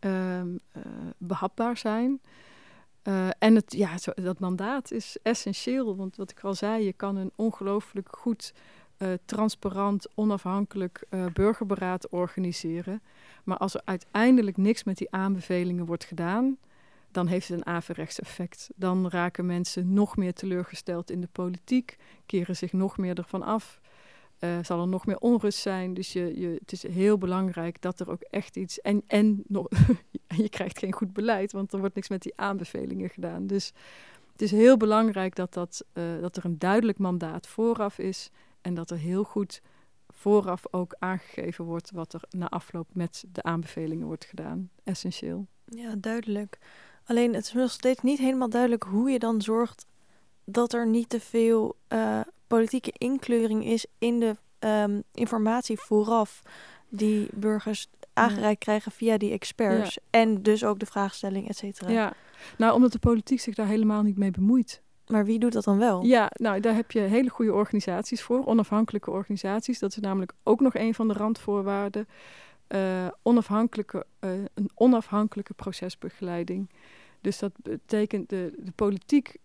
um, 0.00 0.58
uh, 0.76 0.82
behapbaar 1.18 1.76
zijn. 1.76 2.20
Uh, 3.02 3.28
en 3.38 3.54
het, 3.54 3.72
ja, 3.72 3.94
dat 4.14 4.38
mandaat 4.38 4.92
is 4.92 5.16
essentieel, 5.22 5.96
want 5.96 6.16
wat 6.16 6.30
ik 6.30 6.40
al 6.40 6.54
zei, 6.54 6.84
je 6.84 6.92
kan 6.92 7.16
een 7.16 7.32
ongelooflijk 7.34 8.08
goed, 8.10 8.54
uh, 8.98 9.08
transparant, 9.24 10.06
onafhankelijk 10.14 11.06
burgerberaad 11.32 12.08
organiseren. 12.08 13.02
Maar 13.44 13.56
als 13.56 13.74
er 13.74 13.80
uiteindelijk 13.84 14.56
niks 14.56 14.84
met 14.84 14.96
die 14.96 15.10
aanbevelingen 15.10 15.86
wordt 15.86 16.04
gedaan, 16.04 16.58
dan 17.10 17.26
heeft 17.26 17.48
het 17.48 17.58
een 17.58 17.66
averechts 17.66 18.20
effect. 18.20 18.70
Dan 18.74 19.08
raken 19.08 19.46
mensen 19.46 19.92
nog 19.92 20.16
meer 20.16 20.32
teleurgesteld 20.32 21.10
in 21.10 21.20
de 21.20 21.28
politiek, 21.32 21.96
keren 22.26 22.56
zich 22.56 22.72
nog 22.72 22.96
meer 22.96 23.18
ervan 23.18 23.42
af. 23.42 23.80
Uh, 24.40 24.58
zal 24.62 24.80
er 24.80 24.88
nog 24.88 25.06
meer 25.06 25.18
onrust 25.18 25.58
zijn. 25.58 25.94
Dus 25.94 26.12
je, 26.12 26.40
je, 26.40 26.56
het 26.60 26.72
is 26.72 26.82
heel 26.82 27.18
belangrijk 27.18 27.82
dat 27.82 28.00
er 28.00 28.10
ook 28.10 28.22
echt 28.22 28.56
iets. 28.56 28.80
En, 28.80 29.02
en 29.06 29.44
je 30.42 30.48
krijgt 30.48 30.78
geen 30.78 30.92
goed 30.92 31.12
beleid, 31.12 31.52
want 31.52 31.72
er 31.72 31.78
wordt 31.78 31.94
niks 31.94 32.08
met 32.08 32.22
die 32.22 32.32
aanbevelingen 32.36 33.10
gedaan. 33.10 33.46
Dus 33.46 33.72
het 34.32 34.42
is 34.42 34.50
heel 34.50 34.76
belangrijk 34.76 35.34
dat, 35.34 35.54
dat, 35.54 35.84
uh, 35.94 36.20
dat 36.20 36.36
er 36.36 36.44
een 36.44 36.58
duidelijk 36.58 36.98
mandaat 36.98 37.46
vooraf 37.46 37.98
is. 37.98 38.30
En 38.60 38.74
dat 38.74 38.90
er 38.90 38.98
heel 38.98 39.24
goed 39.24 39.60
vooraf 40.08 40.62
ook 40.70 40.94
aangegeven 40.98 41.64
wordt 41.64 41.90
wat 41.90 42.12
er 42.12 42.22
na 42.30 42.48
afloop 42.48 42.88
met 42.92 43.24
de 43.32 43.42
aanbevelingen 43.42 44.06
wordt 44.06 44.24
gedaan. 44.24 44.70
Essentieel. 44.84 45.46
Ja, 45.64 45.94
duidelijk. 45.94 46.58
Alleen 47.04 47.34
het 47.34 47.44
is 47.44 47.52
nog 47.52 47.70
steeds 47.70 48.02
niet 48.02 48.18
helemaal 48.18 48.48
duidelijk 48.48 48.82
hoe 48.82 49.10
je 49.10 49.18
dan 49.18 49.42
zorgt 49.42 49.86
dat 50.50 50.72
er 50.72 50.86
niet 50.86 51.08
te 51.08 51.20
veel 51.20 51.76
uh, 51.88 52.20
politieke 52.46 52.92
inkleuring 52.92 53.64
is 53.64 53.86
in 53.98 54.20
de 54.20 54.36
um, 54.58 55.02
informatie 55.14 55.78
vooraf 55.78 56.42
die 56.88 57.28
burgers 57.34 57.86
aangereikt 58.12 58.60
krijgen 58.60 58.92
via 58.92 59.16
die 59.16 59.32
experts. 59.32 59.94
Ja. 59.94 60.00
En 60.10 60.42
dus 60.42 60.64
ook 60.64 60.78
de 60.78 60.86
vraagstelling, 60.86 61.48
et 61.48 61.56
cetera. 61.56 61.90
Ja, 61.90 62.12
nou 62.56 62.74
omdat 62.74 62.92
de 62.92 62.98
politiek 62.98 63.40
zich 63.40 63.54
daar 63.54 63.66
helemaal 63.66 64.02
niet 64.02 64.16
mee 64.18 64.30
bemoeit. 64.30 64.82
Maar 65.06 65.24
wie 65.24 65.38
doet 65.38 65.52
dat 65.52 65.64
dan 65.64 65.78
wel? 65.78 66.04
Ja, 66.04 66.30
nou 66.32 66.60
daar 66.60 66.74
heb 66.74 66.90
je 66.90 67.00
hele 67.00 67.30
goede 67.30 67.52
organisaties 67.52 68.22
voor, 68.22 68.46
onafhankelijke 68.46 69.10
organisaties. 69.10 69.78
Dat 69.78 69.90
is 69.90 69.98
namelijk 69.98 70.32
ook 70.42 70.60
nog 70.60 70.74
een 70.74 70.94
van 70.94 71.08
de 71.08 71.14
randvoorwaarden. 71.14 72.08
Uh, 72.68 73.06
onafhankelijke, 73.22 74.06
uh, 74.20 74.30
een 74.54 74.70
onafhankelijke 74.74 75.54
procesbegeleiding. 75.54 76.70
Dus 77.20 77.38
dat 77.38 77.52
betekent 77.62 78.28
de, 78.28 78.52
de 78.58 78.72
politiek 78.74 79.36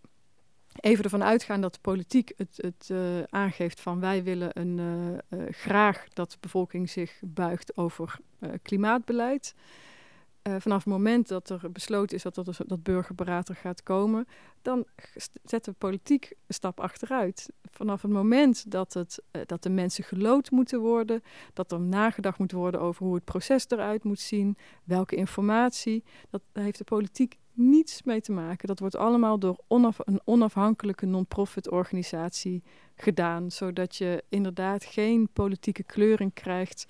even 0.80 1.04
ervan 1.04 1.24
uitgaan 1.24 1.60
dat 1.60 1.74
de 1.74 1.80
politiek 1.80 2.32
het, 2.36 2.56
het 2.56 2.88
uh, 2.92 3.22
aangeeft 3.22 3.80
van 3.80 4.00
wij 4.00 4.22
willen 4.22 4.60
een, 4.60 4.78
uh, 4.78 5.40
uh, 5.40 5.46
graag 5.50 6.08
dat 6.08 6.30
de 6.30 6.36
bevolking 6.40 6.90
zich 6.90 7.20
buigt 7.24 7.76
over 7.76 8.16
klimaatbeleid. 8.62 9.54
vanaf 10.42 10.84
het 10.84 10.92
moment 10.92 11.28
dat 11.28 11.50
er 11.50 11.72
besloten 11.72 12.16
is 12.16 12.22
dat 12.22 12.36
er, 12.36 12.56
dat 12.66 12.82
burgerberaad 12.82 13.48
er 13.48 13.56
gaat 13.56 13.82
komen, 13.82 14.26
dan 14.62 14.86
zet 15.44 15.64
de 15.64 15.72
politiek 15.72 16.32
een 16.46 16.54
stap 16.54 16.80
achteruit. 16.80 17.48
Vanaf 17.70 18.02
het 18.02 18.10
moment 18.10 18.70
dat, 18.70 18.92
het, 18.94 19.22
dat 19.46 19.62
de 19.62 19.70
mensen 19.70 20.04
gelood 20.04 20.50
moeten 20.50 20.80
worden, 20.80 21.22
dat 21.52 21.72
er 21.72 21.80
nagedacht 21.80 22.38
moet 22.38 22.52
worden 22.52 22.80
over 22.80 23.04
hoe 23.04 23.14
het 23.14 23.24
proces 23.24 23.64
eruit 23.68 24.04
moet 24.04 24.20
zien, 24.20 24.56
welke 24.84 25.16
informatie, 25.16 26.04
dat 26.30 26.42
heeft 26.52 26.78
de 26.78 26.84
politiek 26.84 27.38
niets 27.54 28.02
mee 28.02 28.20
te 28.20 28.32
maken. 28.32 28.68
Dat 28.68 28.78
wordt 28.78 28.96
allemaal 28.96 29.38
door 29.38 29.58
een 30.04 30.20
onafhankelijke 30.24 31.06
non-profit 31.06 31.70
organisatie 31.70 32.62
gedaan, 32.96 33.50
zodat 33.50 33.96
je 33.96 34.24
inderdaad 34.28 34.84
geen 34.84 35.28
politieke 35.32 35.82
kleuring 35.82 36.32
krijgt. 36.32 36.86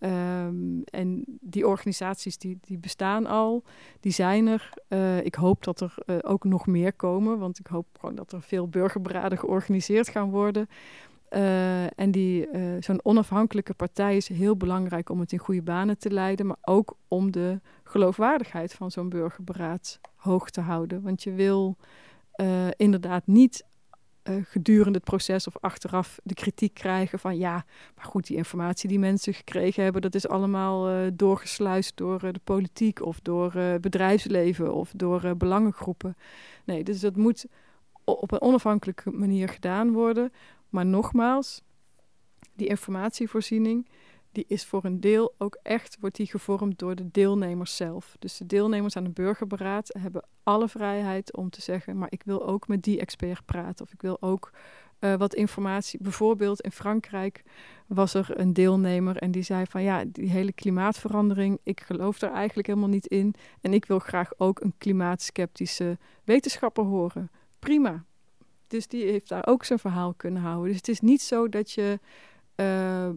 Um, 0.00 0.82
en 0.84 1.24
die 1.40 1.66
organisaties 1.66 2.38
die, 2.38 2.58
die 2.60 2.78
bestaan 2.78 3.26
al, 3.26 3.62
die 4.00 4.12
zijn 4.12 4.46
er. 4.46 4.70
Uh, 4.88 5.24
ik 5.24 5.34
hoop 5.34 5.64
dat 5.64 5.80
er 5.80 5.94
uh, 6.06 6.16
ook 6.22 6.44
nog 6.44 6.66
meer 6.66 6.92
komen, 6.92 7.38
want 7.38 7.58
ik 7.58 7.66
hoop 7.66 7.86
gewoon 8.00 8.14
dat 8.14 8.32
er 8.32 8.42
veel 8.42 8.68
burgerberaden 8.68 9.38
georganiseerd 9.38 10.08
gaan 10.08 10.30
worden. 10.30 10.68
Uh, 11.34 11.98
en 11.98 12.10
die, 12.10 12.48
zo'n 12.80 13.04
onafhankelijke 13.04 13.74
partij 13.74 14.16
is 14.16 14.28
heel 14.28 14.56
belangrijk 14.56 15.10
om 15.10 15.20
het 15.20 15.32
in 15.32 15.38
goede 15.38 15.62
banen 15.62 15.98
te 15.98 16.10
leiden, 16.10 16.46
maar 16.46 16.56
ook 16.60 16.96
om 17.08 17.30
de 17.30 17.60
geloofwaardigheid 17.84 18.72
van 18.72 18.90
zo'n 18.90 19.08
burgerberaad 19.08 20.00
hoog 20.16 20.50
te 20.50 20.60
houden. 20.60 21.02
Want 21.02 21.22
je 21.22 21.32
wil 21.32 21.76
uh, 22.36 22.66
inderdaad 22.76 23.26
niet 23.26 23.64
gedurende 24.42 24.98
het 24.98 25.04
proces 25.04 25.46
of 25.46 25.56
achteraf 25.60 26.18
de 26.22 26.34
kritiek 26.34 26.74
krijgen 26.74 27.18
van 27.18 27.36
ja, 27.36 27.64
maar 27.96 28.04
goed, 28.04 28.26
die 28.26 28.36
informatie 28.36 28.88
die 28.88 28.98
mensen 28.98 29.34
gekregen 29.34 29.82
hebben, 29.82 30.02
dat 30.02 30.14
is 30.14 30.28
allemaal 30.28 31.10
doorgesluist 31.14 31.96
door 31.96 32.32
de 32.32 32.40
politiek 32.44 33.04
of 33.04 33.20
door 33.20 33.52
bedrijfsleven 33.80 34.74
of 34.74 34.92
door 34.96 35.36
belangengroepen. 35.36 36.16
Nee, 36.64 36.84
dus 36.84 37.00
dat 37.00 37.16
moet 37.16 37.46
op 38.04 38.32
een 38.32 38.40
onafhankelijke 38.40 39.10
manier 39.10 39.48
gedaan 39.48 39.92
worden. 39.92 40.32
Maar 40.74 40.86
nogmaals, 40.86 41.62
die 42.54 42.66
informatievoorziening, 42.66 43.88
die 44.32 44.44
is 44.48 44.64
voor 44.64 44.84
een 44.84 45.00
deel 45.00 45.34
ook 45.38 45.58
echt, 45.62 45.96
wordt 46.00 46.16
die 46.16 46.26
gevormd 46.26 46.78
door 46.78 46.94
de 46.94 47.10
deelnemers 47.10 47.76
zelf. 47.76 48.16
Dus 48.18 48.36
de 48.36 48.46
deelnemers 48.46 48.96
aan 48.96 49.04
een 49.04 49.12
burgerberaad 49.12 49.96
hebben 49.98 50.24
alle 50.42 50.68
vrijheid 50.68 51.36
om 51.36 51.50
te 51.50 51.60
zeggen, 51.60 51.98
maar 51.98 52.08
ik 52.10 52.22
wil 52.24 52.46
ook 52.46 52.68
met 52.68 52.82
die 52.82 53.00
expert 53.00 53.44
praten. 53.44 53.84
Of 53.84 53.92
ik 53.92 54.02
wil 54.02 54.22
ook 54.22 54.50
uh, 55.00 55.14
wat 55.14 55.34
informatie. 55.34 56.02
Bijvoorbeeld 56.02 56.60
in 56.60 56.72
Frankrijk 56.72 57.42
was 57.86 58.14
er 58.14 58.38
een 58.38 58.52
deelnemer 58.52 59.16
en 59.16 59.30
die 59.30 59.42
zei 59.42 59.64
van 59.66 59.82
ja, 59.82 60.04
die 60.06 60.30
hele 60.30 60.52
klimaatverandering, 60.52 61.58
ik 61.62 61.80
geloof 61.80 62.18
daar 62.18 62.32
eigenlijk 62.32 62.66
helemaal 62.66 62.88
niet 62.88 63.06
in. 63.06 63.34
En 63.60 63.72
ik 63.72 63.84
wil 63.84 63.98
graag 63.98 64.38
ook 64.38 64.60
een 64.60 64.74
klimaatskeptische 64.78 65.98
wetenschapper 66.24 66.84
horen. 66.84 67.30
Prima. 67.58 68.04
Dus 68.74 68.86
die 68.86 69.04
heeft 69.04 69.28
daar 69.28 69.46
ook 69.46 69.64
zijn 69.64 69.78
verhaal 69.78 70.14
kunnen 70.14 70.42
houden. 70.42 70.66
Dus 70.66 70.76
het 70.76 70.88
is 70.88 71.00
niet 71.00 71.22
zo 71.22 71.48
dat 71.48 71.70
je 71.70 71.98
uh, 72.56 73.08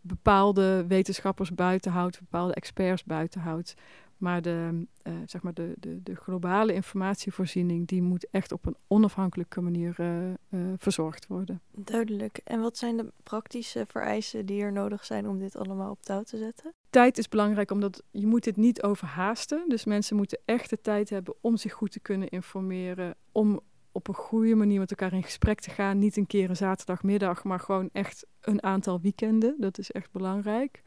bepaalde 0.00 0.84
wetenschappers 0.88 1.54
buitenhoudt, 1.54 2.20
bepaalde 2.20 2.54
experts 2.54 3.04
buitenhoudt. 3.04 3.74
Maar, 4.16 4.42
de, 4.42 4.86
uh, 5.02 5.12
zeg 5.26 5.42
maar 5.42 5.54
de, 5.54 5.74
de, 5.78 6.02
de 6.02 6.14
globale 6.14 6.74
informatievoorziening 6.74 7.86
die 7.86 8.02
moet 8.02 8.26
echt 8.30 8.52
op 8.52 8.66
een 8.66 8.76
onafhankelijke 8.86 9.60
manier 9.60 9.96
uh, 10.00 10.72
verzorgd 10.76 11.26
worden. 11.26 11.60
Duidelijk. 11.70 12.40
En 12.44 12.60
wat 12.60 12.76
zijn 12.76 12.96
de 12.96 13.12
praktische 13.22 13.84
vereisten 13.88 14.46
die 14.46 14.62
er 14.62 14.72
nodig 14.72 15.04
zijn 15.04 15.28
om 15.28 15.38
dit 15.38 15.56
allemaal 15.56 15.90
op 15.90 16.02
touw 16.02 16.22
te 16.22 16.38
zetten? 16.38 16.72
Tijd 16.90 17.18
is 17.18 17.28
belangrijk 17.28 17.70
omdat 17.70 18.02
je 18.10 18.26
moet 18.26 18.44
dit 18.44 18.56
niet 18.56 18.82
overhaasten. 18.82 19.64
Dus 19.68 19.84
mensen 19.84 20.16
moeten 20.16 20.38
echt 20.44 20.70
de 20.70 20.80
tijd 20.80 21.10
hebben 21.10 21.34
om 21.40 21.56
zich 21.56 21.72
goed 21.72 21.92
te 21.92 22.00
kunnen 22.00 22.28
informeren, 22.28 23.14
om 23.32 23.60
op 23.92 24.08
een 24.08 24.14
goede 24.14 24.54
manier 24.54 24.78
met 24.78 24.90
elkaar 24.90 25.12
in 25.12 25.22
gesprek 25.22 25.60
te 25.60 25.70
gaan. 25.70 25.98
Niet 25.98 26.16
een 26.16 26.26
keer 26.26 26.50
een 26.50 26.56
zaterdagmiddag, 26.56 27.44
maar 27.44 27.60
gewoon 27.60 27.88
echt 27.92 28.26
een 28.40 28.62
aantal 28.62 29.00
weekenden. 29.00 29.54
Dat 29.58 29.78
is 29.78 29.90
echt 29.90 30.12
belangrijk. 30.12 30.82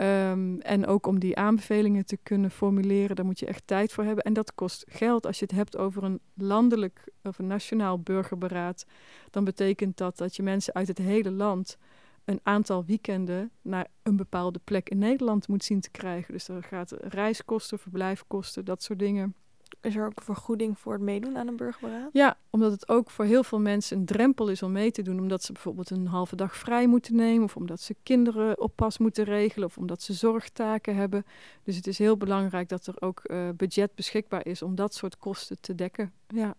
Um, 0.00 0.60
en 0.60 0.86
ook 0.86 1.06
om 1.06 1.18
die 1.18 1.36
aanbevelingen 1.36 2.06
te 2.06 2.18
kunnen 2.22 2.50
formuleren, 2.50 3.16
daar 3.16 3.24
moet 3.24 3.38
je 3.38 3.46
echt 3.46 3.62
tijd 3.66 3.92
voor 3.92 4.04
hebben. 4.04 4.24
En 4.24 4.32
dat 4.32 4.54
kost 4.54 4.84
geld. 4.88 5.26
Als 5.26 5.38
je 5.38 5.44
het 5.44 5.54
hebt 5.54 5.76
over 5.76 6.04
een 6.04 6.20
landelijk 6.34 7.08
of 7.22 7.38
een 7.38 7.46
nationaal 7.46 8.00
burgerberaad, 8.00 8.86
dan 9.30 9.44
betekent 9.44 9.96
dat 9.96 10.16
dat 10.16 10.36
je 10.36 10.42
mensen 10.42 10.74
uit 10.74 10.88
het 10.88 10.98
hele 10.98 11.30
land 11.30 11.78
een 12.24 12.40
aantal 12.42 12.84
weekenden 12.84 13.50
naar 13.62 13.86
een 14.02 14.16
bepaalde 14.16 14.60
plek 14.64 14.88
in 14.88 14.98
Nederland 14.98 15.48
moet 15.48 15.64
zien 15.64 15.80
te 15.80 15.90
krijgen. 15.90 16.32
Dus 16.32 16.48
er 16.48 16.62
gaat 16.62 16.92
reiskosten, 17.00 17.78
verblijfkosten, 17.78 18.64
dat 18.64 18.82
soort 18.82 18.98
dingen 18.98 19.34
Is 19.80 19.96
er 19.96 20.04
ook 20.04 20.16
een 20.16 20.24
vergoeding 20.24 20.78
voor 20.78 20.92
het 20.92 21.02
meedoen 21.02 21.38
aan 21.38 21.48
een 21.48 21.56
burgerberaad? 21.56 22.08
Ja, 22.12 22.36
omdat 22.50 22.72
het 22.72 22.88
ook 22.88 23.10
voor 23.10 23.24
heel 23.24 23.44
veel 23.44 23.60
mensen 23.60 23.98
een 23.98 24.04
drempel 24.04 24.48
is 24.48 24.62
om 24.62 24.72
mee 24.72 24.90
te 24.90 25.02
doen. 25.02 25.18
Omdat 25.18 25.42
ze 25.42 25.52
bijvoorbeeld 25.52 25.90
een 25.90 26.06
halve 26.06 26.36
dag 26.36 26.56
vrij 26.56 26.86
moeten 26.86 27.16
nemen. 27.16 27.44
Of 27.44 27.56
omdat 27.56 27.80
ze 27.80 27.96
kinderen 28.02 28.60
oppas 28.60 28.98
moeten 28.98 29.24
regelen. 29.24 29.68
Of 29.68 29.78
omdat 29.78 30.02
ze 30.02 30.12
zorgtaken 30.12 30.96
hebben. 30.96 31.24
Dus 31.62 31.76
het 31.76 31.86
is 31.86 31.98
heel 31.98 32.16
belangrijk 32.16 32.68
dat 32.68 32.86
er 32.86 32.94
ook 33.00 33.20
uh, 33.24 33.48
budget 33.56 33.94
beschikbaar 33.94 34.46
is 34.46 34.62
om 34.62 34.74
dat 34.74 34.94
soort 34.94 35.18
kosten 35.18 35.60
te 35.60 35.74
dekken. 35.74 36.12
Ja. 36.26 36.54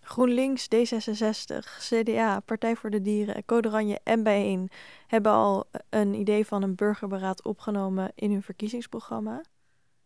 GroenLinks, 0.00 0.68
D66, 0.74 1.58
CDA, 1.78 2.40
Partij 2.40 2.76
voor 2.76 2.90
de 2.90 3.02
Dieren, 3.02 3.44
Code 3.44 3.68
Oranje 3.68 4.00
en 4.02 4.22
Bijeen 4.22 4.70
hebben 5.06 5.32
al 5.32 5.64
een 5.88 6.14
idee 6.14 6.46
van 6.46 6.62
een 6.62 6.74
burgerberaad 6.74 7.44
opgenomen 7.44 8.12
in 8.14 8.30
hun 8.30 8.42
verkiezingsprogramma. 8.42 9.42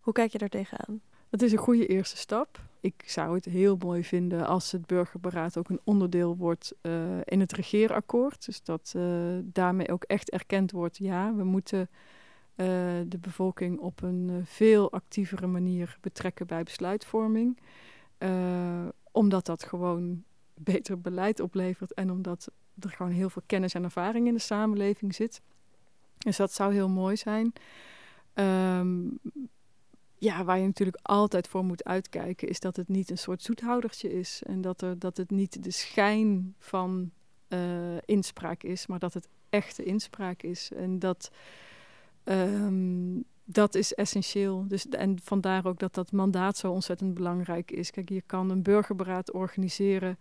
Hoe 0.01 0.13
kijk 0.13 0.33
je 0.33 0.39
daar 0.39 0.49
tegenaan? 0.49 1.01
Dat 1.33 1.43
is 1.43 1.53
een 1.53 1.59
goede 1.59 1.87
eerste 1.87 2.17
stap. 2.17 2.61
Ik 2.81 3.03
zou 3.07 3.35
het 3.35 3.45
heel 3.45 3.77
mooi 3.77 4.05
vinden 4.05 4.47
als 4.47 4.73
het 4.73 4.87
burgerberaad 4.87 5.57
ook 5.57 5.69
een 5.69 5.81
onderdeel 5.85 6.37
wordt 6.37 6.75
uh, 6.83 6.93
in 7.25 7.41
het 7.41 7.53
regeerakkoord. 7.53 8.45
Dus 8.45 8.63
dat 8.63 8.93
uh, 8.97 9.39
daarmee 9.43 9.93
ook 9.93 10.05
echt 10.05 10.31
erkend 10.31 10.71
wordt, 10.71 10.97
ja, 10.97 11.35
we 11.35 11.45
moeten 11.45 11.81
uh, 11.81 12.67
de 13.07 13.19
bevolking 13.21 13.79
op 13.79 14.03
een 14.03 14.43
veel 14.45 14.93
actievere 14.93 15.47
manier 15.47 15.99
betrekken 16.01 16.47
bij 16.47 16.63
besluitvorming. 16.63 17.59
omdat 19.13 19.47
dat 19.47 19.63
gewoon 19.63 20.25
beter 20.55 21.01
beleid 21.01 21.41
oplevert 21.41 21.95
en 21.95 22.11
omdat 22.11 22.51
er 22.79 22.91
gewoon 22.91 23.13
heel 23.13 23.31
veel 23.31 23.43
kennis 23.47 23.75
en 23.75 23.85
ervaring 23.85 24.27
in 24.27 24.35
de 24.35 24.41
samenleving 24.41 25.15
zit. 25.15 25.41
Dus 26.19 26.37
dat 26.37 26.53
zou 26.53 26.73
heel 26.73 26.89
mooi 26.89 27.17
zijn. 27.17 27.53
Um, 28.35 29.19
ja, 30.23 30.45
waar 30.45 30.59
je 30.59 30.67
natuurlijk 30.67 30.99
altijd 31.03 31.49
voor 31.49 31.65
moet 31.65 31.85
uitkijken, 31.85 32.49
is 32.49 32.61
dat 32.61 32.77
het 32.77 32.89
niet 32.89 33.11
een 33.11 33.19
soort 33.19 33.43
zoethoudertje 33.43 34.13
is. 34.13 34.43
En 34.47 34.61
dat, 34.61 34.83
er, 34.83 34.99
dat 34.99 35.17
het 35.17 35.31
niet 35.31 35.63
de 35.63 35.71
schijn 35.71 36.55
van 36.59 37.11
uh, 37.49 37.59
inspraak 38.05 38.63
is, 38.63 38.87
maar 38.87 38.99
dat 38.99 39.15
het 39.15 39.29
echte 39.49 39.83
inspraak 39.83 40.43
is. 40.43 40.71
En 40.73 40.99
dat, 40.99 41.31
um, 42.25 43.25
dat 43.45 43.75
is 43.75 43.95
essentieel. 43.95 44.65
Dus, 44.69 44.89
en 44.89 45.19
vandaar 45.23 45.67
ook 45.67 45.79
dat 45.79 45.95
dat 45.95 46.13
mandaat 46.13 46.57
zo 46.57 46.73
ontzettend 46.73 47.15
belangrijk 47.15 47.71
is. 47.71 47.91
Kijk, 47.91 48.09
je 48.09 48.23
kan 48.27 48.51
een 48.51 48.63
burgerberaad 48.63 49.33
organiseren 49.33 50.19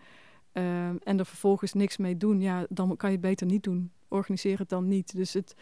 um, 0.54 0.98
en 1.04 1.20
er 1.20 1.26
vervolgens 1.26 1.74
niks 1.74 1.98
mee 1.98 2.18
doen. 2.18 2.42
Ja, 2.42 2.66
dan 2.70 2.98
kan 2.98 3.10
je 3.10 3.16
het 3.16 3.26
beter 3.26 3.48
niet 3.48 3.64
doen. 3.64 3.92
Organiseer 4.08 4.58
het 4.58 4.70
dan 4.70 4.88
niet. 4.88 5.16
Dus 5.16 5.34
het, 5.34 5.56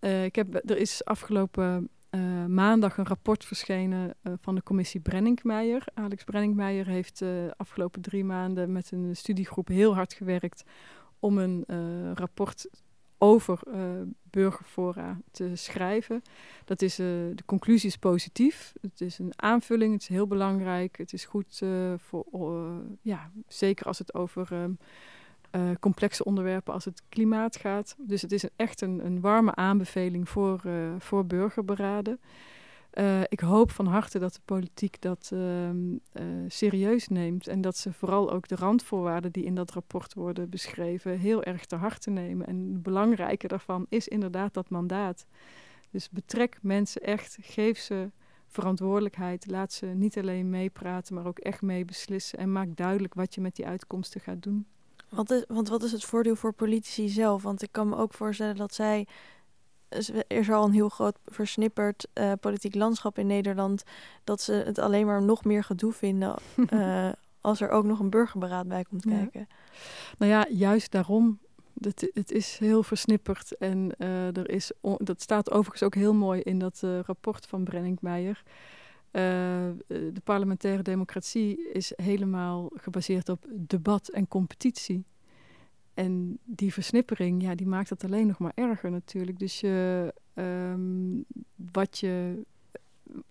uh, 0.00 0.24
ik 0.24 0.34
heb, 0.34 0.54
er 0.70 0.78
is 0.78 1.04
afgelopen 1.04 1.88
uh, 2.10 2.44
maandag 2.46 2.98
een 2.98 3.06
rapport 3.06 3.44
verschenen 3.44 4.14
uh, 4.22 4.32
van 4.40 4.54
de 4.54 4.62
commissie 4.62 5.00
Brenninkmeijer. 5.00 5.84
Alex 5.94 6.24
Brenninkmeijer 6.24 6.86
heeft 6.86 7.18
de 7.18 7.44
uh, 7.46 7.52
afgelopen 7.56 8.02
drie 8.02 8.24
maanden 8.24 8.72
met 8.72 8.90
een 8.90 9.16
studiegroep 9.16 9.68
heel 9.68 9.94
hard 9.94 10.12
gewerkt 10.12 10.64
om 11.18 11.38
een 11.38 11.64
rapport 12.14 12.68
over 13.18 13.60
burgerfora 14.22 15.20
te 15.30 15.50
schrijven. 15.54 16.22
Dat 16.64 16.82
is, 16.82 16.96
de 16.96 17.42
conclusie 17.46 17.88
is 17.88 17.96
positief. 17.96 18.72
Het 18.80 19.00
is 19.00 19.18
een 19.18 19.32
aanvulling, 19.36 19.92
het 19.92 20.02
is 20.02 20.08
heel 20.08 20.26
belangrijk. 20.26 20.98
Het 20.98 21.12
is 21.12 21.24
goed 21.24 21.62
voor, 21.96 22.26
ja, 23.02 23.30
zeker 23.46 23.86
als 23.86 23.98
het 23.98 24.14
over 24.14 24.52
ehm, 24.52 24.72
uh, 25.52 25.70
complexe 25.80 26.24
onderwerpen 26.24 26.74
als 26.74 26.84
het 26.84 27.02
klimaat 27.08 27.56
gaat. 27.56 27.96
Dus 27.98 28.22
het 28.22 28.32
is 28.32 28.42
een, 28.42 28.50
echt 28.56 28.80
een, 28.80 29.04
een 29.06 29.20
warme 29.20 29.54
aanbeveling 29.54 30.28
voor, 30.28 30.62
uh, 30.66 30.94
voor 30.98 31.26
burgerberaden. 31.26 32.20
Uh, 32.94 33.20
ik 33.28 33.40
hoop 33.40 33.70
van 33.70 33.86
harte 33.86 34.18
dat 34.18 34.34
de 34.34 34.40
politiek 34.44 35.00
dat 35.00 35.30
ehm, 35.32 35.96
serieus 36.48 37.08
neemt 37.08 37.46
en 37.46 37.60
dat 37.60 37.76
ze 37.76 37.92
vooral 37.92 38.32
ook 38.32 38.48
de 38.48 38.56
randvoorwaarden 38.56 39.32
die 39.32 39.44
in 39.44 39.54
dat 39.54 39.70
rapport 39.70 40.14
worden 40.14 40.50
beschreven 40.50 41.18
heel 41.18 41.42
erg 41.42 41.66
te 41.66 41.76
harte 41.76 42.10
nemen. 42.10 42.46
En 42.46 42.70
het 42.72 42.82
belangrijke 42.82 43.48
daarvan 43.48 43.86
is 43.88 44.08
inderdaad 44.08 44.54
dat 44.54 44.68
mandaat. 44.68 45.26
Dus 45.90 46.10
betrek 46.10 46.58
mensen 46.62 47.02
echt, 47.02 47.38
geef 47.40 47.78
ze 47.78 48.10
verantwoordelijkheid, 48.48 49.50
laat 49.50 49.72
ze 49.72 49.86
niet 49.86 50.18
alleen 50.18 50.48
meepraten, 50.48 51.14
maar 51.14 51.26
ook 51.26 51.38
echt 51.38 51.62
mee 51.62 51.84
beslissen 51.84 52.38
en 52.38 52.52
maak 52.52 52.76
duidelijk 52.76 53.14
wat 53.14 53.34
je 53.34 53.40
met 53.40 53.56
die 53.56 53.66
uitkomsten 53.66 54.20
gaat 54.20 54.42
doen. 54.42 54.66
Wat 55.08 55.30
is, 55.30 55.44
want 55.48 55.68
wat 55.68 55.82
is 55.82 55.92
het 55.92 56.04
voordeel 56.04 56.36
voor 56.36 56.52
politici 56.52 57.08
zelf? 57.08 57.42
Want 57.42 57.62
ik 57.62 57.72
kan 57.72 57.88
me 57.88 57.96
ook 57.96 58.14
voorstellen 58.14 58.56
dat 58.56 58.74
zij. 58.74 59.06
Er 59.88 60.24
is 60.26 60.50
al 60.50 60.64
een 60.64 60.72
heel 60.72 60.88
groot 60.88 61.18
versnipperd 61.26 62.06
uh, 62.14 62.32
politiek 62.40 62.74
landschap 62.74 63.18
in 63.18 63.26
Nederland. 63.26 63.82
Dat 64.24 64.40
ze 64.40 64.52
het 64.52 64.78
alleen 64.78 65.06
maar 65.06 65.22
nog 65.22 65.44
meer 65.44 65.64
gedoe 65.64 65.92
vinden. 65.92 66.34
uh, 66.70 67.08
als 67.40 67.60
er 67.60 67.70
ook 67.70 67.84
nog 67.84 67.98
een 67.98 68.10
burgerberaad 68.10 68.68
bij 68.68 68.84
komt 68.84 69.04
ja. 69.04 69.10
kijken. 69.10 69.48
Nou 70.18 70.32
ja, 70.32 70.46
juist 70.50 70.90
daarom. 70.90 71.38
Het, 71.80 72.10
het 72.14 72.32
is 72.32 72.58
heel 72.58 72.82
versnipperd. 72.82 73.56
En 73.56 73.92
uh, 73.98 74.36
er 74.36 74.50
is 74.50 74.72
dat 74.98 75.22
staat 75.22 75.50
overigens 75.50 75.82
ook 75.82 75.94
heel 75.94 76.14
mooi 76.14 76.40
in 76.40 76.58
dat 76.58 76.82
rapport 77.06 77.46
van 77.46 77.64
Brenninkmeijer. 77.64 78.42
Uh, 79.12 79.22
de 79.86 80.20
parlementaire 80.24 80.82
democratie 80.82 81.70
is 81.72 81.92
helemaal 81.96 82.70
gebaseerd 82.74 83.28
op 83.28 83.46
debat 83.50 84.08
en 84.08 84.28
competitie. 84.28 85.04
En 85.94 86.38
die 86.44 86.72
versnippering, 86.72 87.42
ja, 87.42 87.54
die 87.54 87.66
maakt 87.66 87.90
het 87.90 88.04
alleen 88.04 88.26
nog 88.26 88.38
maar 88.38 88.52
erger 88.54 88.90
natuurlijk. 88.90 89.38
Dus 89.38 89.60
je, 89.60 90.14
um, 90.34 91.24
wat 91.72 91.98
je 91.98 92.42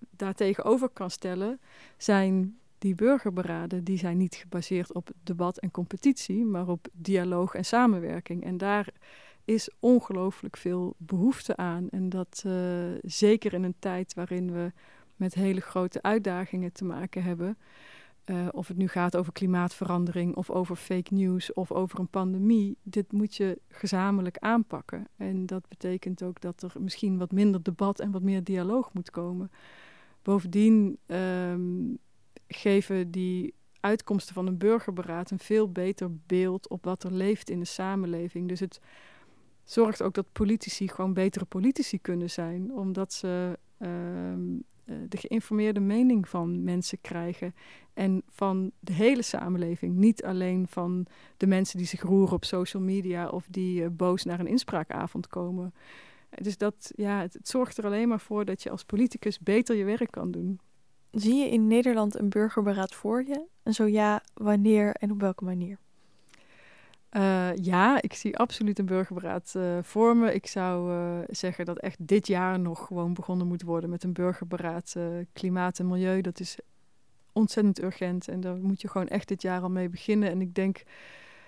daartegenover 0.09 0.89
kan 0.89 1.11
stellen, 1.11 1.59
zijn 1.97 2.57
die 2.77 2.95
burgerberaden, 2.95 3.83
die 3.83 3.97
zijn 3.97 4.17
niet 4.17 4.35
gebaseerd 4.35 4.93
op 4.93 5.09
debat 5.23 5.57
en 5.57 5.71
competitie, 5.71 6.45
maar 6.45 6.67
op 6.67 6.87
dialoog 6.93 7.53
en 7.53 7.65
samenwerking. 7.65 8.43
En 8.43 8.57
daar 8.57 8.89
is 9.45 9.69
ongelooflijk 9.79 10.57
veel 10.57 10.95
behoefte 10.97 11.55
aan. 11.55 11.89
En 11.89 12.09
dat 12.09 12.45
zeker 13.01 13.53
in 13.53 13.63
een 13.63 13.79
tijd 13.79 14.13
waarin 14.13 14.51
we 14.51 14.71
met 15.17 15.33
hele 15.33 15.61
grote 15.61 16.01
uitdagingen 16.01 16.71
te 16.71 16.85
maken 16.85 17.23
hebben. 17.23 17.57
Uh, 18.25 18.47
of 18.51 18.67
het 18.67 18.77
nu 18.77 18.87
gaat 18.87 19.17
over 19.17 19.33
klimaatverandering 19.33 20.35
of 20.35 20.49
over 20.49 20.75
fake 20.75 21.13
news 21.13 21.53
of 21.53 21.71
over 21.71 21.99
een 21.99 22.09
pandemie. 22.09 22.77
Dit 22.83 23.11
moet 23.11 23.35
je 23.35 23.59
gezamenlijk 23.69 24.37
aanpakken. 24.37 25.07
En 25.15 25.45
dat 25.45 25.67
betekent 25.67 26.23
ook 26.23 26.41
dat 26.41 26.61
er 26.61 26.71
misschien 26.79 27.17
wat 27.17 27.31
minder 27.31 27.63
debat 27.63 27.99
en 27.99 28.11
wat 28.11 28.21
meer 28.21 28.43
dialoog 28.43 28.93
moet 28.93 29.09
komen. 29.09 29.51
Bovendien 30.21 30.97
um, 31.05 31.97
geven 32.47 33.11
die 33.11 33.53
uitkomsten 33.79 34.33
van 34.33 34.47
een 34.47 34.57
burgerberaad 34.57 35.31
een 35.31 35.39
veel 35.39 35.71
beter 35.71 36.09
beeld 36.25 36.69
op 36.69 36.83
wat 36.83 37.03
er 37.03 37.13
leeft 37.13 37.49
in 37.49 37.59
de 37.59 37.65
samenleving. 37.65 38.47
Dus 38.47 38.59
het 38.59 38.79
zorgt 39.63 40.01
ook 40.01 40.13
dat 40.13 40.31
politici 40.31 40.87
gewoon 40.87 41.13
betere 41.13 41.45
politici 41.45 42.01
kunnen 42.01 42.29
zijn, 42.29 42.73
omdat 42.73 43.13
ze 43.13 43.59
uh, 43.77 43.89
de 45.09 45.17
geïnformeerde 45.17 45.79
mening 45.79 46.29
van 46.29 46.63
mensen 46.63 47.01
krijgen. 47.01 47.55
En 47.93 48.23
van 48.27 48.71
de 48.79 48.93
hele 48.93 49.21
samenleving. 49.21 49.95
Niet 49.95 50.23
alleen 50.23 50.67
van 50.69 51.05
de 51.37 51.47
mensen 51.47 51.77
die 51.77 51.87
zich 51.87 52.01
roeren 52.01 52.35
op 52.35 52.45
social 52.45 52.83
media 52.83 53.27
of 53.29 53.47
die 53.49 53.81
uh, 53.81 53.87
boos 53.91 54.23
naar 54.23 54.39
een 54.39 54.47
inspraakavond 54.47 55.27
komen. 55.27 55.73
Dus 56.29 56.57
dat, 56.57 56.91
ja, 56.95 57.21
het, 57.21 57.33
het, 57.33 57.47
zorgt 57.47 57.77
er 57.77 57.85
alleen 57.85 58.07
maar 58.07 58.19
voor 58.19 58.45
dat 58.45 58.63
je 58.63 58.69
als 58.69 58.83
politicus 58.83 59.39
beter 59.39 59.75
je 59.75 59.83
werk 59.83 60.11
kan 60.11 60.31
doen. 60.31 60.59
Zie 61.11 61.35
je 61.35 61.49
in 61.49 61.67
Nederland 61.67 62.19
een 62.19 62.29
burgerberaad 62.29 62.95
voor 62.95 63.23
je? 63.23 63.45
En 63.63 63.73
zo 63.73 63.85
ja, 63.85 64.23
wanneer 64.33 64.91
en 64.91 65.11
op 65.11 65.19
welke 65.19 65.43
manier? 65.43 65.79
Uh, 67.17 67.55
ja, 67.55 68.01
ik 68.01 68.13
zie 68.13 68.37
absoluut 68.37 68.79
een 68.79 68.85
burgerberaad 68.85 69.53
uh, 69.57 69.77
voor 69.81 70.17
me. 70.17 70.33
Ik 70.33 70.47
zou 70.47 70.91
uh, 70.91 71.19
zeggen 71.27 71.65
dat 71.65 71.77
echt 71.77 72.07
dit 72.07 72.27
jaar 72.27 72.59
nog 72.59 72.85
gewoon 72.85 73.13
begonnen 73.13 73.47
moet 73.47 73.61
worden 73.61 73.89
met 73.89 74.03
een 74.03 74.13
burgerberaad 74.13 74.95
klimaat 75.33 75.79
en 75.79 75.87
milieu. 75.87 76.21
Dat 76.21 76.39
is 76.39 76.57
ontzettend 77.31 77.81
urgent 77.81 78.27
en 78.27 78.39
daar 78.39 78.55
moet 78.55 78.81
je 78.81 78.87
gewoon 78.87 79.07
echt 79.07 79.27
dit 79.27 79.41
jaar 79.41 79.61
al 79.61 79.69
mee 79.69 79.89
beginnen. 79.89 80.29
En 80.29 80.41
ik 80.41 80.55
denk, 80.55 80.83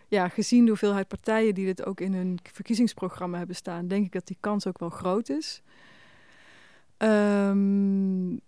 ja, 0.07 0.27
gezien 0.27 0.63
de 0.63 0.69
hoeveelheid 0.69 1.07
partijen 1.07 1.55
die 1.55 1.65
dit 1.65 1.85
ook 1.85 2.01
in 2.01 2.13
hun 2.13 2.39
verkiezingsprogramma 2.53 3.37
hebben 3.37 3.55
staan, 3.55 3.87
denk 3.87 4.05
ik 4.05 4.11
dat 4.11 4.27
die 4.27 4.37
kans 4.39 4.67
ook 4.67 4.79
wel 4.79 4.89
groot 4.89 5.29
is. 5.29 5.61
Um, 6.97 8.39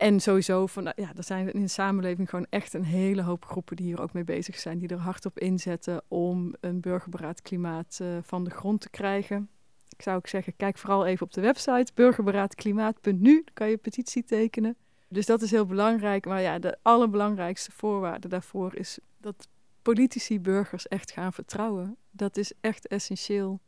en 0.00 0.20
sowieso, 0.20 0.66
van, 0.66 0.84
ja, 0.84 1.12
er 1.16 1.24
zijn 1.24 1.52
in 1.52 1.60
de 1.60 1.68
samenleving 1.68 2.30
gewoon 2.30 2.46
echt 2.50 2.74
een 2.74 2.84
hele 2.84 3.22
hoop 3.22 3.44
groepen 3.44 3.76
die 3.76 3.86
hier 3.86 4.00
ook 4.00 4.12
mee 4.12 4.24
bezig 4.24 4.58
zijn. 4.58 4.78
Die 4.78 4.88
er 4.88 4.98
hard 4.98 5.26
op 5.26 5.38
inzetten 5.38 6.02
om 6.08 6.54
een 6.60 6.80
burgerberaad 6.80 7.42
klimaat 7.42 7.98
uh, 8.02 8.18
van 8.22 8.44
de 8.44 8.50
grond 8.50 8.80
te 8.80 8.90
krijgen. 8.90 9.48
Ik 9.88 10.02
zou 10.02 10.16
ook 10.16 10.26
zeggen, 10.26 10.56
kijk 10.56 10.78
vooral 10.78 11.06
even 11.06 11.26
op 11.26 11.32
de 11.32 11.40
website 11.40 11.92
burgerberaadklimaat.nu. 11.94 13.44
Kan 13.52 13.70
je 13.70 13.76
petitie 13.76 14.24
tekenen. 14.24 14.76
Dus 15.08 15.26
dat 15.26 15.42
is 15.42 15.50
heel 15.50 15.66
belangrijk. 15.66 16.26
Maar 16.26 16.40
ja, 16.40 16.58
de 16.58 16.78
allerbelangrijkste 16.82 17.72
voorwaarde 17.72 18.28
daarvoor 18.28 18.74
is 18.74 18.98
dat 19.18 19.48
politici 19.82 20.40
burgers 20.40 20.88
echt 20.88 21.10
gaan 21.10 21.32
vertrouwen. 21.32 21.96
Dat 22.10 22.36
is 22.36 22.52
echt 22.60 22.86
essentieel. 22.86 23.60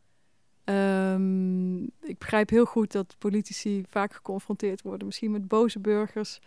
Um, 0.65 1.83
ik 1.83 2.19
begrijp 2.19 2.51
heel 2.51 2.65
goed 2.65 2.93
dat 2.93 3.15
politici 3.19 3.85
vaak 3.89 4.13
geconfronteerd 4.15 4.83
worden, 4.83 5.07
misschien 5.07 5.31
met 5.31 5.49
boze 5.49 5.81
burgers. 5.81 6.41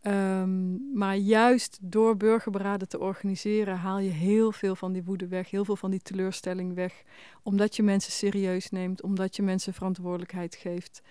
Ehm, 0.00 0.92
maar 0.98 1.16
juist 1.16 1.78
door 1.80 2.16
burgerberaden 2.16 2.88
te 2.88 2.98
organiseren 2.98 3.76
haal 3.76 3.98
je 3.98 4.10
heel 4.10 4.52
veel 4.52 4.76
van 4.76 4.92
die 4.92 5.04
woede 5.04 5.28
weg, 5.28 5.50
heel 5.50 5.64
veel 5.64 5.76
van 5.76 5.90
die 5.90 6.02
teleurstelling 6.02 6.74
weg. 6.74 7.02
Omdat 7.42 7.76
je 7.76 7.82
mensen 7.82 8.12
serieus 8.12 8.70
neemt, 8.70 9.02
omdat 9.02 9.36
je 9.36 9.42
mensen 9.42 9.74
verantwoordelijkheid 9.74 10.54
geeft. 10.54 11.02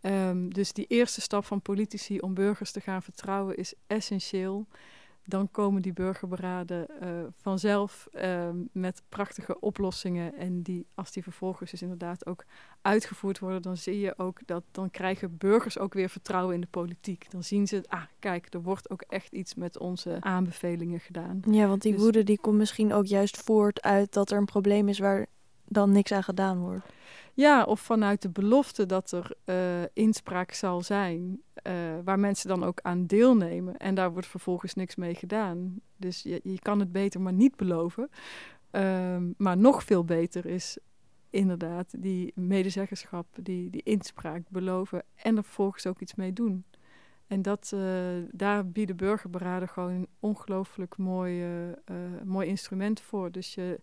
Ehm, 0.00 0.48
dus 0.48 0.72
die 0.72 0.86
eerste 0.88 1.20
stap 1.20 1.44
van 1.44 1.62
politici 1.62 2.18
om 2.18 2.34
burgers 2.34 2.72
te 2.72 2.80
gaan 2.80 3.02
vertrouwen 3.02 3.56
is 3.56 3.74
essentieel 3.86 4.66
dan 5.24 5.50
komen 5.50 5.82
die 5.82 5.92
burgerberaden 5.92 6.86
uh, 7.02 7.08
vanzelf 7.36 8.08
uh, 8.14 8.48
met 8.72 9.02
prachtige 9.08 9.60
oplossingen. 9.60 10.36
En 10.36 10.62
die, 10.62 10.86
als 10.94 11.12
die 11.12 11.22
vervolgens 11.22 11.70
dus 11.70 11.82
inderdaad 11.82 12.26
ook 12.26 12.44
uitgevoerd 12.82 13.38
worden, 13.38 13.62
dan 13.62 13.76
zie 13.76 13.98
je 14.00 14.18
ook 14.18 14.38
dat 14.46 14.62
dan 14.70 14.90
krijgen 14.90 15.36
burgers 15.36 15.78
ook 15.78 15.94
weer 15.94 16.08
vertrouwen 16.08 16.54
in 16.54 16.60
de 16.60 16.66
politiek. 16.66 17.30
Dan 17.30 17.44
zien 17.44 17.66
ze, 17.66 17.84
ah 17.88 18.02
kijk, 18.18 18.54
er 18.54 18.62
wordt 18.62 18.90
ook 18.90 19.02
echt 19.02 19.32
iets 19.32 19.54
met 19.54 19.78
onze 19.78 20.16
aanbevelingen 20.20 21.00
gedaan. 21.00 21.42
Ja, 21.50 21.66
want 21.66 21.82
die 21.82 21.92
dus, 21.92 22.02
woede 22.02 22.24
die 22.24 22.40
komt 22.40 22.58
misschien 22.58 22.92
ook 22.92 23.06
juist 23.06 23.36
voort 23.36 23.82
uit 23.82 24.12
dat 24.12 24.30
er 24.30 24.38
een 24.38 24.44
probleem 24.44 24.88
is 24.88 24.98
waar 24.98 25.26
dan 25.64 25.92
niks 25.92 26.12
aan 26.12 26.22
gedaan 26.22 26.58
wordt. 26.58 26.86
Ja, 27.40 27.64
of 27.64 27.80
vanuit 27.80 28.22
de 28.22 28.30
belofte 28.30 28.86
dat 28.86 29.12
er 29.12 29.32
uh, 29.44 29.88
inspraak 29.92 30.52
zal 30.52 30.82
zijn, 30.82 31.42
uh, 31.66 31.72
waar 32.04 32.18
mensen 32.18 32.48
dan 32.48 32.64
ook 32.64 32.80
aan 32.82 33.06
deelnemen. 33.06 33.76
En 33.76 33.94
daar 33.94 34.12
wordt 34.12 34.26
vervolgens 34.26 34.74
niks 34.74 34.96
mee 34.96 35.14
gedaan. 35.14 35.80
Dus 35.96 36.22
je, 36.22 36.40
je 36.42 36.58
kan 36.58 36.80
het 36.80 36.92
beter 36.92 37.20
maar 37.20 37.32
niet 37.32 37.56
beloven. 37.56 38.10
Um, 38.70 39.34
maar 39.36 39.56
nog 39.56 39.84
veel 39.84 40.04
beter 40.04 40.46
is 40.46 40.78
inderdaad 41.30 42.02
die 42.02 42.32
medezeggenschap, 42.34 43.26
die, 43.42 43.70
die 43.70 43.82
inspraak 43.82 44.42
beloven 44.48 45.02
en 45.14 45.36
er 45.36 45.44
vervolgens 45.44 45.86
ook 45.86 46.00
iets 46.00 46.14
mee 46.14 46.32
doen. 46.32 46.64
En 47.26 47.42
dat, 47.42 47.70
uh, 47.74 47.80
daar 48.30 48.66
bieden 48.66 48.96
burgerberaden 48.96 49.68
gewoon 49.68 49.90
een 49.92 50.08
ongelooflijk 50.18 50.96
mooi, 50.96 51.44
mooi 52.24 52.48
instrument 52.48 53.00
voor. 53.00 53.30
Dus 53.30 53.54
je 53.54 53.80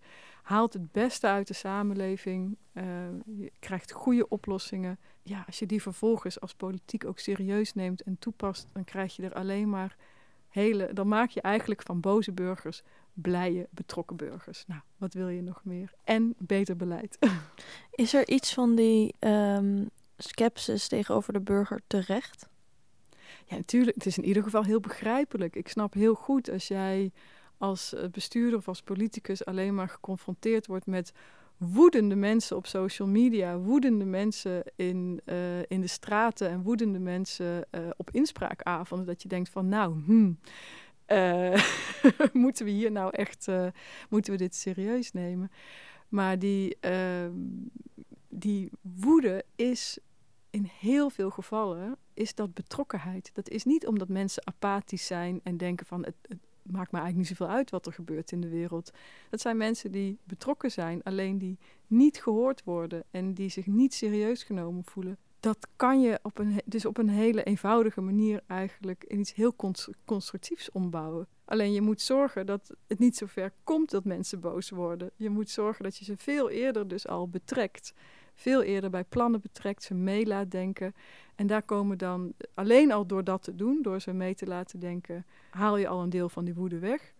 haalt 0.47 0.73
het 0.73 0.91
beste 0.91 1.27
uit 1.27 1.47
de 1.47 1.53
samenleving. 1.53 2.57
Uh, 2.73 2.83
je 3.25 3.51
krijgt 3.59 3.91
goede 3.91 4.27
oplossingen. 4.27 4.99
Ja, 5.23 5.43
als 5.47 5.59
je 5.59 5.65
die 5.65 5.81
vervolgens 5.81 6.41
als 6.41 6.53
politiek 6.53 7.05
ook 7.05 7.19
serieus 7.19 7.73
neemt 7.73 8.01
en 8.01 8.19
toepast, 8.19 8.67
dan 8.73 8.83
krijg 8.83 9.15
je 9.15 9.23
er 9.23 9.33
alleen 9.33 9.69
maar 9.69 9.95
hele. 10.47 10.93
Dan 10.93 11.07
maak 11.07 11.29
je 11.29 11.41
eigenlijk 11.41 11.81
van 11.81 11.99
boze 11.99 12.31
burgers 12.31 12.83
blije, 13.13 13.67
betrokken 13.69 14.15
burgers. 14.15 14.63
Nou, 14.67 14.81
wat 14.97 15.13
wil 15.13 15.27
je 15.27 15.41
nog 15.41 15.61
meer? 15.63 15.93
En 16.03 16.35
beter 16.37 16.75
beleid. 16.75 17.17
Is 17.91 18.13
er 18.13 18.27
iets 18.27 18.53
van 18.53 18.75
die 18.75 19.15
um, 19.19 19.89
skepsis 20.17 20.87
tegenover 20.87 21.33
de 21.33 21.41
burger 21.41 21.81
terecht? 21.87 22.49
Ja, 23.45 23.55
natuurlijk. 23.55 23.95
Het 23.95 24.05
is 24.05 24.17
in 24.17 24.25
ieder 24.25 24.43
geval 24.43 24.63
heel 24.63 24.79
begrijpelijk. 24.79 25.55
Ik 25.55 25.67
snap 25.67 25.93
heel 25.93 26.15
goed 26.15 26.49
als 26.49 26.67
jij 26.67 27.11
als 27.57 27.93
eh, 27.93 28.09
bestuurder 28.09 28.59
of 28.59 28.67
als 28.67 28.81
politicus 28.81 29.45
alleen 29.45 29.75
maar 29.75 29.89
geconfronteerd 29.89 30.67
wordt 30.67 30.85
met 30.85 31.13
woedende 31.57 32.15
mensen 32.15 32.57
op 32.57 32.67
social 32.67 33.07
media, 33.07 33.57
woedende 33.57 34.05
mensen 34.05 34.63
in, 34.75 35.21
uh, 35.25 35.59
in 35.67 35.81
de 35.81 35.87
straten 35.87 36.49
en 36.49 36.61
woedende 36.61 36.99
mensen 36.99 37.65
uh, 37.71 37.81
op 37.95 38.11
inspraakavonden, 38.11 39.07
dat 39.07 39.21
je 39.21 39.27
denkt 39.27 39.49
van 39.49 39.67
nou, 39.67 40.03
hmm, 40.05 40.39
moeten 42.43 42.65
we 42.65 42.71
hier 42.71 42.91
nou 42.91 43.09
echt, 43.11 43.47
moeten 44.09 44.31
we 44.31 44.37
dit 44.37 44.55
serieus 44.55 45.11
nemen? 45.11 45.51
Maar 46.09 46.39
die, 46.39 46.77
ehm, 46.79 47.31
die 48.29 48.71
woede 48.81 49.43
is 49.55 49.99
in 50.49 50.69
heel 50.79 51.09
veel 51.09 51.29
gevallen 51.29 51.97
is 52.13 52.35
dat 52.35 52.53
betrokkenheid. 52.53 53.29
Dat 53.33 53.49
is 53.49 53.63
niet 53.63 53.87
omdat 53.87 54.07
mensen 54.07 54.47
apathisch 54.47 55.05
zijn 55.05 55.39
en 55.43 55.57
denken 55.57 55.85
van 55.85 56.05
het, 56.05 56.15
het 56.21 56.39
maakt 56.71 56.91
me 56.91 56.99
eigenlijk 56.99 57.29
niet 57.29 57.37
zoveel 57.37 57.55
uit 57.55 57.69
wat 57.69 57.85
er 57.85 57.93
gebeurt 57.93 58.31
in 58.31 58.41
de 58.41 58.49
wereld. 58.49 58.91
Dat 59.29 59.41
zijn 59.41 59.57
mensen 59.57 59.91
die 59.91 60.19
betrokken 60.23 60.71
zijn, 60.71 61.03
alleen 61.03 61.37
die 61.37 61.57
niet 61.87 62.21
gehoord 62.21 62.63
worden 62.63 63.03
en 63.11 63.33
die 63.33 63.49
zich 63.49 63.65
niet 63.65 63.93
serieus 63.93 64.43
genomen 64.43 64.83
voelen. 64.83 65.17
Dat 65.39 65.67
kan 65.75 66.01
je 66.01 66.19
op 66.21 66.37
een, 66.37 66.61
dus 66.65 66.85
op 66.85 66.97
een 66.97 67.09
hele 67.09 67.43
eenvoudige 67.43 68.01
manier 68.01 68.41
eigenlijk 68.47 69.03
in 69.03 69.19
iets 69.19 69.33
heel 69.33 69.55
constructiefs 70.05 70.71
ombouwen. 70.71 71.27
Alleen 71.45 71.73
je 71.73 71.81
moet 71.81 72.01
zorgen 72.01 72.45
dat 72.45 72.75
het 72.87 72.99
niet 72.99 73.17
zo 73.17 73.25
ver 73.25 73.53
komt 73.63 73.89
dat 73.89 74.05
mensen 74.05 74.39
boos 74.39 74.69
worden. 74.69 75.11
Je 75.15 75.29
moet 75.29 75.49
zorgen 75.49 75.83
dat 75.83 75.97
je 75.97 76.05
ze 76.05 76.17
veel 76.17 76.49
eerder 76.49 76.87
dus 76.87 77.07
al 77.07 77.29
betrekt 77.29 77.93
veel 78.37 78.61
eerder 78.63 78.89
bij 78.89 79.03
plannen 79.03 79.41
betrekt, 79.41 79.83
ze 79.83 79.93
mee 79.93 80.25
laat 80.25 80.51
denken. 80.51 80.95
En 81.35 81.47
daar 81.47 81.63
komen 81.63 81.97
dan, 81.97 82.33
alleen 82.53 82.91
al 82.91 83.05
door 83.05 83.23
dat 83.23 83.43
te 83.43 83.55
doen, 83.55 83.81
door 83.81 84.01
ze 84.01 84.13
mee 84.13 84.35
te 84.35 84.47
laten 84.47 84.79
denken, 84.79 85.25
haal 85.49 85.77
je 85.77 85.87
al 85.87 86.01
een 86.01 86.09
deel 86.09 86.29
van 86.29 86.45
die 86.45 86.53
woede 86.53 86.79
weg. 86.79 87.13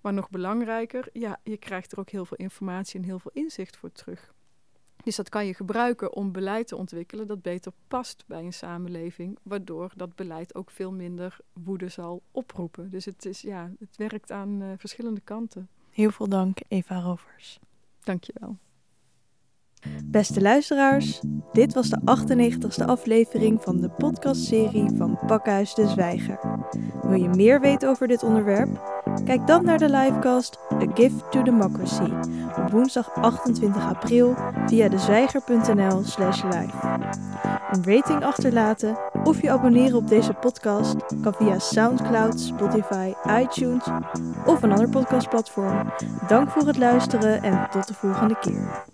Maar 0.00 0.12
nog 0.12 0.30
belangrijker, 0.30 1.08
ja, 1.12 1.40
je 1.42 1.56
krijgt 1.56 1.92
er 1.92 1.98
ook 1.98 2.10
heel 2.10 2.24
veel 2.24 2.36
informatie 2.36 3.00
en 3.00 3.06
heel 3.06 3.18
veel 3.18 3.30
inzicht 3.34 3.76
voor 3.76 3.92
terug. 3.92 4.34
Dus 5.04 5.16
dat 5.16 5.28
kan 5.28 5.46
je 5.46 5.54
gebruiken 5.54 6.12
om 6.12 6.32
beleid 6.32 6.66
te 6.66 6.76
ontwikkelen 6.76 7.26
dat 7.26 7.42
beter 7.42 7.72
past 7.88 8.24
bij 8.26 8.44
een 8.44 8.52
samenleving, 8.52 9.38
waardoor 9.42 9.92
dat 9.96 10.14
beleid 10.14 10.54
ook 10.54 10.70
veel 10.70 10.92
minder 10.92 11.36
woede 11.52 11.88
zal 11.88 12.22
oproepen. 12.30 12.90
Dus 12.90 13.04
het, 13.04 13.24
is, 13.24 13.40
ja, 13.40 13.70
het 13.78 13.96
werkt 13.96 14.30
aan 14.30 14.62
uh, 14.62 14.68
verschillende 14.78 15.20
kanten. 15.20 15.68
Heel 15.90 16.10
veel 16.10 16.28
dank, 16.28 16.58
Eva 16.68 17.00
Rovers. 17.00 17.58
Dankjewel. 18.00 18.56
Beste 20.04 20.40
luisteraars, 20.40 21.20
dit 21.52 21.74
was 21.74 21.88
de 21.88 22.00
98ste 22.00 22.84
aflevering 22.84 23.62
van 23.62 23.80
de 23.80 23.88
podcastserie 23.88 24.90
van 24.96 25.18
Pakhuis 25.26 25.74
de 25.74 25.88
Zwijger. 25.88 26.38
Wil 27.02 27.20
je 27.22 27.28
meer 27.28 27.60
weten 27.60 27.88
over 27.88 28.08
dit 28.08 28.22
onderwerp? 28.22 29.02
Kijk 29.24 29.46
dan 29.46 29.64
naar 29.64 29.78
de 29.78 29.90
livecast 29.90 30.58
A 30.72 30.86
Gift 30.94 31.30
to 31.30 31.42
Democracy 31.42 32.10
op 32.58 32.70
woensdag 32.70 33.14
28 33.14 33.86
april 33.86 34.34
via 34.66 34.88
dezwijger.nl 34.88 36.02
slash 36.04 36.42
live. 36.42 36.76
Een 37.70 37.84
rating 37.84 38.24
achterlaten 38.24 38.98
of 39.24 39.42
je 39.42 39.50
abonneren 39.50 39.96
op 39.96 40.08
deze 40.08 40.32
podcast 40.32 40.96
kan 41.22 41.34
via 41.34 41.58
Soundcloud, 41.58 42.40
Spotify, 42.40 43.12
iTunes 43.40 43.84
of 44.46 44.62
een 44.62 44.72
ander 44.72 44.88
podcastplatform. 44.88 45.92
Dank 46.28 46.50
voor 46.50 46.66
het 46.66 46.78
luisteren 46.78 47.42
en 47.42 47.68
tot 47.70 47.86
de 47.86 47.94
volgende 47.94 48.38
keer. 48.38 48.92